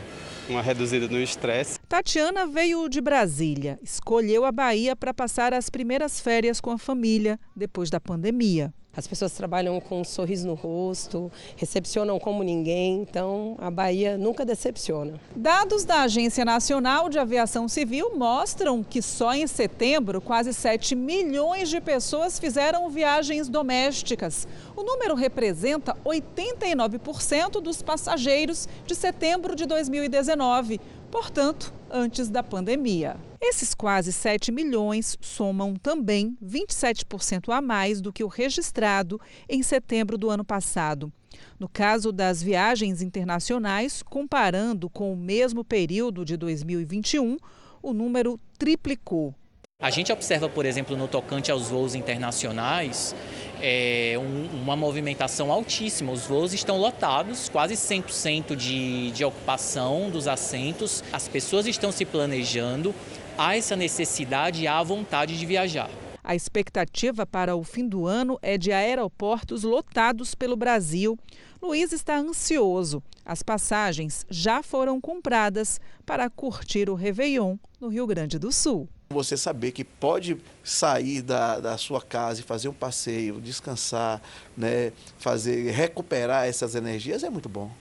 uma 0.48 0.62
reduzida 0.62 1.10
no 1.10 1.20
estresse. 1.20 1.78
Tatiana 1.90 2.48
veio 2.48 2.88
de 2.88 3.02
Brasília, 3.02 3.78
escolheu 3.84 4.46
a 4.46 4.52
Bahia 4.52 4.96
para 4.96 5.14
passar 5.14 5.54
as 5.54 5.70
primeiras 5.70 6.22
férias 6.22 6.62
com 6.62 6.72
a 6.72 6.78
família 6.78 7.38
depois 7.54 7.90
da 7.90 8.00
pandemia. 8.00 8.74
As 8.96 9.08
pessoas 9.08 9.32
trabalham 9.32 9.82
com 9.82 10.02
um 10.02 10.04
sorriso 10.04 10.46
no 10.46 10.54
rosto, 10.54 11.32
recepcionam 11.56 12.20
como 12.20 12.44
ninguém, 12.44 13.02
então 13.02 13.56
a 13.58 13.72
Bahia 13.72 14.20
nunca 14.20 14.46
decepciona. 14.46 15.20
Dados 15.36 15.84
da 15.84 16.02
Agência 16.02 16.46
Nacional 16.46 17.10
de 17.10 17.18
Aviação 17.18 17.68
Civil 17.68 18.16
mostram 18.16 18.84
que 18.84 19.02
só 19.02 19.34
em 19.34 19.48
setembro 19.48 20.22
quase 20.22 20.54
7 20.54 20.96
milhões 20.96 21.70
de 21.70 21.82
pessoas 21.82 22.38
fizeram 22.38 22.88
viagens 22.88 23.50
domésticas. 23.50 24.48
O 24.76 24.84
número 24.84 25.16
representa 25.16 25.98
89% 26.06 27.62
dos 27.62 27.82
passageiros 27.82 28.70
de 28.86 28.94
setembro 28.94 29.56
de 29.56 29.66
2019, 29.66 30.80
portanto, 31.14 31.72
antes 31.92 32.28
da 32.28 32.42
pandemia. 32.42 33.16
Esses 33.40 33.76
quase 33.76 34.12
7 34.12 34.52
milhões 34.52 35.16
somam 35.22 35.76
também 35.76 36.36
27% 36.44 37.54
a 37.54 37.62
mais 37.62 38.02
do 38.02 38.12
que 38.12 38.24
o 38.24 38.28
registrado 38.28 39.22
em 39.48 39.62
setembro 39.62 40.18
do 40.18 40.32
ano 40.32 40.44
passado. 40.44 41.14
No 41.60 41.70
caso 41.70 42.12
das 42.12 42.42
viagens 42.42 43.04
internacionais, 43.04 44.02
comparando 44.02 44.90
com 44.90 45.14
o 45.14 45.16
mesmo 45.16 45.64
período 45.64 46.26
de 46.26 46.36
2021, 46.36 47.38
o 47.80 47.94
número 47.94 48.40
triplicou. 48.58 49.36
A 49.84 49.90
gente 49.90 50.14
observa, 50.14 50.48
por 50.48 50.66
exemplo, 50.66 50.96
no 50.96 51.10
tocante 51.10 51.52
aos 51.52 51.68
voos 51.68 51.94
internacionais, 51.94 53.14
é, 53.62 54.16
um, 54.18 54.62
uma 54.62 54.78
movimentação 54.78 55.52
altíssima. 55.52 56.14
Os 56.14 56.26
voos 56.26 56.54
estão 56.54 56.78
lotados, 56.78 57.50
quase 57.50 57.74
100% 57.74 58.56
de, 58.56 59.12
de 59.12 59.26
ocupação 59.26 60.10
dos 60.10 60.26
assentos. 60.26 61.04
As 61.12 61.28
pessoas 61.28 61.68
estão 61.68 61.92
se 61.92 62.06
planejando, 62.06 62.96
há 63.38 63.58
essa 63.58 63.76
necessidade 63.76 64.62
e 64.62 64.68
há 64.68 64.80
a 64.80 64.84
vontade 64.84 65.38
de 65.38 65.46
viajar. 65.46 65.90
A 66.24 66.34
expectativa 66.34 67.26
para 67.26 67.54
o 67.54 67.62
fim 67.62 67.86
do 67.86 68.08
ano 68.08 68.40
é 68.42 68.58
de 68.58 68.72
aeroportos 68.72 69.64
lotados 69.64 70.34
pelo 70.34 70.56
Brasil. 70.56 71.20
Luiz 71.62 71.92
está 71.92 72.16
ansioso. 72.16 73.04
As 73.26 73.44
passagens 73.44 74.26
já 74.30 74.64
foram 74.64 75.02
compradas 75.02 75.82
para 76.06 76.30
curtir 76.30 76.90
o 76.90 76.96
Réveillon 76.96 77.58
no 77.82 77.90
Rio 77.90 78.08
Grande 78.08 78.40
do 78.40 78.50
Sul. 78.50 78.88
Você 79.14 79.38
saber 79.38 79.72
que 79.72 79.84
pode 79.84 80.38
sair 80.64 81.22
da, 81.22 81.60
da 81.60 81.78
sua 81.78 82.02
casa 82.02 82.42
e 82.42 82.44
fazer 82.44 82.68
um 82.68 82.74
passeio, 82.74 83.40
descansar, 83.40 84.22
né, 84.58 84.92
fazer, 85.18 85.72
recuperar 85.72 86.48
essas 86.48 86.76
energias 86.76 87.24
é 87.24 87.30
muito 87.30 87.48
bom. 87.48 87.72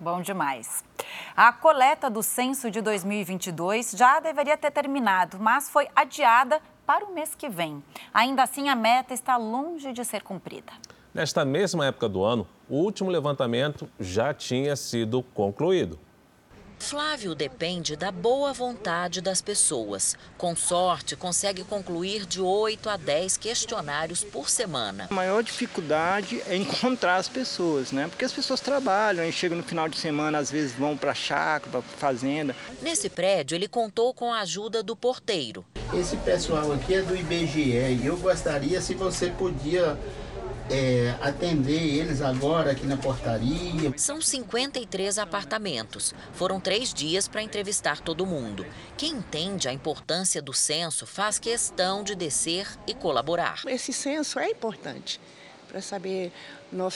Bom 0.00 0.22
demais. 0.22 0.82
A 1.36 1.52
coleta 1.52 2.08
do 2.08 2.22
censo 2.22 2.70
de 2.70 2.80
2022 2.80 3.92
já 3.92 4.18
deveria 4.18 4.56
ter 4.56 4.70
terminado, 4.70 5.38
mas 5.38 5.68
foi 5.68 5.88
adiada 5.94 6.60
para 6.86 7.04
o 7.04 7.12
mês 7.14 7.34
que 7.34 7.50
vem. 7.50 7.84
Ainda 8.12 8.42
assim, 8.42 8.70
a 8.70 8.74
meta 8.74 9.12
está 9.12 9.36
longe 9.36 9.92
de 9.92 10.02
ser 10.04 10.22
cumprida. 10.22 10.72
Nesta 11.12 11.44
mesma 11.44 11.86
época 11.86 12.08
do 12.08 12.24
ano, 12.24 12.46
o 12.68 12.76
último 12.76 13.10
levantamento 13.10 13.90
já 13.98 14.32
tinha 14.32 14.74
sido 14.74 15.22
concluído. 15.34 15.98
Flávio 16.80 17.34
depende 17.34 17.94
da 17.94 18.10
boa 18.10 18.52
vontade 18.52 19.20
das 19.20 19.40
pessoas. 19.40 20.16
Com 20.36 20.56
sorte, 20.56 21.14
consegue 21.14 21.62
concluir 21.62 22.26
de 22.26 22.40
8 22.40 22.88
a 22.88 22.96
10 22.96 23.36
questionários 23.36 24.24
por 24.24 24.48
semana. 24.48 25.06
A 25.10 25.14
maior 25.14 25.42
dificuldade 25.42 26.42
é 26.48 26.56
encontrar 26.56 27.16
as 27.16 27.28
pessoas, 27.28 27.92
né? 27.92 28.08
Porque 28.08 28.24
as 28.24 28.32
pessoas 28.32 28.60
trabalham 28.60 29.24
e 29.24 29.30
chegam 29.30 29.58
no 29.58 29.62
final 29.62 29.88
de 29.88 29.98
semana, 29.98 30.38
às 30.38 30.50
vezes 30.50 30.72
vão 30.72 30.96
para 30.96 31.12
a 31.12 31.14
chácara, 31.14 31.70
para 31.70 31.82
fazenda. 31.82 32.56
Nesse 32.82 33.08
prédio, 33.08 33.54
ele 33.54 33.68
contou 33.68 34.12
com 34.12 34.32
a 34.32 34.40
ajuda 34.40 34.82
do 34.82 34.96
porteiro. 34.96 35.64
Esse 35.92 36.16
pessoal 36.16 36.72
aqui 36.72 36.94
é 36.94 37.02
do 37.02 37.14
IBGE 37.14 38.00
e 38.00 38.06
eu 38.06 38.16
gostaria 38.16 38.80
se 38.80 38.94
você 38.94 39.28
podia 39.30 39.98
é, 40.70 41.16
atender 41.20 41.98
eles 41.98 42.22
agora 42.22 42.70
aqui 42.70 42.86
na 42.86 42.96
portaria. 42.96 43.92
São 43.96 44.20
53 44.20 45.18
apartamentos. 45.18 46.14
Foram 46.32 46.60
três 46.60 46.94
dias 46.94 47.26
para 47.26 47.42
entrevistar 47.42 48.00
todo 48.00 48.24
mundo. 48.24 48.64
Quem 48.96 49.14
entende 49.14 49.68
a 49.68 49.72
importância 49.72 50.40
do 50.40 50.52
censo 50.52 51.06
faz 51.06 51.38
questão 51.38 52.04
de 52.04 52.14
descer 52.14 52.66
e 52.86 52.94
colaborar. 52.94 53.62
Esse 53.66 53.92
censo 53.92 54.38
é 54.38 54.48
importante 54.48 55.20
para 55.68 55.82
saber 55.82 56.32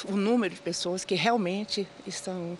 o 0.09 0.16
número 0.16 0.55
de 0.55 0.61
pessoas 0.61 1.05
que 1.05 1.14
realmente 1.14 1.87
estão 2.07 2.57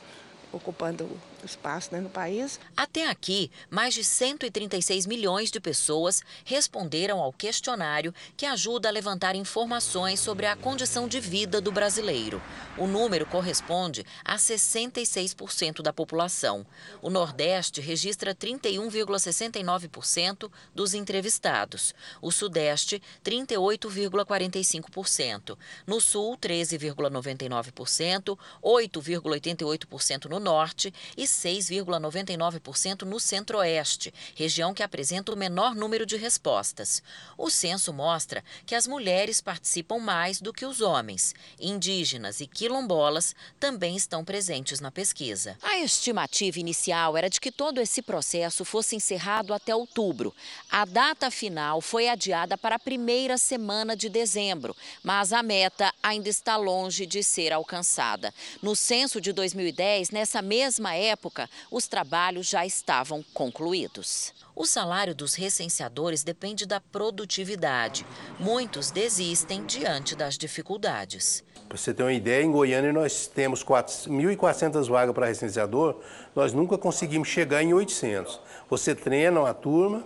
ocupando 0.53 1.09
espaço 1.47 1.92
né, 1.92 2.01
no 2.01 2.09
país. 2.09 2.59
Até 2.76 3.09
aqui, 3.09 3.51
mais 3.70 3.95
de 3.95 4.05
136 4.05 5.07
milhões 5.07 5.51
de 5.51 5.59
pessoas 5.61 6.22
responderam 6.45 7.20
ao 7.20 7.32
questionário 7.32 8.14
que 8.36 8.45
ajuda 8.47 8.88
a 8.88 8.92
levantar 8.92 9.34
informações 9.34 10.20
sobre 10.20 10.47
a 10.47 10.55
condição 10.57 11.09
de 11.09 11.18
vida 11.20 11.61
do 11.61 11.72
brasileiro. 11.72 12.40
O 12.76 12.86
número 12.86 13.24
corresponde 13.26 14.05
a 14.24 14.36
66% 14.36 15.82
da 15.82 15.92
população. 15.92 16.64
O 17.01 17.11
Nordeste 17.11 17.80
registra 17.80 18.34
31,69% 18.34 20.51
dos 20.74 20.95
entrevistados. 20.95 21.95
O 22.20 22.32
Sudeste, 22.32 23.01
38,45%. 23.24 25.57
No 25.86 26.01
Sul, 26.01 26.36
13,99%. 26.36 28.36
8,88% 28.62 30.26
no 30.26 30.38
Norte 30.40 30.92
e 31.16 31.26
6,99% 31.35 33.03
no 33.03 33.18
Centro-Oeste, 33.18 34.12
região 34.35 34.72
que 34.72 34.82
apresenta 34.82 35.32
o 35.32 35.37
menor 35.37 35.74
número 35.74 36.07
de 36.07 36.16
respostas. 36.16 37.03
O 37.37 37.51
censo 37.51 37.93
mostra 37.93 38.45
que 38.64 38.74
as 38.74 38.87
mulheres 38.87 39.41
participam 39.41 39.99
mais 39.99 40.41
do 40.41 40.53
que 40.53 40.64
os 40.64 40.80
homens. 40.80 41.35
Indígenas 41.61 42.41
e 42.41 42.47
quilombolas 42.47 43.35
também 43.59 43.97
estão 43.97 44.24
presentes 44.24 44.80
na 44.80 44.91
pesquisa. 44.91 45.57
A 45.62 45.78
estimativa 45.78 46.59
inicial 46.59 47.16
era 47.16 47.28
de 47.28 47.41
que 47.41 47.51
todo 47.51 47.80
esse 47.80 48.01
processo 48.01 48.64
fosse 48.64 48.97
encerrado 48.97 49.53
até 49.53 49.74
outubro. 49.74 50.35
A 50.70 50.85
data 50.85 51.30
final 51.30 51.80
foi 51.80 52.09
adiada 52.09 52.57
para 52.57 52.76
a 52.76 52.78
primeira 52.78 53.37
semana 53.37 53.97
de 53.97 54.09
dezembro, 54.09 54.76
mas 55.03 55.32
a 55.32 55.43
meta 55.43 55.93
ainda 56.03 56.28
está 56.28 56.57
longe 56.57 57.07
de 57.07 57.22
ser 57.22 57.53
alcançada. 57.53 58.32
No 58.62 58.76
censo 58.76 59.20
de 59.20 59.32
2010, 59.32 60.11
nessa 60.11 60.41
mesma 60.41 60.95
época, 60.95 61.24
época, 61.25 61.49
os 61.70 61.89
trabalhos 61.89 62.47
já 62.49 62.66
estavam 62.66 63.25
concluídos. 63.33 64.35
O 64.55 64.66
salário 64.66 65.14
dos 65.14 65.35
recenseadores 65.35 66.22
depende 66.22 66.66
da 66.66 66.81
produtividade. 66.81 68.07
Muitos 68.39 68.91
desistem 68.91 69.64
diante 69.64 70.14
das 70.14 70.37
dificuldades. 70.37 71.43
Para 71.66 71.79
você 71.79 71.95
ter 71.95 72.03
uma 72.03 72.12
ideia, 72.12 72.45
em 72.45 72.53
Goiânia 72.53 72.93
nós 72.93 73.27
temos 73.27 73.64
1.400 73.64 74.89
vagas 74.89 75.14
para 75.14 75.27
recenseador, 75.27 75.99
nós 76.37 76.53
nunca 76.53 76.77
conseguimos 76.77 77.29
chegar 77.29 77.62
em 77.62 77.72
800. 77.72 78.39
Você 78.68 78.95
treina 78.95 79.41
uma 79.41 79.55
turma, 79.55 80.05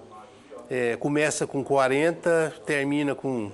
é, 0.71 0.97
começa 0.97 1.47
com 1.47 1.65
40, 1.65 2.55
termina 2.65 3.15
com 3.15 3.51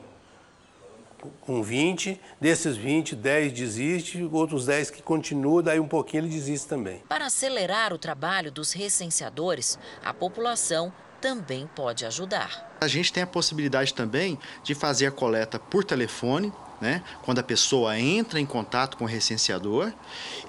com 1.41 1.63
20, 1.63 2.21
desses 2.41 2.77
20, 2.77 3.17
10 3.17 3.53
desiste, 3.53 4.23
outros 4.33 4.67
10 4.67 4.91
que 4.91 5.03
continuam, 5.03 5.63
daí 5.63 5.81
um 5.81 5.89
pouquinho 5.89 6.23
ele 6.23 6.29
desiste 6.29 6.69
também. 6.69 7.03
Para 7.09 7.27
acelerar 7.27 7.93
o 7.93 7.99
trabalho 7.99 8.51
dos 8.51 8.73
recenseadores, 8.73 9.79
a 10.05 10.13
população 10.13 10.93
também 11.21 11.67
pode 11.75 12.05
ajudar. 12.05 12.77
A 12.83 12.87
gente 12.87 13.11
tem 13.11 13.23
a 13.23 13.27
possibilidade 13.27 13.95
também 13.95 14.39
de 14.63 14.75
fazer 14.75 15.07
a 15.07 15.11
coleta 15.11 15.59
por 15.59 15.83
telefone, 15.83 16.53
né, 16.81 17.03
quando 17.23 17.39
a 17.39 17.43
pessoa 17.43 17.99
entra 17.99 18.39
em 18.39 18.45
contato 18.45 18.99
com 18.99 19.05
o 19.05 19.07
recenseador, 19.07 19.91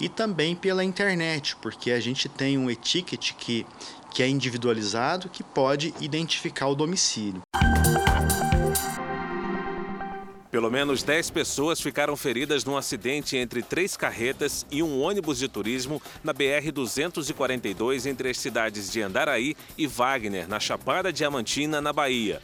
e 0.02 0.10
também 0.10 0.54
pela 0.54 0.84
internet, 0.84 1.56
porque 1.62 1.92
a 1.92 2.00
gente 2.02 2.28
tem 2.28 2.58
um 2.58 2.70
etiquete 2.70 3.36
que, 3.36 3.66
que 4.12 4.22
é 4.22 4.28
individualizado 4.28 5.30
que 5.30 5.44
pode 5.44 5.94
identificar 6.02 6.68
o 6.68 6.76
domicílio. 6.76 7.42
Pelo 10.56 10.72
menos 10.72 11.04
10 11.04 11.32
pessoas 11.32 11.82
ficaram 11.82 12.16
feridas 12.16 12.64
num 12.64 12.78
acidente 12.78 13.36
entre 13.36 13.62
três 13.62 13.98
carretas 13.98 14.66
e 14.72 14.82
um 14.82 15.02
ônibus 15.02 15.38
de 15.38 15.50
turismo 15.50 16.02
na 16.24 16.34
BR-242 16.34 18.06
entre 18.06 18.30
as 18.30 18.38
cidades 18.38 18.90
de 18.90 19.02
Andaraí 19.02 19.54
e 19.78 19.86
Wagner, 19.86 20.48
na 20.48 20.58
Chapada 20.58 21.12
Diamantina, 21.12 21.82
na 21.82 21.92
Bahia. 21.92 22.42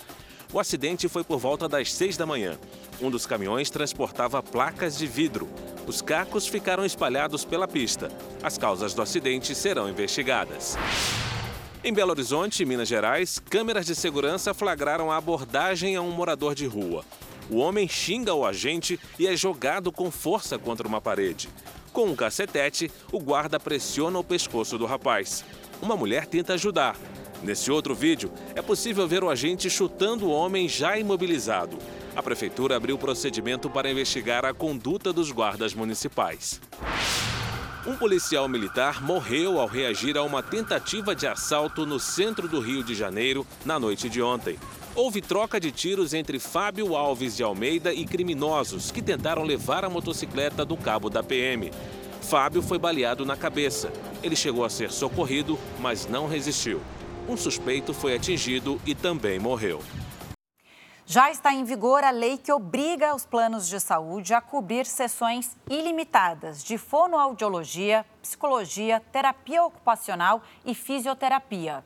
O 0.52 0.60
acidente 0.60 1.08
foi 1.08 1.24
por 1.24 1.40
volta 1.40 1.70
das 1.70 1.94
6 1.94 2.18
da 2.18 2.26
manhã. 2.26 2.60
Um 3.00 3.10
dos 3.10 3.26
caminhões 3.26 3.70
transportava 3.70 4.44
placas 4.44 4.98
de 4.98 5.08
vidro. 5.08 5.48
Os 5.88 6.02
cacos 6.02 6.46
ficaram 6.46 6.86
espalhados 6.86 7.46
pela 7.46 7.66
pista. 7.66 8.12
As 8.44 8.58
causas 8.58 8.94
do 8.94 9.02
acidente 9.02 9.56
serão 9.56 9.88
investigadas. 9.88 10.78
Em 11.82 11.94
Belo 11.94 12.12
Horizonte, 12.12 12.66
Minas 12.66 12.90
Gerais, 12.90 13.40
câmeras 13.40 13.86
de 13.86 13.96
segurança 13.96 14.54
flagraram 14.54 15.10
a 15.10 15.16
abordagem 15.16 15.96
a 15.96 16.02
um 16.02 16.12
morador 16.12 16.54
de 16.54 16.66
rua. 16.66 17.06
O 17.50 17.58
homem 17.58 17.88
xinga 17.88 18.34
o 18.34 18.46
agente 18.46 19.00
e 19.20 19.28
é 19.28 19.36
jogado 19.36 19.92
com 19.92 20.10
força 20.10 20.58
contra 20.58 20.88
uma 20.88 21.02
parede. 21.02 21.50
Com 21.92 22.06
um 22.06 22.16
cacetete, 22.16 22.90
o 23.12 23.20
guarda 23.20 23.60
pressiona 23.60 24.18
o 24.18 24.24
pescoço 24.24 24.78
do 24.78 24.86
rapaz. 24.86 25.44
Uma 25.82 25.98
mulher 25.98 26.26
tenta 26.26 26.54
ajudar. 26.54 26.96
Nesse 27.44 27.72
outro 27.72 27.96
vídeo, 27.96 28.32
é 28.56 28.62
possível 28.62 29.08
ver 29.08 29.24
o 29.24 29.30
agente 29.30 29.70
chutando 29.70 30.28
o 30.28 30.32
homem 30.32 30.70
já 30.70 30.98
imobilizado. 30.98 31.78
A 32.16 32.22
prefeitura 32.22 32.76
abriu 32.78 32.98
procedimento 32.98 33.70
para 33.70 33.90
investigar 33.90 34.46
a 34.46 34.54
conduta 34.54 35.12
dos 35.12 35.32
guardas 35.32 35.74
municipais. 35.74 36.62
Um 37.86 37.96
policial 37.96 38.48
militar 38.48 39.02
morreu 39.02 39.60
ao 39.60 39.66
reagir 39.66 40.16
a 40.16 40.22
uma 40.22 40.44
tentativa 40.44 41.16
de 41.16 41.26
assalto 41.26 41.84
no 41.84 42.00
centro 42.00 42.48
do 42.48 42.60
Rio 42.60 42.84
de 42.84 42.94
Janeiro 42.94 43.46
na 43.66 43.80
noite 43.80 44.08
de 44.08 44.22
ontem. 44.22 44.60
Houve 44.94 45.22
troca 45.22 45.58
de 45.58 45.72
tiros 45.72 46.14
entre 46.14 46.38
Fábio 46.38 46.98
Alves 46.98 47.38
de 47.38 47.44
Almeida 47.44 47.94
e 47.94 48.06
criminosos 48.06 48.92
que 48.92 49.02
tentaram 49.02 49.44
levar 49.44 49.86
a 49.86 49.90
motocicleta 49.90 50.66
do 50.66 50.76
cabo 50.76 51.10
da 51.10 51.24
PM. 51.24 51.72
Fábio 52.22 52.62
foi 52.62 52.78
baleado 52.78 53.26
na 53.26 53.38
cabeça. 53.38 53.90
Ele 54.22 54.36
chegou 54.36 54.66
a 54.66 54.70
ser 54.70 54.92
socorrido, 54.92 55.58
mas 55.80 56.08
não 56.08 56.28
resistiu. 56.28 56.82
Um 57.30 57.38
suspeito 57.38 57.94
foi 57.94 58.14
atingido 58.14 58.82
e 58.86 58.94
também 58.94 59.40
morreu. 59.40 59.82
Já 61.06 61.32
está 61.32 61.54
em 61.54 61.64
vigor 61.64 62.04
a 62.04 62.12
lei 62.12 62.38
que 62.38 62.52
obriga 62.52 63.16
os 63.16 63.26
planos 63.26 63.70
de 63.70 63.80
saúde 63.80 64.34
a 64.34 64.42
cobrir 64.42 64.86
sessões 64.86 65.56
ilimitadas 65.70 66.62
de 66.64 66.78
fonoaudiologia, 66.78 68.06
psicologia, 68.22 69.02
terapia 69.12 69.64
ocupacional 69.64 70.44
e 70.66 70.76
fisioterapia. 70.76 71.82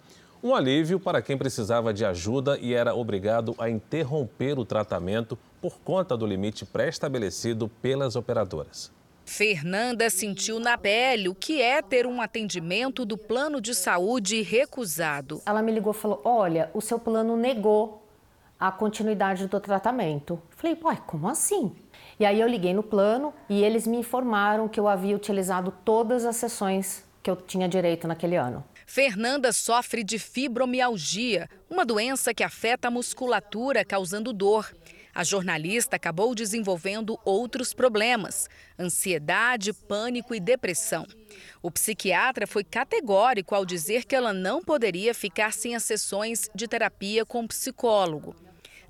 Um 0.45 0.53
alívio 0.53 0.99
para 0.99 1.23
quem 1.23 1.35
precisava 1.35 1.91
de 1.91 2.05
ajuda 2.05 2.55
e 2.59 2.71
era 2.71 2.93
obrigado 2.93 3.55
a 3.57 3.67
interromper 3.67 4.59
o 4.59 4.63
tratamento 4.63 5.35
por 5.59 5.79
conta 5.79 6.15
do 6.15 6.23
limite 6.23 6.63
pré-estabelecido 6.63 7.67
pelas 7.81 8.15
operadoras. 8.15 8.91
Fernanda 9.25 10.07
sentiu 10.07 10.59
na 10.59 10.77
pele 10.77 11.29
o 11.29 11.33
que 11.33 11.63
é 11.63 11.81
ter 11.81 12.05
um 12.05 12.21
atendimento 12.21 13.03
do 13.05 13.17
plano 13.17 13.59
de 13.59 13.73
saúde 13.73 14.43
recusado. 14.43 15.41
Ela 15.47 15.63
me 15.63 15.71
ligou 15.71 15.93
e 15.93 15.95
falou: 15.95 16.21
Olha, 16.23 16.69
o 16.75 16.79
seu 16.79 16.99
plano 16.99 17.35
negou 17.35 18.07
a 18.59 18.71
continuidade 18.71 19.47
do 19.47 19.59
tratamento. 19.59 20.39
Falei: 20.51 20.77
Ué, 20.83 20.99
como 21.07 21.27
assim? 21.27 21.71
E 22.19 22.25
aí 22.25 22.39
eu 22.39 22.47
liguei 22.47 22.71
no 22.71 22.83
plano 22.83 23.33
e 23.49 23.63
eles 23.63 23.87
me 23.87 23.97
informaram 23.97 24.67
que 24.67 24.79
eu 24.79 24.87
havia 24.87 25.15
utilizado 25.15 25.73
todas 25.83 26.23
as 26.23 26.35
sessões 26.35 27.03
que 27.23 27.31
eu 27.31 27.35
tinha 27.35 27.67
direito 27.67 28.07
naquele 28.07 28.35
ano. 28.35 28.63
Fernanda 28.85 29.51
sofre 29.51 30.03
de 30.03 30.19
fibromialgia, 30.19 31.49
uma 31.69 31.85
doença 31.85 32.33
que 32.33 32.43
afeta 32.43 32.87
a 32.87 32.91
musculatura, 32.91 33.83
causando 33.83 34.31
dor. 34.31 34.71
A 35.13 35.23
jornalista 35.23 35.95
acabou 35.95 36.35
desenvolvendo 36.35 37.17
outros 37.25 37.73
problemas: 37.73 38.47
ansiedade, 38.79 39.73
pânico 39.73 40.35
e 40.35 40.39
depressão. 40.39 41.07
O 41.61 41.71
psiquiatra 41.71 42.45
foi 42.45 42.63
categórico 42.63 43.55
ao 43.55 43.65
dizer 43.65 44.05
que 44.05 44.15
ela 44.15 44.33
não 44.33 44.61
poderia 44.61 45.13
ficar 45.13 45.51
sem 45.51 45.75
as 45.75 45.83
sessões 45.83 46.49
de 46.53 46.67
terapia 46.67 47.25
com 47.25 47.47
psicólogo. 47.47 48.35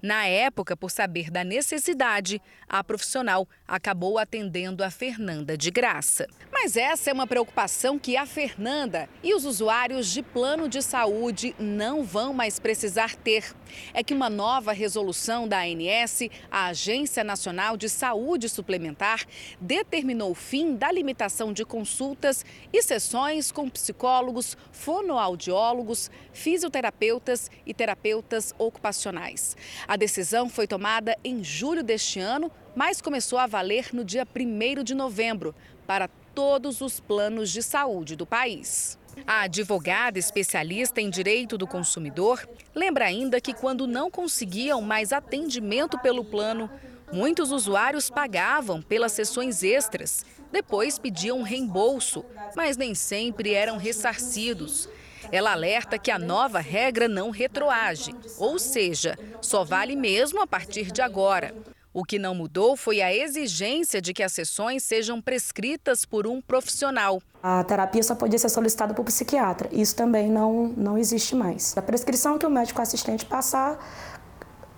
Na 0.02 0.28
época, 0.28 0.76
por 0.76 0.92
saber 0.92 1.32
da 1.32 1.44
necessidade, 1.44 2.42
a 2.68 2.84
profissional 2.84 3.48
acabou 3.68 4.20
atendendo 4.20 4.84
a 4.84 4.92
Fernanda 4.92 5.58
de 5.58 5.72
graça. 5.72 6.28
Mas 6.58 6.78
essa 6.78 7.10
é 7.10 7.14
uma 7.14 7.28
preocupação 7.28 8.00
que 8.00 8.16
a 8.16 8.26
Fernanda 8.26 9.10
e 9.22 9.36
os 9.36 9.44
usuários 9.44 10.10
de 10.10 10.24
plano 10.24 10.70
de 10.70 10.82
saúde 10.82 11.54
não 11.60 12.02
vão 12.02 12.34
mais 12.34 12.60
precisar 12.60 13.14
ter. 13.14 13.54
É 13.94 14.02
que 14.02 14.14
uma 14.14 14.30
nova 14.30 14.72
resolução 14.72 15.50
da 15.50 15.60
ANS, 15.60 16.30
a 16.50 16.68
Agência 16.68 17.26
Nacional 17.26 17.76
de 17.76 17.90
Saúde 17.90 18.48
Suplementar, 18.48 19.26
determinou 19.60 20.32
o 20.32 20.34
fim 20.34 20.78
da 20.78 20.90
limitação 20.90 21.52
de 21.52 21.66
consultas 21.66 22.46
e 22.72 22.82
sessões 22.82 23.52
com 23.52 23.70
psicólogos, 23.70 24.58
fonoaudiólogos, 24.72 26.10
fisioterapeutas 26.32 27.52
e 27.66 27.74
terapeutas 27.74 28.56
ocupacionais. 28.58 29.58
A 29.86 29.98
decisão 29.98 30.48
foi 30.48 30.68
tomada 30.68 31.18
em 31.22 31.44
julho 31.44 31.84
deste 31.84 32.22
ano, 32.22 32.50
mas 32.74 33.02
começou 33.02 33.38
a 33.38 33.46
valer 33.46 33.90
no 33.92 34.06
dia 34.06 34.26
1 34.26 34.84
de 34.86 34.96
novembro 34.96 35.54
para 35.86 36.10
todos 36.36 36.82
os 36.82 37.00
planos 37.00 37.50
de 37.50 37.64
saúde 37.64 38.16
do 38.16 38.26
país. 38.26 39.00
A 39.26 39.44
advogada 39.44 40.20
especialista 40.20 41.00
em 41.00 41.10
direito 41.10 41.58
do 41.58 41.66
consumidor 41.66 42.48
lembra 42.76 43.06
ainda 43.06 43.40
que 43.40 43.54
quando 43.54 43.88
não 43.88 44.12
conseguiam 44.12 44.82
mais 44.82 45.14
atendimento 45.14 45.98
pelo 45.98 46.26
plano, 46.26 46.70
muitos 47.14 47.52
usuários 47.52 48.10
pagavam 48.10 48.82
pelas 48.82 49.14
sessões 49.14 49.64
extras, 49.64 50.26
depois 50.52 51.00
pediam 51.00 51.42
reembolso, 51.42 52.26
mas 52.56 52.76
nem 52.76 52.94
sempre 52.94 53.54
eram 53.54 53.78
ressarcidos. 53.78 54.90
Ela 55.32 55.54
alerta 55.54 55.98
que 55.98 56.12
a 56.12 56.20
nova 56.20 56.60
regra 56.60 57.08
não 57.08 57.30
retroage, 57.30 58.14
ou 58.38 58.60
seja, 58.60 59.18
só 59.42 59.64
vale 59.64 59.96
mesmo 59.96 60.42
a 60.42 60.46
partir 60.46 60.92
de 60.92 61.02
agora. 61.02 61.56
O 61.96 62.04
que 62.04 62.20
não 62.20 62.36
mudou 62.36 62.76
foi 62.76 63.02
a 63.02 63.16
exigência 63.16 64.02
de 64.02 64.14
que 64.14 64.22
as 64.22 64.34
sessões 64.34 64.84
sejam 64.84 65.22
prescritas 65.22 66.04
por 66.04 66.28
um 66.28 66.42
profissional. 66.42 67.22
A 67.42 67.64
terapia 67.64 68.04
só 68.04 68.14
podia 68.14 68.38
ser 68.38 68.50
solicitada 68.50 68.94
por 68.94 69.06
psiquiatra. 69.06 69.70
Isso 69.72 69.96
também 69.96 70.30
não, 70.30 70.74
não 70.76 70.98
existe 70.98 71.34
mais. 71.34 71.74
A 71.78 71.82
prescrição 71.82 72.38
que 72.38 72.46
o 72.46 72.50
médico 72.50 72.82
assistente 72.82 73.26
passar 73.26 73.80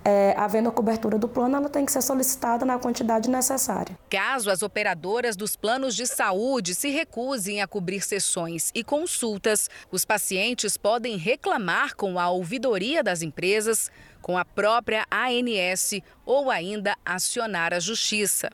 é, 0.08 0.34
havendo 0.38 0.70
a 0.70 0.72
cobertura 0.72 1.18
do 1.18 1.28
plano, 1.28 1.58
ela 1.58 1.68
tem 1.68 1.86
que 1.86 1.92
ser 1.92 2.02
solicitada 2.02 2.64
na 2.66 2.80
quantidade 2.80 3.30
necessária. 3.30 4.00
Caso 4.10 4.50
as 4.50 4.62
operadoras 4.62 5.36
dos 5.36 5.58
planos 5.58 5.94
de 5.96 6.06
saúde 6.06 6.74
se 6.74 6.90
recusem 6.90 7.62
a 7.62 7.68
cobrir 7.68 8.00
sessões 8.00 8.72
e 8.74 8.86
consultas, 8.86 9.70
os 9.92 10.06
pacientes 10.06 10.78
podem 10.78 11.18
reclamar 11.18 11.94
com 11.94 12.18
a 12.18 12.30
ouvidoria 12.30 13.04
das 13.04 13.22
empresas, 13.22 13.92
com 14.28 14.38
a 14.38 14.44
própria 14.44 15.06
ANS 15.10 16.02
ou 16.26 16.52
ainda 16.52 16.98
acionar 17.06 17.74
a 17.74 17.80
justiça. 17.80 18.50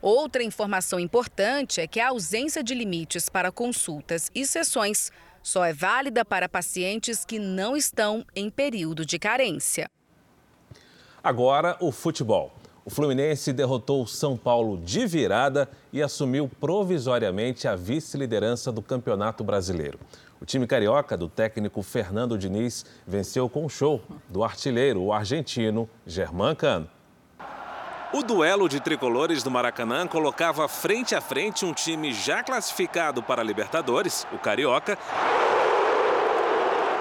Outra 0.00 0.42
informação 0.42 0.98
importante 0.98 1.82
é 1.82 1.86
que 1.86 2.00
a 2.00 2.08
ausência 2.08 2.64
de 2.64 2.74
limites 2.74 3.28
para 3.28 3.52
consultas 3.52 4.30
e 4.34 4.46
sessões 4.46 5.12
só 5.42 5.66
é 5.66 5.74
válida 5.74 6.24
para 6.24 6.48
pacientes 6.48 7.26
que 7.26 7.38
não 7.38 7.76
estão 7.76 8.24
em 8.34 8.48
período 8.48 9.04
de 9.04 9.18
carência. 9.18 9.90
Agora, 11.22 11.76
o 11.78 11.92
futebol. 11.92 12.50
O 12.82 12.90
Fluminense 12.90 13.52
derrotou 13.52 14.04
o 14.04 14.08
São 14.08 14.34
Paulo 14.34 14.78
de 14.78 15.06
virada 15.06 15.68
e 15.92 16.02
assumiu 16.02 16.50
provisoriamente 16.58 17.68
a 17.68 17.76
vice-liderança 17.76 18.72
do 18.72 18.80
Campeonato 18.80 19.44
Brasileiro. 19.44 19.98
O 20.40 20.46
time 20.46 20.66
carioca 20.66 21.16
do 21.16 21.28
técnico 21.28 21.82
Fernando 21.82 22.38
Diniz 22.38 22.86
venceu 23.06 23.48
com 23.48 23.64
o 23.64 23.68
show 23.68 24.00
do 24.28 24.44
artilheiro, 24.44 25.02
o 25.02 25.12
argentino 25.12 25.88
Germán 26.06 26.54
Cano. 26.54 26.88
O 28.12 28.22
duelo 28.22 28.68
de 28.68 28.80
tricolores 28.80 29.42
do 29.42 29.50
Maracanã 29.50 30.06
colocava 30.06 30.66
frente 30.68 31.14
a 31.14 31.20
frente 31.20 31.64
um 31.64 31.74
time 31.74 32.12
já 32.12 32.42
classificado 32.42 33.22
para 33.22 33.42
a 33.42 33.44
Libertadores, 33.44 34.26
o 34.32 34.38
Carioca, 34.38 34.96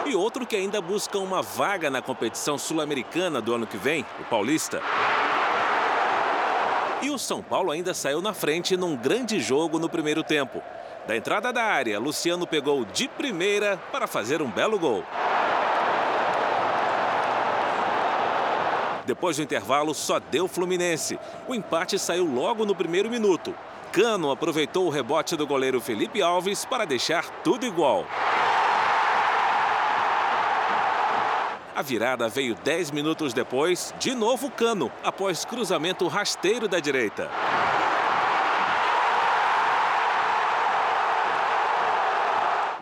e 0.05 0.15
outro 0.15 0.45
que 0.45 0.55
ainda 0.55 0.81
busca 0.81 1.17
uma 1.17 1.41
vaga 1.41 1.89
na 1.89 2.01
competição 2.01 2.57
sul-americana 2.57 3.41
do 3.41 3.53
ano 3.53 3.67
que 3.67 3.77
vem, 3.77 4.05
o 4.19 4.23
Paulista. 4.25 4.81
E 7.01 7.09
o 7.09 7.17
São 7.17 7.43
Paulo 7.43 7.71
ainda 7.71 7.93
saiu 7.93 8.21
na 8.21 8.33
frente 8.33 8.75
num 8.75 8.95
grande 8.95 9.39
jogo 9.39 9.77
no 9.77 9.87
primeiro 9.87 10.23
tempo. 10.23 10.61
Da 11.07 11.15
entrada 11.15 11.53
da 11.53 11.63
área, 11.63 11.97
Luciano 11.97 12.45
pegou 12.45 12.83
de 12.83 13.07
primeira 13.07 13.77
para 13.93 14.07
fazer 14.07 14.41
um 14.41 14.51
belo 14.51 14.77
gol. 14.77 15.05
Depois 19.05 19.37
do 19.37 19.43
intervalo, 19.43 19.93
só 19.93 20.19
deu 20.19 20.49
Fluminense. 20.49 21.17
O 21.47 21.55
empate 21.55 21.97
saiu 21.97 22.25
logo 22.25 22.65
no 22.65 22.75
primeiro 22.75 23.09
minuto. 23.09 23.55
Cano 23.89 24.31
aproveitou 24.31 24.85
o 24.85 24.89
rebote 24.89 25.37
do 25.37 25.47
goleiro 25.47 25.79
Felipe 25.79 26.21
Alves 26.21 26.65
para 26.65 26.83
deixar 26.83 27.29
tudo 27.41 27.65
igual. 27.65 28.05
A 31.73 31.81
virada 31.81 32.27
veio 32.27 32.53
10 32.53 32.91
minutos 32.91 33.33
depois, 33.33 33.93
de 33.97 34.13
novo 34.13 34.51
Cano, 34.51 34.91
após 35.01 35.45
cruzamento 35.45 36.05
rasteiro 36.09 36.67
da 36.67 36.81
direita. 36.81 37.29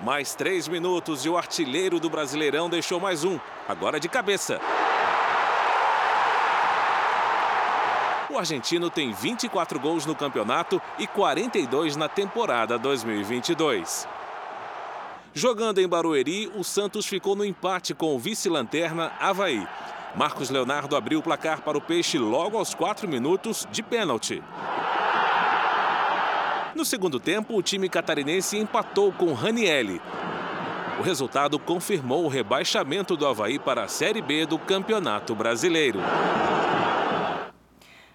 Mais 0.06 0.36
três 0.36 0.68
minutos 0.68 1.26
e 1.26 1.30
o 1.30 1.36
artilheiro 1.36 2.00
do 2.00 2.12
Brasileirão 2.12 2.70
deixou 2.70 3.00
mais 3.00 3.24
um, 3.24 3.40
agora 3.68 4.00
de 4.00 4.08
cabeça. 4.08 4.62
O 8.30 8.38
argentino 8.38 8.92
tem 8.92 9.12
24 9.12 9.80
gols 9.80 10.06
no 10.06 10.14
campeonato 10.14 10.80
e 11.00 11.08
42 11.08 11.96
na 11.96 12.08
temporada 12.08 12.78
2022. 12.78 14.08
Jogando 15.34 15.82
em 15.82 15.88
Barueri, 15.88 16.52
o 16.56 16.64
Santos 16.64 17.08
ficou 17.08 17.36
no 17.36 17.44
empate 17.44 17.96
com 17.96 18.16
o 18.16 18.20
vice-lanterna 18.20 19.12
Havaí. 19.20 19.68
Marcos 20.16 20.52
Leonardo 20.52 20.96
abriu 20.96 21.18
o 21.18 21.24
placar 21.24 21.62
para 21.62 21.80
o 21.80 21.82
Peixe 21.82 22.20
logo 22.20 22.60
aos 22.60 22.76
4 22.76 23.08
minutos 23.08 23.68
de 23.72 23.82
pênalti. 23.82 24.44
No 26.76 26.84
segundo 26.84 27.22
tempo, 27.22 27.56
o 27.56 27.64
time 27.64 27.88
catarinense 27.88 28.58
empatou 28.58 29.10
com 29.14 29.32
Ranielli. 29.32 30.02
O 31.00 31.02
resultado 31.02 31.58
confirmou 31.58 32.26
o 32.26 32.28
rebaixamento 32.28 33.16
do 33.16 33.26
Havaí 33.26 33.58
para 33.58 33.86
a 33.86 33.88
Série 33.88 34.22
B 34.22 34.46
do 34.46 34.60
Campeonato 34.60 35.34
Brasileiro. 35.34 36.00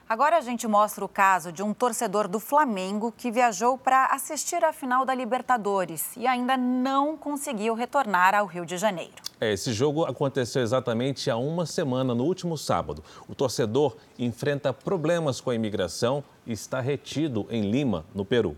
Agora 0.07 0.37
a 0.37 0.41
gente 0.43 0.69
mostra 0.69 1.03
o 1.03 1.09
caso 1.09 1.51
de 1.51 1.63
um 1.63 1.73
torcedor 1.73 2.29
do 2.29 2.39
Flamengo 2.39 3.15
que 3.17 3.31
viajou 3.31 3.79
para 3.79 4.07
assistir 4.07 4.63
a 4.63 4.75
final 4.75 5.07
da 5.07 5.15
Libertadores 5.15 6.15
e 6.15 6.27
ainda 6.27 6.55
não 6.55 7.17
conseguiu 7.17 7.73
retornar 7.73 8.35
ao 8.35 8.45
Rio 8.45 8.67
de 8.67 8.77
Janeiro. 8.77 9.30
É, 9.41 9.53
esse 9.55 9.73
jogo 9.73 10.05
aconteceu 10.05 10.61
exatamente 10.61 11.31
há 11.31 11.37
uma 11.37 11.65
semana, 11.65 12.15
no 12.15 12.25
último 12.25 12.59
sábado. 12.59 13.03
O 13.27 13.35
torcedor 13.35 13.97
enfrenta 14.19 14.71
problemas 14.71 15.41
com 15.41 15.49
a 15.49 15.55
imigração 15.55 16.23
e 16.47 16.53
está 16.53 16.79
retido 16.79 17.47
em 17.51 17.71
Lima, 17.71 18.05
no 18.15 18.23
Peru. 18.23 18.55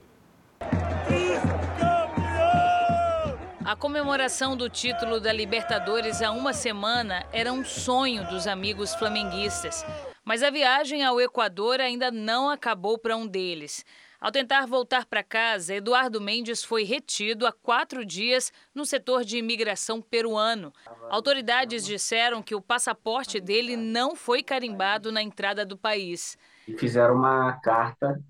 A 3.65 3.77
comemoração 3.77 4.57
do 4.57 4.69
título 4.69 5.21
da 5.21 5.33
Libertadores 5.33 6.21
há 6.21 6.33
uma 6.33 6.53
semana 6.53 7.25
era 7.33 7.53
um 7.53 7.65
sonho 7.65 8.27
dos 8.29 8.49
amigos 8.49 8.93
flamenguistas. 8.97 9.87
Mas 10.25 10.43
a 10.43 10.51
viagem 10.51 11.05
ao 11.05 11.21
Equador 11.21 11.81
ainda 11.81 12.11
não 12.11 12.51
acabou 12.51 12.99
para 12.99 13.17
um 13.17 13.27
deles. 13.27 13.85
Ao 14.23 14.31
tentar 14.31 14.67
voltar 14.67 15.05
para 15.05 15.25
casa, 15.25 15.75
Eduardo 15.75 16.21
Mendes 16.21 16.63
foi 16.63 16.85
retido 16.85 17.45
há 17.45 17.51
quatro 17.51 18.07
dias 18.07 18.53
no 18.73 18.87
setor 18.87 19.25
de 19.25 19.37
imigração 19.37 20.01
peruano. 20.01 20.73
Autoridades 21.11 21.85
disseram 21.85 22.41
que 22.41 22.55
o 22.55 22.63
passaporte 22.63 23.41
dele 23.41 23.77
não 23.77 24.15
foi 24.15 24.41
carimbado 24.41 25.11
na 25.11 25.21
entrada 25.21 25.67
do 25.67 25.77
país. 25.77 26.39
Fizeram 26.79 27.17
uma 27.17 27.55
carta 27.55 28.23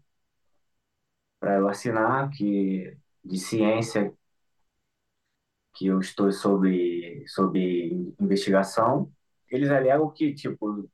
para 1.38 1.57
eu 1.57 1.68
assinar 1.68 2.30
que 2.30 2.97
de 3.22 3.38
ciência 3.38 4.14
que 5.74 5.88
eu 5.88 6.01
estou 6.01 6.32
sob, 6.32 7.22
sob 7.26 8.14
investigação. 8.18 9.12
Eles 9.51 9.68
alegam 9.68 10.09
que, 10.11 10.32
tipo, 10.32 10.88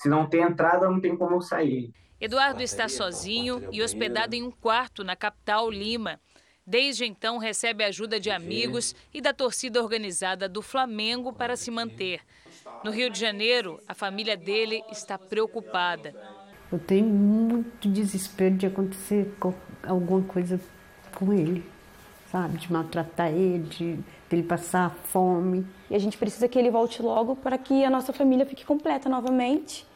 se 0.00 0.08
não 0.08 0.26
tem 0.26 0.40
entrada, 0.40 0.88
não 0.88 0.98
tem 0.98 1.14
como 1.14 1.36
eu 1.36 1.42
sair. 1.42 1.92
Eduardo 2.20 2.60
está 2.62 2.88
sozinho 2.88 3.68
e 3.70 3.80
hospedado 3.80 4.34
em 4.34 4.42
um 4.42 4.50
quarto 4.50 5.04
na 5.04 5.14
capital, 5.14 5.70
Lima. 5.70 6.18
Desde 6.66 7.04
então, 7.04 7.38
recebe 7.38 7.84
ajuda 7.84 8.18
de 8.18 8.28
amigos 8.28 8.94
e 9.14 9.20
da 9.20 9.32
torcida 9.32 9.80
organizada 9.80 10.48
do 10.48 10.60
Flamengo 10.60 11.32
para 11.32 11.56
se 11.56 11.70
manter. 11.70 12.20
No 12.84 12.90
Rio 12.90 13.08
de 13.08 13.20
Janeiro, 13.20 13.80
a 13.86 13.94
família 13.94 14.36
dele 14.36 14.82
está 14.90 15.16
preocupada. 15.16 16.12
Eu 16.72 16.80
tenho 16.80 17.06
muito 17.06 17.88
desespero 17.88 18.56
de 18.56 18.66
acontecer 18.66 19.32
alguma 19.84 20.22
coisa 20.22 20.60
com 21.14 21.32
ele, 21.32 21.64
sabe? 22.32 22.58
De 22.58 22.70
maltratar 22.70 23.28
ele, 23.28 23.62
de 23.62 23.98
ele 24.30 24.42
passar 24.42 24.90
fome. 24.90 25.64
E 25.88 25.94
a 25.94 25.98
gente 26.00 26.18
precisa 26.18 26.48
que 26.48 26.58
ele 26.58 26.70
volte 26.70 27.00
logo 27.00 27.36
para 27.36 27.56
que 27.56 27.84
a 27.84 27.88
nossa 27.88 28.12
família 28.12 28.44
fique 28.44 28.64
completa 28.64 29.08
novamente 29.08 29.86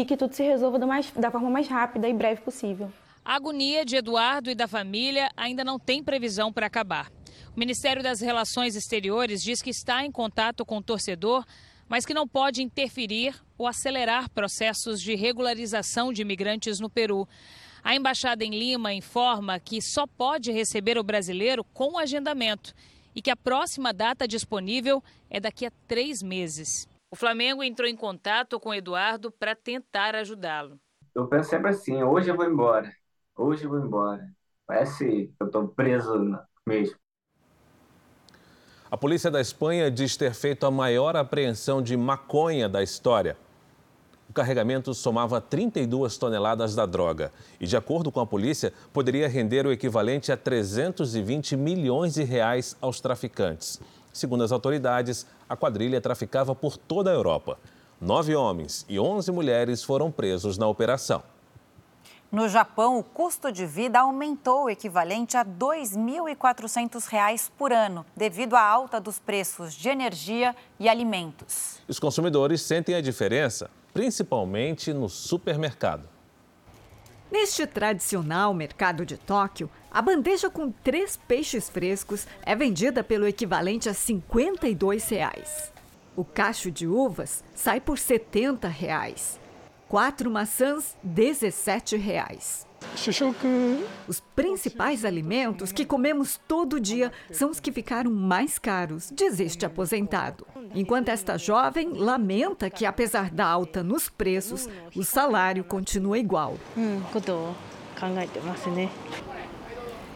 e 0.00 0.04
que 0.04 0.16
tudo 0.16 0.34
se 0.34 0.42
resolva 0.42 0.78
da, 0.78 0.86
mais, 0.86 1.10
da 1.12 1.30
forma 1.30 1.50
mais 1.50 1.68
rápida 1.68 2.08
e 2.08 2.12
breve 2.12 2.40
possível. 2.42 2.92
A 3.24 3.34
agonia 3.34 3.84
de 3.84 3.96
Eduardo 3.96 4.50
e 4.50 4.54
da 4.54 4.68
família 4.68 5.30
ainda 5.36 5.64
não 5.64 5.78
tem 5.78 6.02
previsão 6.02 6.52
para 6.52 6.66
acabar. 6.66 7.10
O 7.54 7.58
Ministério 7.58 8.02
das 8.02 8.20
Relações 8.20 8.76
Exteriores 8.76 9.42
diz 9.42 9.62
que 9.62 9.70
está 9.70 10.04
em 10.04 10.12
contato 10.12 10.64
com 10.64 10.78
o 10.78 10.82
torcedor, 10.82 11.44
mas 11.88 12.04
que 12.04 12.14
não 12.14 12.28
pode 12.28 12.62
interferir 12.62 13.34
ou 13.58 13.66
acelerar 13.66 14.30
processos 14.30 15.00
de 15.00 15.14
regularização 15.14 16.12
de 16.12 16.22
imigrantes 16.22 16.78
no 16.78 16.90
Peru. 16.90 17.26
A 17.82 17.94
embaixada 17.94 18.44
em 18.44 18.50
Lima 18.50 18.92
informa 18.92 19.58
que 19.58 19.80
só 19.80 20.06
pode 20.06 20.52
receber 20.52 20.98
o 20.98 21.04
brasileiro 21.04 21.64
com 21.64 21.98
agendamento 21.98 22.74
e 23.14 23.22
que 23.22 23.30
a 23.30 23.36
próxima 23.36 23.92
data 23.92 24.28
disponível 24.28 25.02
é 25.30 25.40
daqui 25.40 25.64
a 25.64 25.72
três 25.88 26.22
meses. 26.22 26.86
O 27.16 27.18
Flamengo 27.18 27.64
entrou 27.64 27.88
em 27.88 27.96
contato 27.96 28.60
com 28.60 28.74
Eduardo 28.74 29.30
para 29.30 29.54
tentar 29.54 30.14
ajudá-lo. 30.14 30.78
Eu 31.14 31.26
penso 31.26 31.48
sempre 31.48 31.70
assim: 31.70 32.02
hoje 32.02 32.28
eu 32.28 32.36
vou 32.36 32.44
embora, 32.44 32.92
hoje 33.34 33.64
eu 33.64 33.70
vou 33.70 33.78
embora. 33.78 34.22
Parece 34.66 35.06
que 35.06 35.34
eu 35.40 35.46
estou 35.46 35.66
preso 35.68 36.38
mesmo. 36.68 36.94
A 38.90 38.98
polícia 38.98 39.30
da 39.30 39.40
Espanha 39.40 39.90
diz 39.90 40.14
ter 40.14 40.34
feito 40.34 40.66
a 40.66 40.70
maior 40.70 41.16
apreensão 41.16 41.80
de 41.80 41.96
maconha 41.96 42.68
da 42.68 42.82
história. 42.82 43.34
O 44.28 44.32
carregamento 44.34 44.92
somava 44.92 45.40
32 45.40 46.18
toneladas 46.18 46.74
da 46.74 46.84
droga 46.84 47.32
e, 47.58 47.66
de 47.66 47.78
acordo 47.78 48.12
com 48.12 48.20
a 48.20 48.26
polícia, 48.26 48.74
poderia 48.92 49.26
render 49.26 49.66
o 49.66 49.72
equivalente 49.72 50.30
a 50.30 50.36
320 50.36 51.56
milhões 51.56 52.12
de 52.12 52.24
reais 52.24 52.76
aos 52.78 53.00
traficantes. 53.00 53.80
Segundo 54.16 54.42
as 54.42 54.50
autoridades, 54.50 55.26
a 55.46 55.54
quadrilha 55.54 56.00
traficava 56.00 56.54
por 56.54 56.78
toda 56.78 57.10
a 57.10 57.12
Europa. 57.12 57.58
Nove 58.00 58.34
homens 58.34 58.86
e 58.88 58.98
onze 58.98 59.30
mulheres 59.30 59.84
foram 59.84 60.10
presos 60.10 60.56
na 60.56 60.66
operação. 60.66 61.22
No 62.32 62.48
Japão, 62.48 62.98
o 62.98 63.02
custo 63.02 63.52
de 63.52 63.66
vida 63.66 64.00
aumentou 64.00 64.64
o 64.64 64.70
equivalente 64.70 65.36
a 65.36 65.42
R$ 65.42 65.50
2.400 65.58 67.50
por 67.58 67.74
ano, 67.74 68.06
devido 68.16 68.56
à 68.56 68.62
alta 68.62 68.98
dos 68.98 69.18
preços 69.18 69.74
de 69.74 69.90
energia 69.90 70.56
e 70.80 70.88
alimentos. 70.88 71.78
Os 71.86 71.98
consumidores 71.98 72.62
sentem 72.62 72.94
a 72.94 73.02
diferença, 73.02 73.70
principalmente 73.92 74.94
no 74.94 75.10
supermercado. 75.10 76.15
Neste 77.30 77.66
tradicional 77.66 78.54
mercado 78.54 79.04
de 79.04 79.16
Tóquio, 79.16 79.68
a 79.90 80.00
bandeja 80.00 80.48
com 80.48 80.70
três 80.70 81.16
peixes 81.16 81.68
frescos 81.68 82.26
é 82.42 82.54
vendida 82.54 83.02
pelo 83.02 83.26
equivalente 83.26 83.88
a 83.88 83.94
52 83.94 85.08
reais. 85.08 85.72
O 86.14 86.24
cacho 86.24 86.70
de 86.70 86.86
uvas 86.86 87.42
sai 87.54 87.80
por 87.80 87.98
70 87.98 88.68
reais. 88.68 89.40
Quatro 89.88 90.30
maçãs, 90.30 90.96
17 91.02 91.96
reais. 91.96 92.64
Os 94.08 94.20
principais 94.34 95.04
alimentos 95.04 95.72
que 95.72 95.84
comemos 95.84 96.40
todo 96.48 96.80
dia 96.80 97.12
são 97.30 97.50
os 97.50 97.60
que 97.60 97.72
ficaram 97.72 98.10
mais 98.10 98.58
caros, 98.58 99.10
diz 99.12 99.38
este 99.40 99.66
aposentado. 99.66 100.46
Enquanto 100.74 101.08
esta 101.08 101.38
jovem 101.38 101.90
lamenta 101.92 102.68
que, 102.70 102.84
apesar 102.84 103.30
da 103.30 103.46
alta 103.46 103.82
nos 103.82 104.08
preços, 104.08 104.68
o 104.94 105.02
salário 105.02 105.64
continua 105.64 106.18
igual. 106.18 106.56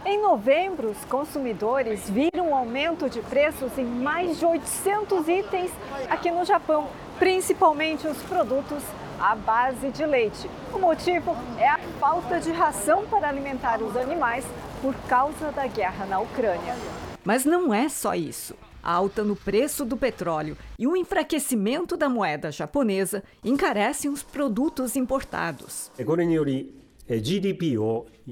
Em 0.05 0.21
novembro, 0.21 0.91
os 0.91 1.05
consumidores 1.05 2.09
viram 2.09 2.51
um 2.51 2.55
aumento 2.55 3.09
de 3.09 3.21
preços 3.21 3.77
em 3.77 3.85
mais 3.85 4.39
de 4.39 4.47
800 4.47 5.29
itens 5.29 5.71
aqui 6.09 6.31
no 6.31 6.45
Japão, 6.45 6.89
principalmente 7.19 8.07
os 8.07 8.17
produtos 8.23 8.83
à 9.21 9.35
base 9.35 9.91
de 9.91 10.07
leite. 10.07 10.51
O 10.73 10.79
motivo 10.79 11.37
é 11.59 11.69
a 11.69 11.79
falta 12.01 12.41
de 12.41 12.51
ração 12.51 13.05
para 13.07 13.29
alimentar 13.29 13.83
os 13.83 13.95
animais 13.97 14.47
por 14.81 14.95
causa 15.09 15.53
da 15.53 15.67
guerra 15.67 16.07
na 16.07 16.19
Ucrânia. 16.21 16.75
Mas 17.23 17.45
não 17.45 17.73
é 17.73 17.89
só 17.89 18.15
isso. 18.15 18.55
A 18.83 18.93
alta 18.93 19.23
no 19.23 19.37
preço 19.37 19.85
do 19.85 19.95
petróleo 19.95 20.57
e 20.79 20.87
o 20.87 20.97
enfraquecimento 20.97 21.99
da 21.99 22.09
moeda 22.09 22.51
japonesa 22.51 23.23
encarecem 23.45 24.11
os 24.11 24.23
produtos 24.23 24.97
importados. 24.97 25.91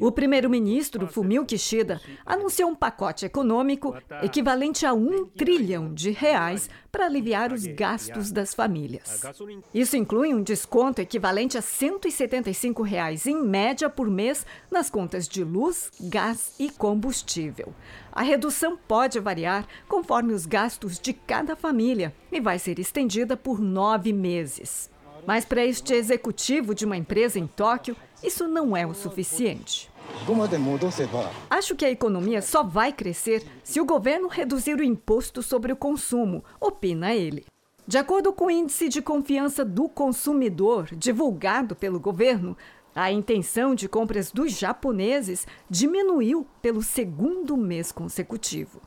O 0.01 0.13
primeiro-ministro 0.13 1.09
Fumio 1.09 1.45
Kishida 1.45 2.01
anunciou 2.25 2.71
um 2.71 2.75
pacote 2.77 3.27
econômico 3.27 3.97
equivalente 4.23 4.87
a 4.87 4.95
um 4.95 5.27
trilhão 5.27 5.93
de 5.93 6.11
reais 6.11 6.71
para 6.93 7.07
aliviar 7.07 7.53
os 7.53 7.67
gastos 7.67 8.31
das 8.31 8.55
famílias. 8.55 9.23
Isso 9.75 9.97
inclui 9.97 10.33
um 10.33 10.43
desconto 10.43 11.01
equivalente 11.01 11.59
a 11.59 11.63
175 11.63 12.83
reais 12.83 13.27
em 13.27 13.43
média 13.43 13.91
por 13.91 14.09
mês 14.09 14.47
nas 14.71 14.89
contas 14.89 15.27
de 15.27 15.43
luz, 15.43 15.91
gás 16.01 16.55
e 16.59 16.71
combustível. 16.71 17.75
A 18.13 18.23
redução 18.23 18.77
pode 18.77 19.19
variar 19.19 19.67
conforme 19.89 20.33
os 20.33 20.47
gastos 20.47 21.01
de 21.01 21.13
cada 21.13 21.57
família 21.57 22.15
e 22.31 22.41
vai 22.41 22.59
ser 22.61 22.79
estendida 22.79 23.37
por 23.37 23.59
nove 23.61 24.13
meses. 24.13 24.89
Mas 25.29 25.45
para 25.45 25.63
este 25.63 25.93
executivo 25.93 26.75
de 26.75 26.87
uma 26.87 26.97
empresa 26.97 27.39
em 27.39 27.47
Tóquio, 27.47 27.95
isso 28.25 28.49
não 28.49 28.75
é 28.75 28.87
o 28.87 28.95
suficiente. 28.95 29.91
Acho 31.51 31.77
que 31.77 31.85
a 31.85 31.91
economia 31.91 32.41
só 32.41 32.63
vai 32.63 32.95
crescer 32.95 33.45
se 33.63 33.79
o 33.79 33.85
governo 33.85 34.27
reduzir 34.27 34.77
o 34.77 34.83
imposto 34.83 35.43
sobre 35.43 35.71
o 35.71 35.77
consumo, 35.77 36.43
opina 36.59 37.15
ele. 37.15 37.45
De 37.87 37.99
acordo 37.99 38.33
com 38.33 38.47
o 38.47 38.51
índice 38.51 38.89
de 38.89 39.03
confiança 39.03 39.67
do 39.67 39.87
consumidor 39.87 40.89
divulgado 40.97 41.77
pelo 41.77 42.01
governo, 42.01 42.57
a 42.95 43.13
intenção 43.13 43.75
de 43.75 43.87
compras 43.87 44.33
dos 44.33 44.59
japoneses 44.59 45.47
diminuiu 45.69 46.47
pelo 46.63 46.83
segundo 46.83 47.55
mês 47.55 47.93
consecutivo. 47.93 48.81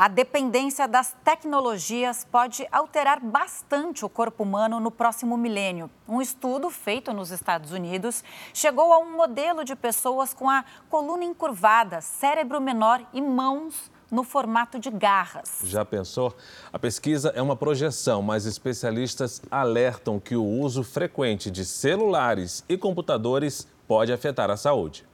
A 0.00 0.08
dependência 0.08 0.88
das 0.88 1.14
tecnologias 1.22 2.24
pode 2.24 2.66
alterar 2.72 3.20
bastante 3.20 4.02
o 4.02 4.08
corpo 4.08 4.44
humano 4.44 4.80
no 4.80 4.90
próximo 4.90 5.36
milênio. 5.36 5.90
Um 6.08 6.22
estudo 6.22 6.70
feito 6.70 7.12
nos 7.12 7.30
Estados 7.30 7.70
Unidos 7.70 8.24
chegou 8.54 8.94
a 8.94 8.98
um 8.98 9.14
modelo 9.14 9.62
de 9.62 9.76
pessoas 9.76 10.32
com 10.32 10.48
a 10.48 10.64
coluna 10.88 11.22
encurvada, 11.22 12.00
cérebro 12.00 12.62
menor 12.62 13.06
e 13.12 13.20
mãos 13.20 13.90
no 14.10 14.24
formato 14.24 14.78
de 14.78 14.90
garras. 14.90 15.58
Já 15.64 15.84
pensou? 15.84 16.34
A 16.72 16.78
pesquisa 16.78 17.30
é 17.36 17.42
uma 17.42 17.54
projeção, 17.54 18.22
mas 18.22 18.46
especialistas 18.46 19.42
alertam 19.50 20.18
que 20.18 20.34
o 20.34 20.42
uso 20.42 20.82
frequente 20.82 21.50
de 21.50 21.62
celulares 21.62 22.64
e 22.70 22.78
computadores 22.78 23.68
pode 23.86 24.14
afetar 24.14 24.50
a 24.50 24.56
saúde. 24.56 25.06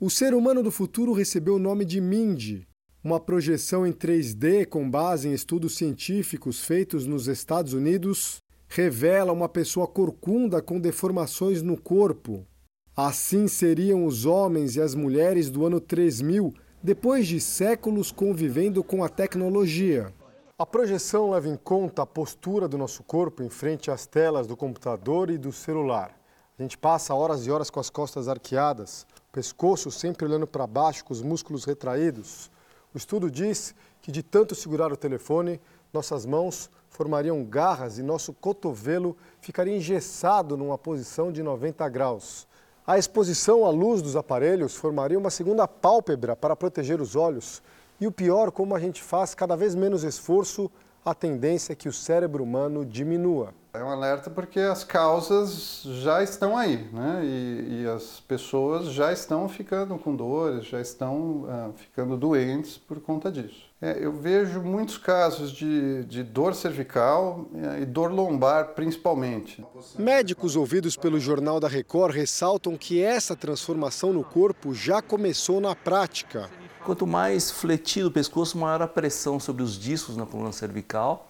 O 0.00 0.08
ser 0.08 0.34
humano 0.34 0.62
do 0.62 0.70
futuro 0.70 1.12
recebeu 1.12 1.56
o 1.56 1.58
nome 1.58 1.84
de 1.84 2.00
Mindy 2.00 2.67
uma 3.08 3.18
projeção 3.18 3.86
em 3.86 3.92
3D 3.92 4.66
com 4.66 4.88
base 4.88 5.28
em 5.28 5.32
estudos 5.32 5.76
científicos 5.76 6.62
feitos 6.62 7.06
nos 7.06 7.26
Estados 7.26 7.72
Unidos 7.72 8.36
revela 8.68 9.32
uma 9.32 9.48
pessoa 9.48 9.86
corcunda 9.86 10.60
com 10.60 10.78
deformações 10.78 11.62
no 11.62 11.80
corpo. 11.80 12.46
Assim 12.94 13.48
seriam 13.48 14.04
os 14.04 14.26
homens 14.26 14.76
e 14.76 14.82
as 14.82 14.94
mulheres 14.94 15.48
do 15.48 15.64
ano 15.64 15.80
3000, 15.80 16.52
depois 16.82 17.26
de 17.26 17.40
séculos 17.40 18.12
convivendo 18.12 18.84
com 18.84 19.02
a 19.02 19.08
tecnologia. 19.08 20.12
A 20.58 20.66
projeção 20.66 21.30
leva 21.30 21.48
em 21.48 21.56
conta 21.56 22.02
a 22.02 22.06
postura 22.06 22.68
do 22.68 22.76
nosso 22.76 23.02
corpo 23.02 23.42
em 23.42 23.48
frente 23.48 23.90
às 23.90 24.04
telas 24.04 24.46
do 24.46 24.54
computador 24.54 25.30
e 25.30 25.38
do 25.38 25.50
celular. 25.50 26.14
A 26.58 26.62
gente 26.62 26.76
passa 26.76 27.14
horas 27.14 27.46
e 27.46 27.50
horas 27.50 27.70
com 27.70 27.80
as 27.80 27.88
costas 27.88 28.28
arqueadas, 28.28 29.06
pescoço 29.32 29.90
sempre 29.90 30.26
olhando 30.26 30.46
para 30.46 30.66
baixo, 30.66 31.06
com 31.06 31.14
os 31.14 31.22
músculos 31.22 31.64
retraídos. 31.64 32.50
O 32.98 33.04
estudo 33.06 33.30
diz 33.30 33.76
que 34.02 34.10
de 34.10 34.24
tanto 34.24 34.56
segurar 34.56 34.92
o 34.92 34.96
telefone, 34.96 35.60
nossas 35.92 36.26
mãos 36.26 36.68
formariam 36.88 37.44
garras 37.44 37.96
e 37.96 38.02
nosso 38.02 38.32
cotovelo 38.32 39.16
ficaria 39.40 39.76
engessado 39.76 40.56
numa 40.56 40.76
posição 40.76 41.30
de 41.30 41.40
90 41.40 41.88
graus. 41.90 42.48
A 42.84 42.98
exposição 42.98 43.64
à 43.64 43.70
luz 43.70 44.02
dos 44.02 44.16
aparelhos 44.16 44.74
formaria 44.74 45.16
uma 45.16 45.30
segunda 45.30 45.68
pálpebra 45.68 46.34
para 46.34 46.56
proteger 46.56 47.00
os 47.00 47.14
olhos. 47.14 47.62
E 48.00 48.06
o 48.08 48.10
pior, 48.10 48.50
como 48.50 48.74
a 48.74 48.80
gente 48.80 49.00
faz 49.00 49.32
cada 49.32 49.54
vez 49.54 49.76
menos 49.76 50.02
esforço, 50.02 50.68
a 51.04 51.14
tendência 51.14 51.74
é 51.74 51.76
que 51.76 51.88
o 51.88 51.92
cérebro 51.92 52.42
humano 52.42 52.84
diminua. 52.84 53.54
É 53.72 53.84
um 53.84 53.90
alerta 53.90 54.30
porque 54.30 54.60
as 54.60 54.82
causas 54.82 55.82
já 56.02 56.22
estão 56.22 56.56
aí, 56.56 56.88
né? 56.90 57.20
E, 57.22 57.82
e 57.82 57.86
as 57.86 58.18
pessoas 58.20 58.92
já 58.92 59.12
estão 59.12 59.46
ficando 59.46 59.98
com 59.98 60.16
dores, 60.16 60.64
já 60.66 60.80
estão 60.80 61.42
uh, 61.42 61.72
ficando 61.76 62.16
doentes 62.16 62.78
por 62.78 62.98
conta 62.98 63.30
disso. 63.30 63.68
É, 63.80 63.96
eu 64.00 64.12
vejo 64.12 64.60
muitos 64.60 64.96
casos 64.96 65.52
de, 65.52 66.02
de 66.04 66.22
dor 66.22 66.54
cervical 66.54 67.46
uh, 67.52 67.80
e 67.80 67.84
dor 67.84 68.10
lombar, 68.10 68.68
principalmente. 68.68 69.64
Médicos 69.98 70.56
ouvidos 70.56 70.96
pelo 70.96 71.20
Jornal 71.20 71.60
da 71.60 71.68
Record 71.68 72.14
ressaltam 72.14 72.74
que 72.74 73.02
essa 73.02 73.36
transformação 73.36 74.14
no 74.14 74.24
corpo 74.24 74.72
já 74.72 75.02
começou 75.02 75.60
na 75.60 75.76
prática. 75.76 76.48
Quanto 76.84 77.06
mais 77.06 77.50
fletido 77.50 78.08
o 78.08 78.12
pescoço, 78.12 78.56
maior 78.56 78.80
a 78.80 78.88
pressão 78.88 79.38
sobre 79.38 79.62
os 79.62 79.78
discos 79.78 80.16
na 80.16 80.24
coluna 80.24 80.52
cervical 80.52 81.27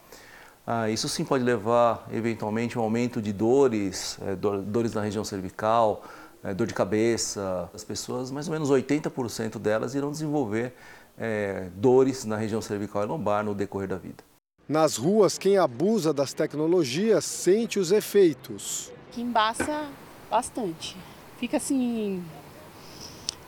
ah, 0.71 0.91
isso 0.91 1.09
sim 1.09 1.25
pode 1.25 1.43
levar, 1.43 2.07
eventualmente, 2.13 2.77
a 2.77 2.81
um 2.83 2.85
aumento 2.85 3.23
de 3.23 3.33
dores, 3.33 4.19
é, 4.21 4.37
dores 4.37 4.93
na 4.93 5.01
região 5.01 5.25
cervical, 5.25 6.05
é, 6.45 6.53
dor 6.53 6.67
de 6.67 6.75
cabeça. 6.75 7.71
As 7.73 7.83
pessoas, 7.83 8.31
mais 8.31 8.49
ou 8.49 8.53
menos 8.53 8.69
80% 8.69 9.59
delas 9.59 9.95
irão 9.95 10.11
desenvolver 10.11 10.75
é, 11.19 11.71
dores 11.75 12.27
na 12.27 12.37
região 12.37 12.61
cervical 12.61 13.03
e 13.03 13.07
lombar 13.07 13.43
no 13.43 13.55
decorrer 13.55 13.89
da 13.89 13.97
vida. 13.97 14.23
Nas 14.69 14.99
ruas, 14.99 15.39
quem 15.39 15.57
abusa 15.57 16.13
das 16.13 16.35
tecnologias 16.35 17.25
sente 17.25 17.79
os 17.79 17.91
efeitos. 17.91 18.93
Que 19.13 19.23
embaça 19.23 19.89
bastante. 20.31 20.99
Fica 21.39 21.57
assim 21.57 22.23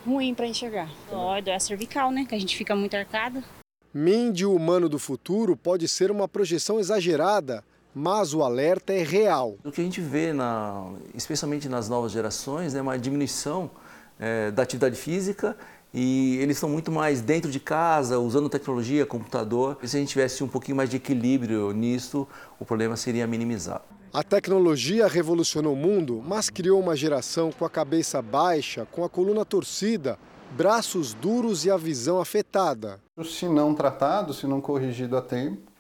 ruim 0.06 0.34
para 0.34 0.46
enxergar. 0.46 0.88
Dói, 1.10 1.42
dói 1.42 1.52
a 1.52 1.60
cervical, 1.60 2.10
né? 2.10 2.24
Que 2.26 2.34
a 2.34 2.38
gente 2.38 2.56
fica 2.56 2.74
muito 2.74 2.96
arcada. 2.96 3.44
O 3.93 4.55
humano 4.55 4.88
do 4.88 4.99
futuro, 4.99 5.57
pode 5.57 5.88
ser 5.88 6.11
uma 6.11 6.28
projeção 6.28 6.78
exagerada, 6.78 7.64
mas 7.95 8.32
o 8.32 8.43
alerta 8.43 8.93
é 8.93 9.03
real. 9.03 9.59
O 9.64 9.72
que 9.72 9.80
a 9.80 9.84
gente 9.84 10.01
vê, 10.01 10.32
na, 10.32 10.93
especialmente 11.14 11.68
nas 11.68 11.88
novas 11.88 12.12
gerações, 12.12 12.74
é 12.74 12.80
uma 12.80 12.97
diminuição 12.97 13.70
é, 14.18 14.51
da 14.53 14.62
atividade 14.62 14.97
física 14.97 15.57
e 15.93 16.36
eles 16.36 16.57
estão 16.57 16.68
muito 16.68 16.93
mais 16.93 17.20
dentro 17.20 17.51
de 17.51 17.59
casa, 17.59 18.18
usando 18.18 18.49
tecnologia, 18.49 19.05
computador. 19.05 19.76
Se 19.82 19.97
a 19.97 20.01
gente 20.01 20.11
tivesse 20.11 20.45
um 20.45 20.49
pouquinho 20.49 20.76
mais 20.76 20.88
de 20.88 20.97
equilíbrio 20.97 21.72
nisso, 21.72 22.28
o 22.61 22.64
problema 22.64 22.97
seria 22.97 23.26
minimizado. 23.26 23.82
A 24.12 24.22
tecnologia 24.22 25.07
revolucionou 25.09 25.72
o 25.72 25.76
mundo, 25.76 26.22
mas 26.24 26.51
criou 26.51 26.80
uma 26.80 26.95
geração 26.95 27.51
com 27.51 27.64
a 27.64 27.70
cabeça 27.70 28.20
baixa, 28.22 28.86
com 28.91 29.05
a 29.05 29.09
coluna 29.09 29.45
torcida, 29.45 30.18
braços 30.51 31.14
duros 31.14 31.64
e 31.64 31.70
a 31.70 31.76
visão 31.76 32.20
afetada. 32.20 33.01
Se 33.24 33.48
não 33.48 33.74
tratado, 33.74 34.34
se 34.34 34.46
não 34.46 34.61
corrigido 34.61 35.16
a 35.16 35.22
tempo, 35.22 35.70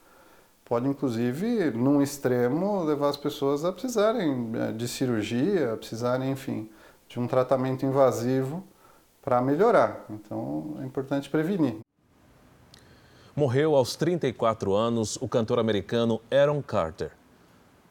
pode 0.64 0.86
inclusive, 0.86 1.70
num 1.72 2.00
extremo, 2.00 2.84
levar 2.84 3.08
as 3.08 3.16
pessoas 3.16 3.64
a 3.64 3.72
precisarem 3.72 4.52
eh, 4.54 4.72
de 4.72 4.86
cirurgia, 4.86 5.72
a 5.72 5.76
precisarem, 5.76 6.30
enfim, 6.30 6.70
de 7.08 7.18
um 7.18 7.26
tratamento 7.26 7.84
invasivo 7.84 8.62
para 9.22 9.40
melhorar. 9.40 10.04
Então 10.08 10.76
é 10.80 10.84
importante 10.84 11.28
prevenir. 11.28 11.78
Morreu 13.34 13.74
aos 13.74 13.96
34 13.96 14.74
anos 14.74 15.16
o 15.20 15.28
cantor 15.28 15.58
americano 15.58 16.20
Aaron 16.30 16.62
Carter. 16.62 17.12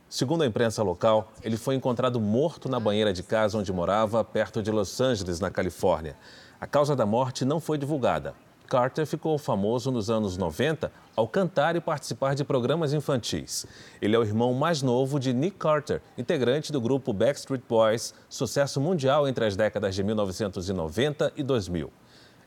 Segundo 0.09 0.43
a 0.43 0.45
imprensa 0.45 0.81
local, 0.81 1.31
ele 1.43 1.55
foi 1.55 1.75
encontrado 1.75 2.19
morto 2.19 2.67
na 2.67 2.79
banheira 2.79 3.13
de 3.13 3.21
casa 3.21 3.57
onde 3.57 3.71
morava, 3.71 4.23
perto 4.23 4.61
de 4.61 4.71
Los 4.71 4.99
Angeles, 4.99 5.39
na 5.39 5.51
Califórnia. 5.51 6.15
A 6.61 6.67
causa 6.67 6.93
da 6.95 7.05
morte 7.05 7.45
não 7.45 7.59
foi 7.59 7.77
divulgada. 7.77 8.35
Carter 8.67 9.05
ficou 9.05 9.37
famoso 9.37 9.91
nos 9.91 10.09
anos 10.09 10.37
90 10.37 10.91
ao 11.15 11.27
cantar 11.27 11.75
e 11.75 11.81
participar 11.81 12.35
de 12.35 12.43
programas 12.43 12.93
infantis. 12.93 13.65
Ele 14.01 14.15
é 14.15 14.19
o 14.19 14.23
irmão 14.23 14.53
mais 14.53 14.81
novo 14.81 15.19
de 15.19 15.33
Nick 15.33 15.57
Carter, 15.57 16.01
integrante 16.17 16.71
do 16.71 16.79
grupo 16.79 17.13
Backstreet 17.13 17.63
Boys, 17.67 18.13
sucesso 18.27 18.79
mundial 18.79 19.27
entre 19.27 19.45
as 19.45 19.55
décadas 19.55 19.95
de 19.95 20.03
1990 20.03 21.33
e 21.35 21.43
2000. 21.43 21.91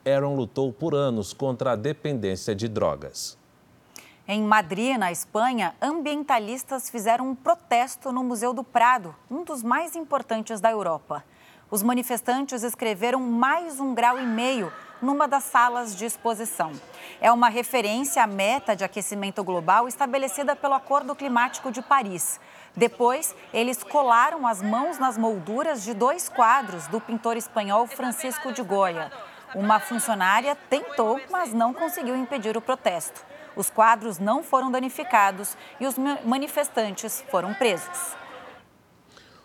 Aaron 0.04 0.36
lutou 0.36 0.72
por 0.72 0.94
anos 0.94 1.32
contra 1.32 1.72
a 1.72 1.76
dependência 1.76 2.54
de 2.54 2.68
drogas. 2.68 3.38
Em 4.28 4.42
Madrid, 4.42 4.96
na 4.96 5.10
Espanha, 5.10 5.74
ambientalistas 5.82 6.88
fizeram 6.88 7.30
um 7.30 7.34
protesto 7.34 8.12
no 8.12 8.22
Museu 8.22 8.54
do 8.54 8.62
Prado, 8.62 9.14
um 9.30 9.42
dos 9.42 9.62
mais 9.62 9.96
importantes 9.96 10.60
da 10.60 10.70
Europa. 10.70 11.24
Os 11.72 11.82
manifestantes 11.82 12.62
escreveram 12.62 13.18
mais 13.18 13.80
um 13.80 13.94
grau 13.94 14.18
e 14.18 14.26
meio 14.26 14.70
numa 15.00 15.26
das 15.26 15.44
salas 15.44 15.96
de 15.96 16.04
exposição. 16.04 16.70
É 17.18 17.32
uma 17.32 17.48
referência 17.48 18.22
à 18.22 18.26
meta 18.26 18.76
de 18.76 18.84
aquecimento 18.84 19.42
global 19.42 19.88
estabelecida 19.88 20.54
pelo 20.54 20.74
Acordo 20.74 21.14
Climático 21.14 21.72
de 21.72 21.80
Paris. 21.80 22.38
Depois, 22.76 23.34
eles 23.54 23.82
colaram 23.82 24.46
as 24.46 24.60
mãos 24.60 24.98
nas 24.98 25.16
molduras 25.16 25.82
de 25.82 25.94
dois 25.94 26.28
quadros 26.28 26.86
do 26.88 27.00
pintor 27.00 27.38
espanhol 27.38 27.86
Francisco 27.86 28.52
de 28.52 28.62
Goya. 28.62 29.10
Uma 29.54 29.80
funcionária 29.80 30.54
tentou, 30.68 31.18
mas 31.30 31.54
não 31.54 31.72
conseguiu 31.72 32.14
impedir 32.14 32.54
o 32.54 32.60
protesto. 32.60 33.24
Os 33.56 33.70
quadros 33.70 34.18
não 34.18 34.42
foram 34.42 34.70
danificados 34.70 35.56
e 35.80 35.86
os 35.86 35.96
manifestantes 36.22 37.24
foram 37.30 37.54
presos. 37.54 38.21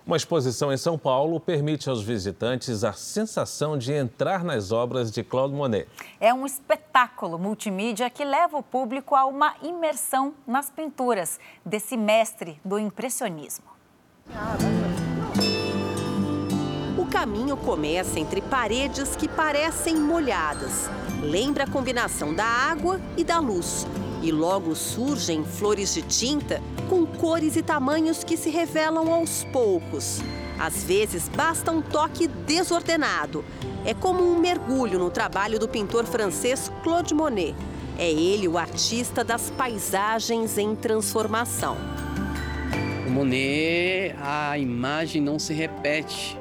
Uma 0.07 0.15
exposição 0.15 0.71
em 0.71 0.77
São 0.77 0.97
Paulo 0.97 1.37
permite 1.37 1.89
aos 1.89 2.01
visitantes 2.01 2.85
a 2.85 2.93
sensação 2.93 3.77
de 3.77 3.91
entrar 3.91 4.41
nas 4.41 4.71
obras 4.71 5.11
de 5.11 5.21
Claude 5.21 5.53
Monet. 5.53 5.85
É 6.17 6.33
um 6.33 6.45
espetáculo 6.45 7.37
multimídia 7.37 8.09
que 8.09 8.23
leva 8.23 8.57
o 8.57 8.63
público 8.63 9.13
a 9.15 9.25
uma 9.25 9.55
imersão 9.61 10.33
nas 10.47 10.69
pinturas 10.69 11.37
desse 11.65 11.97
mestre 11.97 12.57
do 12.63 12.79
impressionismo. 12.79 13.65
O 16.97 17.05
caminho 17.07 17.57
começa 17.57 18.17
entre 18.17 18.41
paredes 18.41 19.13
que 19.13 19.27
parecem 19.27 19.97
molhadas. 19.97 20.89
Lembra 21.21 21.65
a 21.65 21.69
combinação 21.69 22.33
da 22.33 22.45
água 22.45 23.01
e 23.17 23.25
da 23.25 23.39
luz. 23.39 23.85
E 24.27 24.31
logo 24.31 24.75
surgem 24.75 25.45
flores 25.45 25.93
de 25.93 26.01
tinta 26.01 26.61
com 26.89 27.05
cores 27.05 27.55
e 27.55 27.63
tamanhos 27.63 28.25
que 28.25 28.35
se 28.35 28.49
revelam 28.49 29.13
aos 29.13 29.45
poucos. 29.53 30.19
Às 30.59 30.83
vezes 30.83 31.29
basta 31.29 31.71
um 31.71 31.81
toque 31.81 32.27
desordenado. 32.27 33.45
É 33.85 33.93
como 33.93 34.21
um 34.21 34.37
mergulho 34.37 34.99
no 34.99 35.09
trabalho 35.09 35.57
do 35.57 35.65
pintor 35.65 36.03
francês 36.03 36.69
Claude 36.83 37.13
Monet. 37.13 37.55
É 37.97 38.11
ele 38.11 38.49
o 38.49 38.57
artista 38.57 39.23
das 39.23 39.49
paisagens 39.49 40.57
em 40.57 40.75
transformação. 40.75 41.77
O 43.07 43.09
Monet, 43.09 44.13
a 44.21 44.59
imagem 44.59 45.21
não 45.21 45.39
se 45.39 45.53
repete 45.53 46.37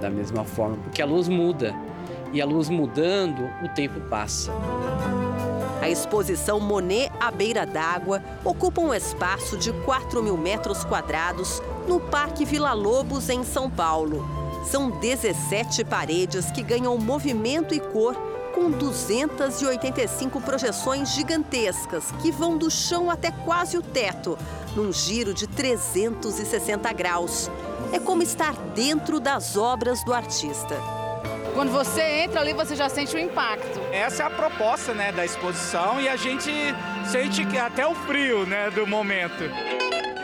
da 0.00 0.08
mesma 0.08 0.44
forma, 0.44 0.76
porque 0.84 1.02
a 1.02 1.06
luz 1.06 1.26
muda. 1.26 1.74
E 2.32 2.40
a 2.40 2.46
luz 2.46 2.68
mudando, 2.68 3.50
o 3.60 3.68
tempo 3.74 4.00
passa. 4.02 4.52
A 5.84 5.90
exposição 5.90 6.58
Monet 6.60 7.12
à 7.20 7.30
beira 7.30 7.66
d'água 7.66 8.22
ocupa 8.42 8.80
um 8.80 8.94
espaço 8.94 9.54
de 9.58 9.70
4 9.70 10.22
mil 10.22 10.34
metros 10.34 10.82
quadrados 10.82 11.60
no 11.86 12.00
Parque 12.00 12.42
Vila 12.42 12.72
Lobos, 12.72 13.28
em 13.28 13.44
São 13.44 13.68
Paulo. 13.68 14.26
São 14.64 14.88
17 14.88 15.84
paredes 15.84 16.50
que 16.50 16.62
ganham 16.62 16.96
movimento 16.96 17.74
e 17.74 17.80
cor 17.80 18.14
com 18.54 18.70
285 18.70 20.40
projeções 20.40 21.10
gigantescas 21.10 22.10
que 22.22 22.32
vão 22.32 22.56
do 22.56 22.70
chão 22.70 23.10
até 23.10 23.30
quase 23.30 23.76
o 23.76 23.82
teto, 23.82 24.38
num 24.74 24.90
giro 24.90 25.34
de 25.34 25.46
360 25.46 26.90
graus. 26.94 27.50
É 27.92 27.98
como 27.98 28.22
estar 28.22 28.54
dentro 28.74 29.20
das 29.20 29.54
obras 29.54 30.02
do 30.02 30.14
artista. 30.14 31.03
Quando 31.54 31.70
você 31.70 32.02
entra 32.02 32.40
ali, 32.40 32.52
você 32.52 32.74
já 32.74 32.88
sente 32.88 33.14
o 33.14 33.18
impacto. 33.18 33.80
Essa 33.92 34.24
é 34.24 34.26
a 34.26 34.30
proposta 34.30 34.92
né, 34.92 35.12
da 35.12 35.24
exposição 35.24 36.00
e 36.00 36.08
a 36.08 36.16
gente 36.16 36.50
sente 37.06 37.42
até 37.56 37.86
o 37.86 37.94
frio 37.94 38.44
né, 38.44 38.70
do 38.70 38.84
momento. 38.86 39.44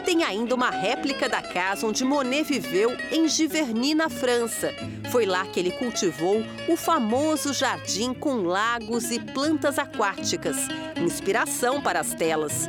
Tem 0.04 0.24
ainda 0.24 0.56
uma 0.56 0.70
réplica 0.70 1.28
da 1.28 1.40
casa 1.40 1.86
onde 1.86 2.04
Monet 2.04 2.42
viveu 2.42 2.96
em 3.12 3.28
Giverny, 3.28 3.94
na 3.94 4.08
França. 4.08 4.74
Foi 5.12 5.24
lá 5.24 5.46
que 5.46 5.60
ele 5.60 5.70
cultivou 5.70 6.42
o 6.68 6.76
famoso 6.76 7.54
jardim 7.54 8.12
com 8.12 8.42
lagos 8.42 9.12
e 9.12 9.20
plantas 9.20 9.78
aquáticas, 9.78 10.56
inspiração 10.96 11.80
para 11.80 12.00
as 12.00 12.12
telas. 12.12 12.68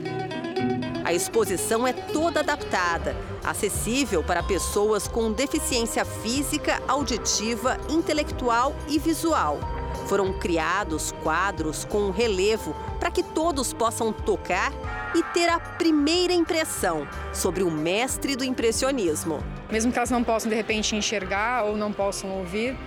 A 1.11 1.13
exposição 1.13 1.85
é 1.85 1.91
toda 1.91 2.39
adaptada, 2.39 3.17
acessível 3.43 4.23
para 4.23 4.41
pessoas 4.41 5.09
com 5.09 5.29
deficiência 5.29 6.05
física, 6.05 6.81
auditiva, 6.87 7.77
intelectual 7.89 8.73
e 8.87 8.97
visual. 8.97 9.59
Foram 10.07 10.31
criados 10.39 11.13
quadros 11.21 11.83
com 11.83 12.11
relevo 12.11 12.73
para 12.97 13.11
que 13.11 13.23
todos 13.23 13.73
possam 13.73 14.13
tocar 14.13 14.71
e 15.13 15.21
ter 15.33 15.49
a 15.49 15.59
primeira 15.59 16.31
impressão 16.31 17.05
sobre 17.33 17.61
o 17.61 17.69
mestre 17.69 18.37
do 18.37 18.45
impressionismo. 18.45 19.43
Mesmo 19.69 19.91
que 19.91 19.99
elas 19.99 20.11
não 20.11 20.23
possam 20.23 20.49
de 20.49 20.55
repente 20.55 20.95
enxergar 20.95 21.65
ou 21.65 21.75
não 21.75 21.91
possam 21.91 22.29
ouvir, 22.37 22.77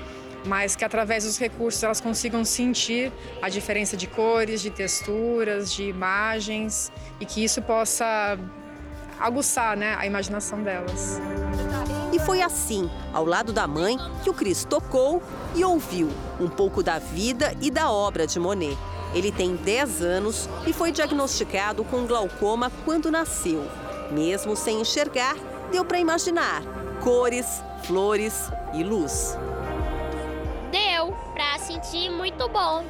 mas 0.45 0.77
que 0.77 0.85
através 0.85 1.25
dos 1.25 1.39
recursos 1.39 1.83
elas 1.83 2.01
consigam 2.01 2.45
sentir 2.45 3.13
a 3.41 3.49
diferença 3.49 3.97
de 3.97 4.07
cores, 4.07 4.61
de 4.61 4.71
texturas, 4.71 5.73
de 5.73 5.85
imagens 5.85 6.93
e 7.21 7.27
que 7.27 7.43
isso 7.43 7.63
possa 7.63 8.39
aguçar 9.19 9.77
né, 9.77 9.95
a 9.99 10.07
imaginação 10.07 10.63
delas. 10.63 11.21
E 12.13 12.19
foi 12.21 12.43
assim, 12.43 12.89
ao 13.13 13.25
lado 13.25 13.53
da 13.53 13.67
mãe, 13.67 13.99
que 14.23 14.31
o 14.31 14.35
Cris 14.35 14.65
tocou 14.65 15.23
e 15.55 15.65
ouviu 15.65 16.09
um 16.39 16.49
pouco 16.49 16.83
da 16.83 16.99
vida 16.99 17.55
e 17.61 17.71
da 17.71 17.91
obra 17.91 18.27
de 18.27 18.39
Monet. 18.39 18.77
Ele 19.15 19.31
tem 19.31 19.55
10 19.57 20.03
anos 20.03 20.49
e 20.67 20.73
foi 20.73 20.91
diagnosticado 20.91 21.85
com 21.85 22.07
glaucoma 22.07 22.71
quando 22.85 23.11
nasceu. 23.11 23.65
Mesmo 24.11 24.57
sem 24.57 24.81
enxergar, 24.81 25.37
deu 25.71 25.85
para 25.85 25.99
imaginar 25.99 26.63
cores, 27.01 27.63
flores 27.85 28.51
e 28.75 28.83
luz. 28.83 29.37
Sentir 31.67 32.11
muito 32.11 32.47
bom. 32.47 32.85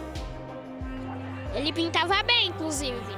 Ele 1.55 1.73
pintava 1.73 2.21
bem, 2.25 2.49
inclusive. 2.49 3.15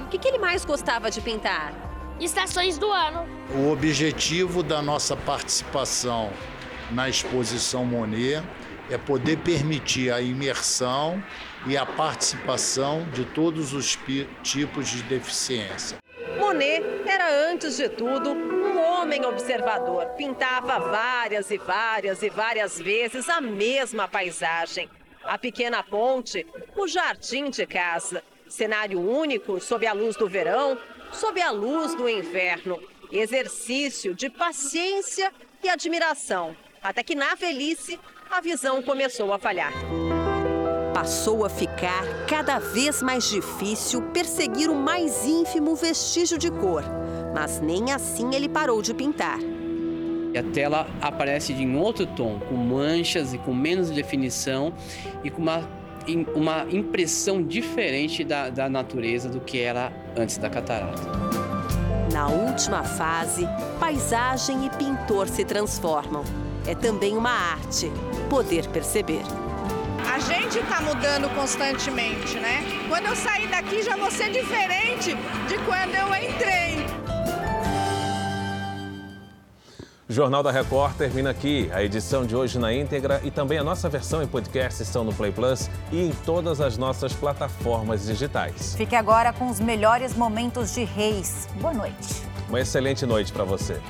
O 0.00 0.08
que, 0.08 0.16
que 0.16 0.28
ele 0.28 0.38
mais 0.38 0.64
gostava 0.64 1.10
de 1.10 1.20
pintar? 1.20 1.74
Estações 2.18 2.78
do 2.78 2.90
ano. 2.90 3.28
O 3.54 3.70
objetivo 3.70 4.62
da 4.62 4.80
nossa 4.80 5.14
participação 5.14 6.32
na 6.90 7.06
exposição 7.06 7.84
Monet 7.84 8.42
é 8.88 8.96
poder 8.96 9.36
permitir 9.40 10.10
a 10.10 10.22
imersão 10.22 11.22
e 11.66 11.76
a 11.76 11.84
participação 11.84 13.06
de 13.12 13.26
todos 13.26 13.74
os 13.74 13.98
tipos 14.42 14.88
de 14.88 15.02
deficiência. 15.02 15.98
Monet 16.38 16.82
era, 17.06 17.50
antes 17.52 17.76
de 17.76 17.90
tudo, 17.90 18.34
um 18.76 18.82
homem 18.82 19.24
observador. 19.24 20.06
Pintava 20.16 20.78
várias 20.78 21.50
e 21.50 21.58
várias 21.58 22.22
e 22.22 22.28
várias 22.28 22.78
vezes 22.78 23.28
a 23.28 23.40
mesma 23.40 24.06
paisagem. 24.06 24.88
A 25.24 25.38
pequena 25.38 25.82
ponte, 25.82 26.46
o 26.76 26.86
jardim 26.86 27.50
de 27.50 27.66
casa. 27.66 28.22
Cenário 28.48 29.00
único 29.00 29.60
sob 29.60 29.86
a 29.86 29.92
luz 29.92 30.14
do 30.16 30.28
verão, 30.28 30.78
sob 31.10 31.40
a 31.40 31.50
luz 31.50 31.94
do 31.94 32.08
inverno. 32.08 32.80
Exercício 33.10 34.14
de 34.14 34.28
paciência 34.28 35.32
e 35.62 35.68
admiração. 35.68 36.56
Até 36.82 37.02
que 37.02 37.14
na 37.14 37.34
velhice 37.34 37.98
a 38.30 38.40
visão 38.40 38.82
começou 38.82 39.32
a 39.32 39.38
falhar. 39.38 39.72
Passou 40.94 41.44
a 41.44 41.48
ficar 41.50 42.04
cada 42.28 42.58
vez 42.58 43.02
mais 43.02 43.28
difícil 43.28 44.02
perseguir 44.12 44.70
o 44.70 44.74
mais 44.74 45.26
ínfimo 45.26 45.74
vestígio 45.76 46.38
de 46.38 46.50
cor, 46.50 46.82
mas 47.36 47.60
nem 47.60 47.92
assim 47.92 48.34
ele 48.34 48.48
parou 48.48 48.80
de 48.80 48.94
pintar. 48.94 49.38
A 49.38 50.42
tela 50.54 50.86
aparece 51.02 51.52
em 51.52 51.76
outro 51.76 52.06
tom, 52.06 52.40
com 52.40 52.54
manchas 52.54 53.34
e 53.34 53.38
com 53.38 53.52
menos 53.52 53.90
definição 53.90 54.72
e 55.22 55.28
com 55.28 55.42
uma, 55.42 55.68
uma 56.34 56.66
impressão 56.70 57.42
diferente 57.42 58.24
da, 58.24 58.48
da 58.48 58.70
natureza 58.70 59.28
do 59.28 59.38
que 59.38 59.60
era 59.60 59.92
antes 60.16 60.38
da 60.38 60.48
catarata. 60.48 61.02
Na 62.10 62.26
última 62.28 62.82
fase, 62.82 63.46
paisagem 63.78 64.64
e 64.64 64.70
pintor 64.70 65.28
se 65.28 65.44
transformam. 65.44 66.24
É 66.66 66.74
também 66.74 67.18
uma 67.18 67.32
arte 67.32 67.92
poder 68.30 68.66
perceber. 68.68 69.22
A 70.10 70.18
gente 70.20 70.58
está 70.58 70.80
mudando 70.80 71.28
constantemente, 71.34 72.38
né? 72.38 72.64
Quando 72.88 73.06
eu 73.06 73.16
sair 73.16 73.46
daqui 73.48 73.82
já 73.82 73.94
vou 73.94 74.10
ser 74.10 74.30
diferente 74.30 75.14
de 75.48 75.58
quando 75.66 75.94
eu 75.94 76.08
entrei. 76.14 77.05
O 80.08 80.12
Jornal 80.12 80.40
da 80.40 80.52
Record 80.52 80.94
termina 80.96 81.30
aqui. 81.30 81.68
A 81.72 81.82
edição 81.82 82.24
de 82.24 82.36
hoje 82.36 82.60
na 82.60 82.72
íntegra 82.72 83.20
e 83.24 83.30
também 83.30 83.58
a 83.58 83.64
nossa 83.64 83.88
versão 83.88 84.22
em 84.22 84.26
podcast 84.26 84.80
estão 84.80 85.02
no 85.02 85.12
Play 85.12 85.32
Plus 85.32 85.68
e 85.90 86.00
em 86.00 86.12
todas 86.24 86.60
as 86.60 86.78
nossas 86.78 87.12
plataformas 87.12 88.06
digitais. 88.06 88.76
Fique 88.76 88.94
agora 88.94 89.32
com 89.32 89.50
os 89.50 89.58
melhores 89.58 90.14
momentos 90.14 90.72
de 90.72 90.84
Reis. 90.84 91.48
Boa 91.60 91.74
noite. 91.74 92.22
Uma 92.48 92.60
excelente 92.60 93.04
noite 93.04 93.32
para 93.32 93.42
você. 93.42 93.80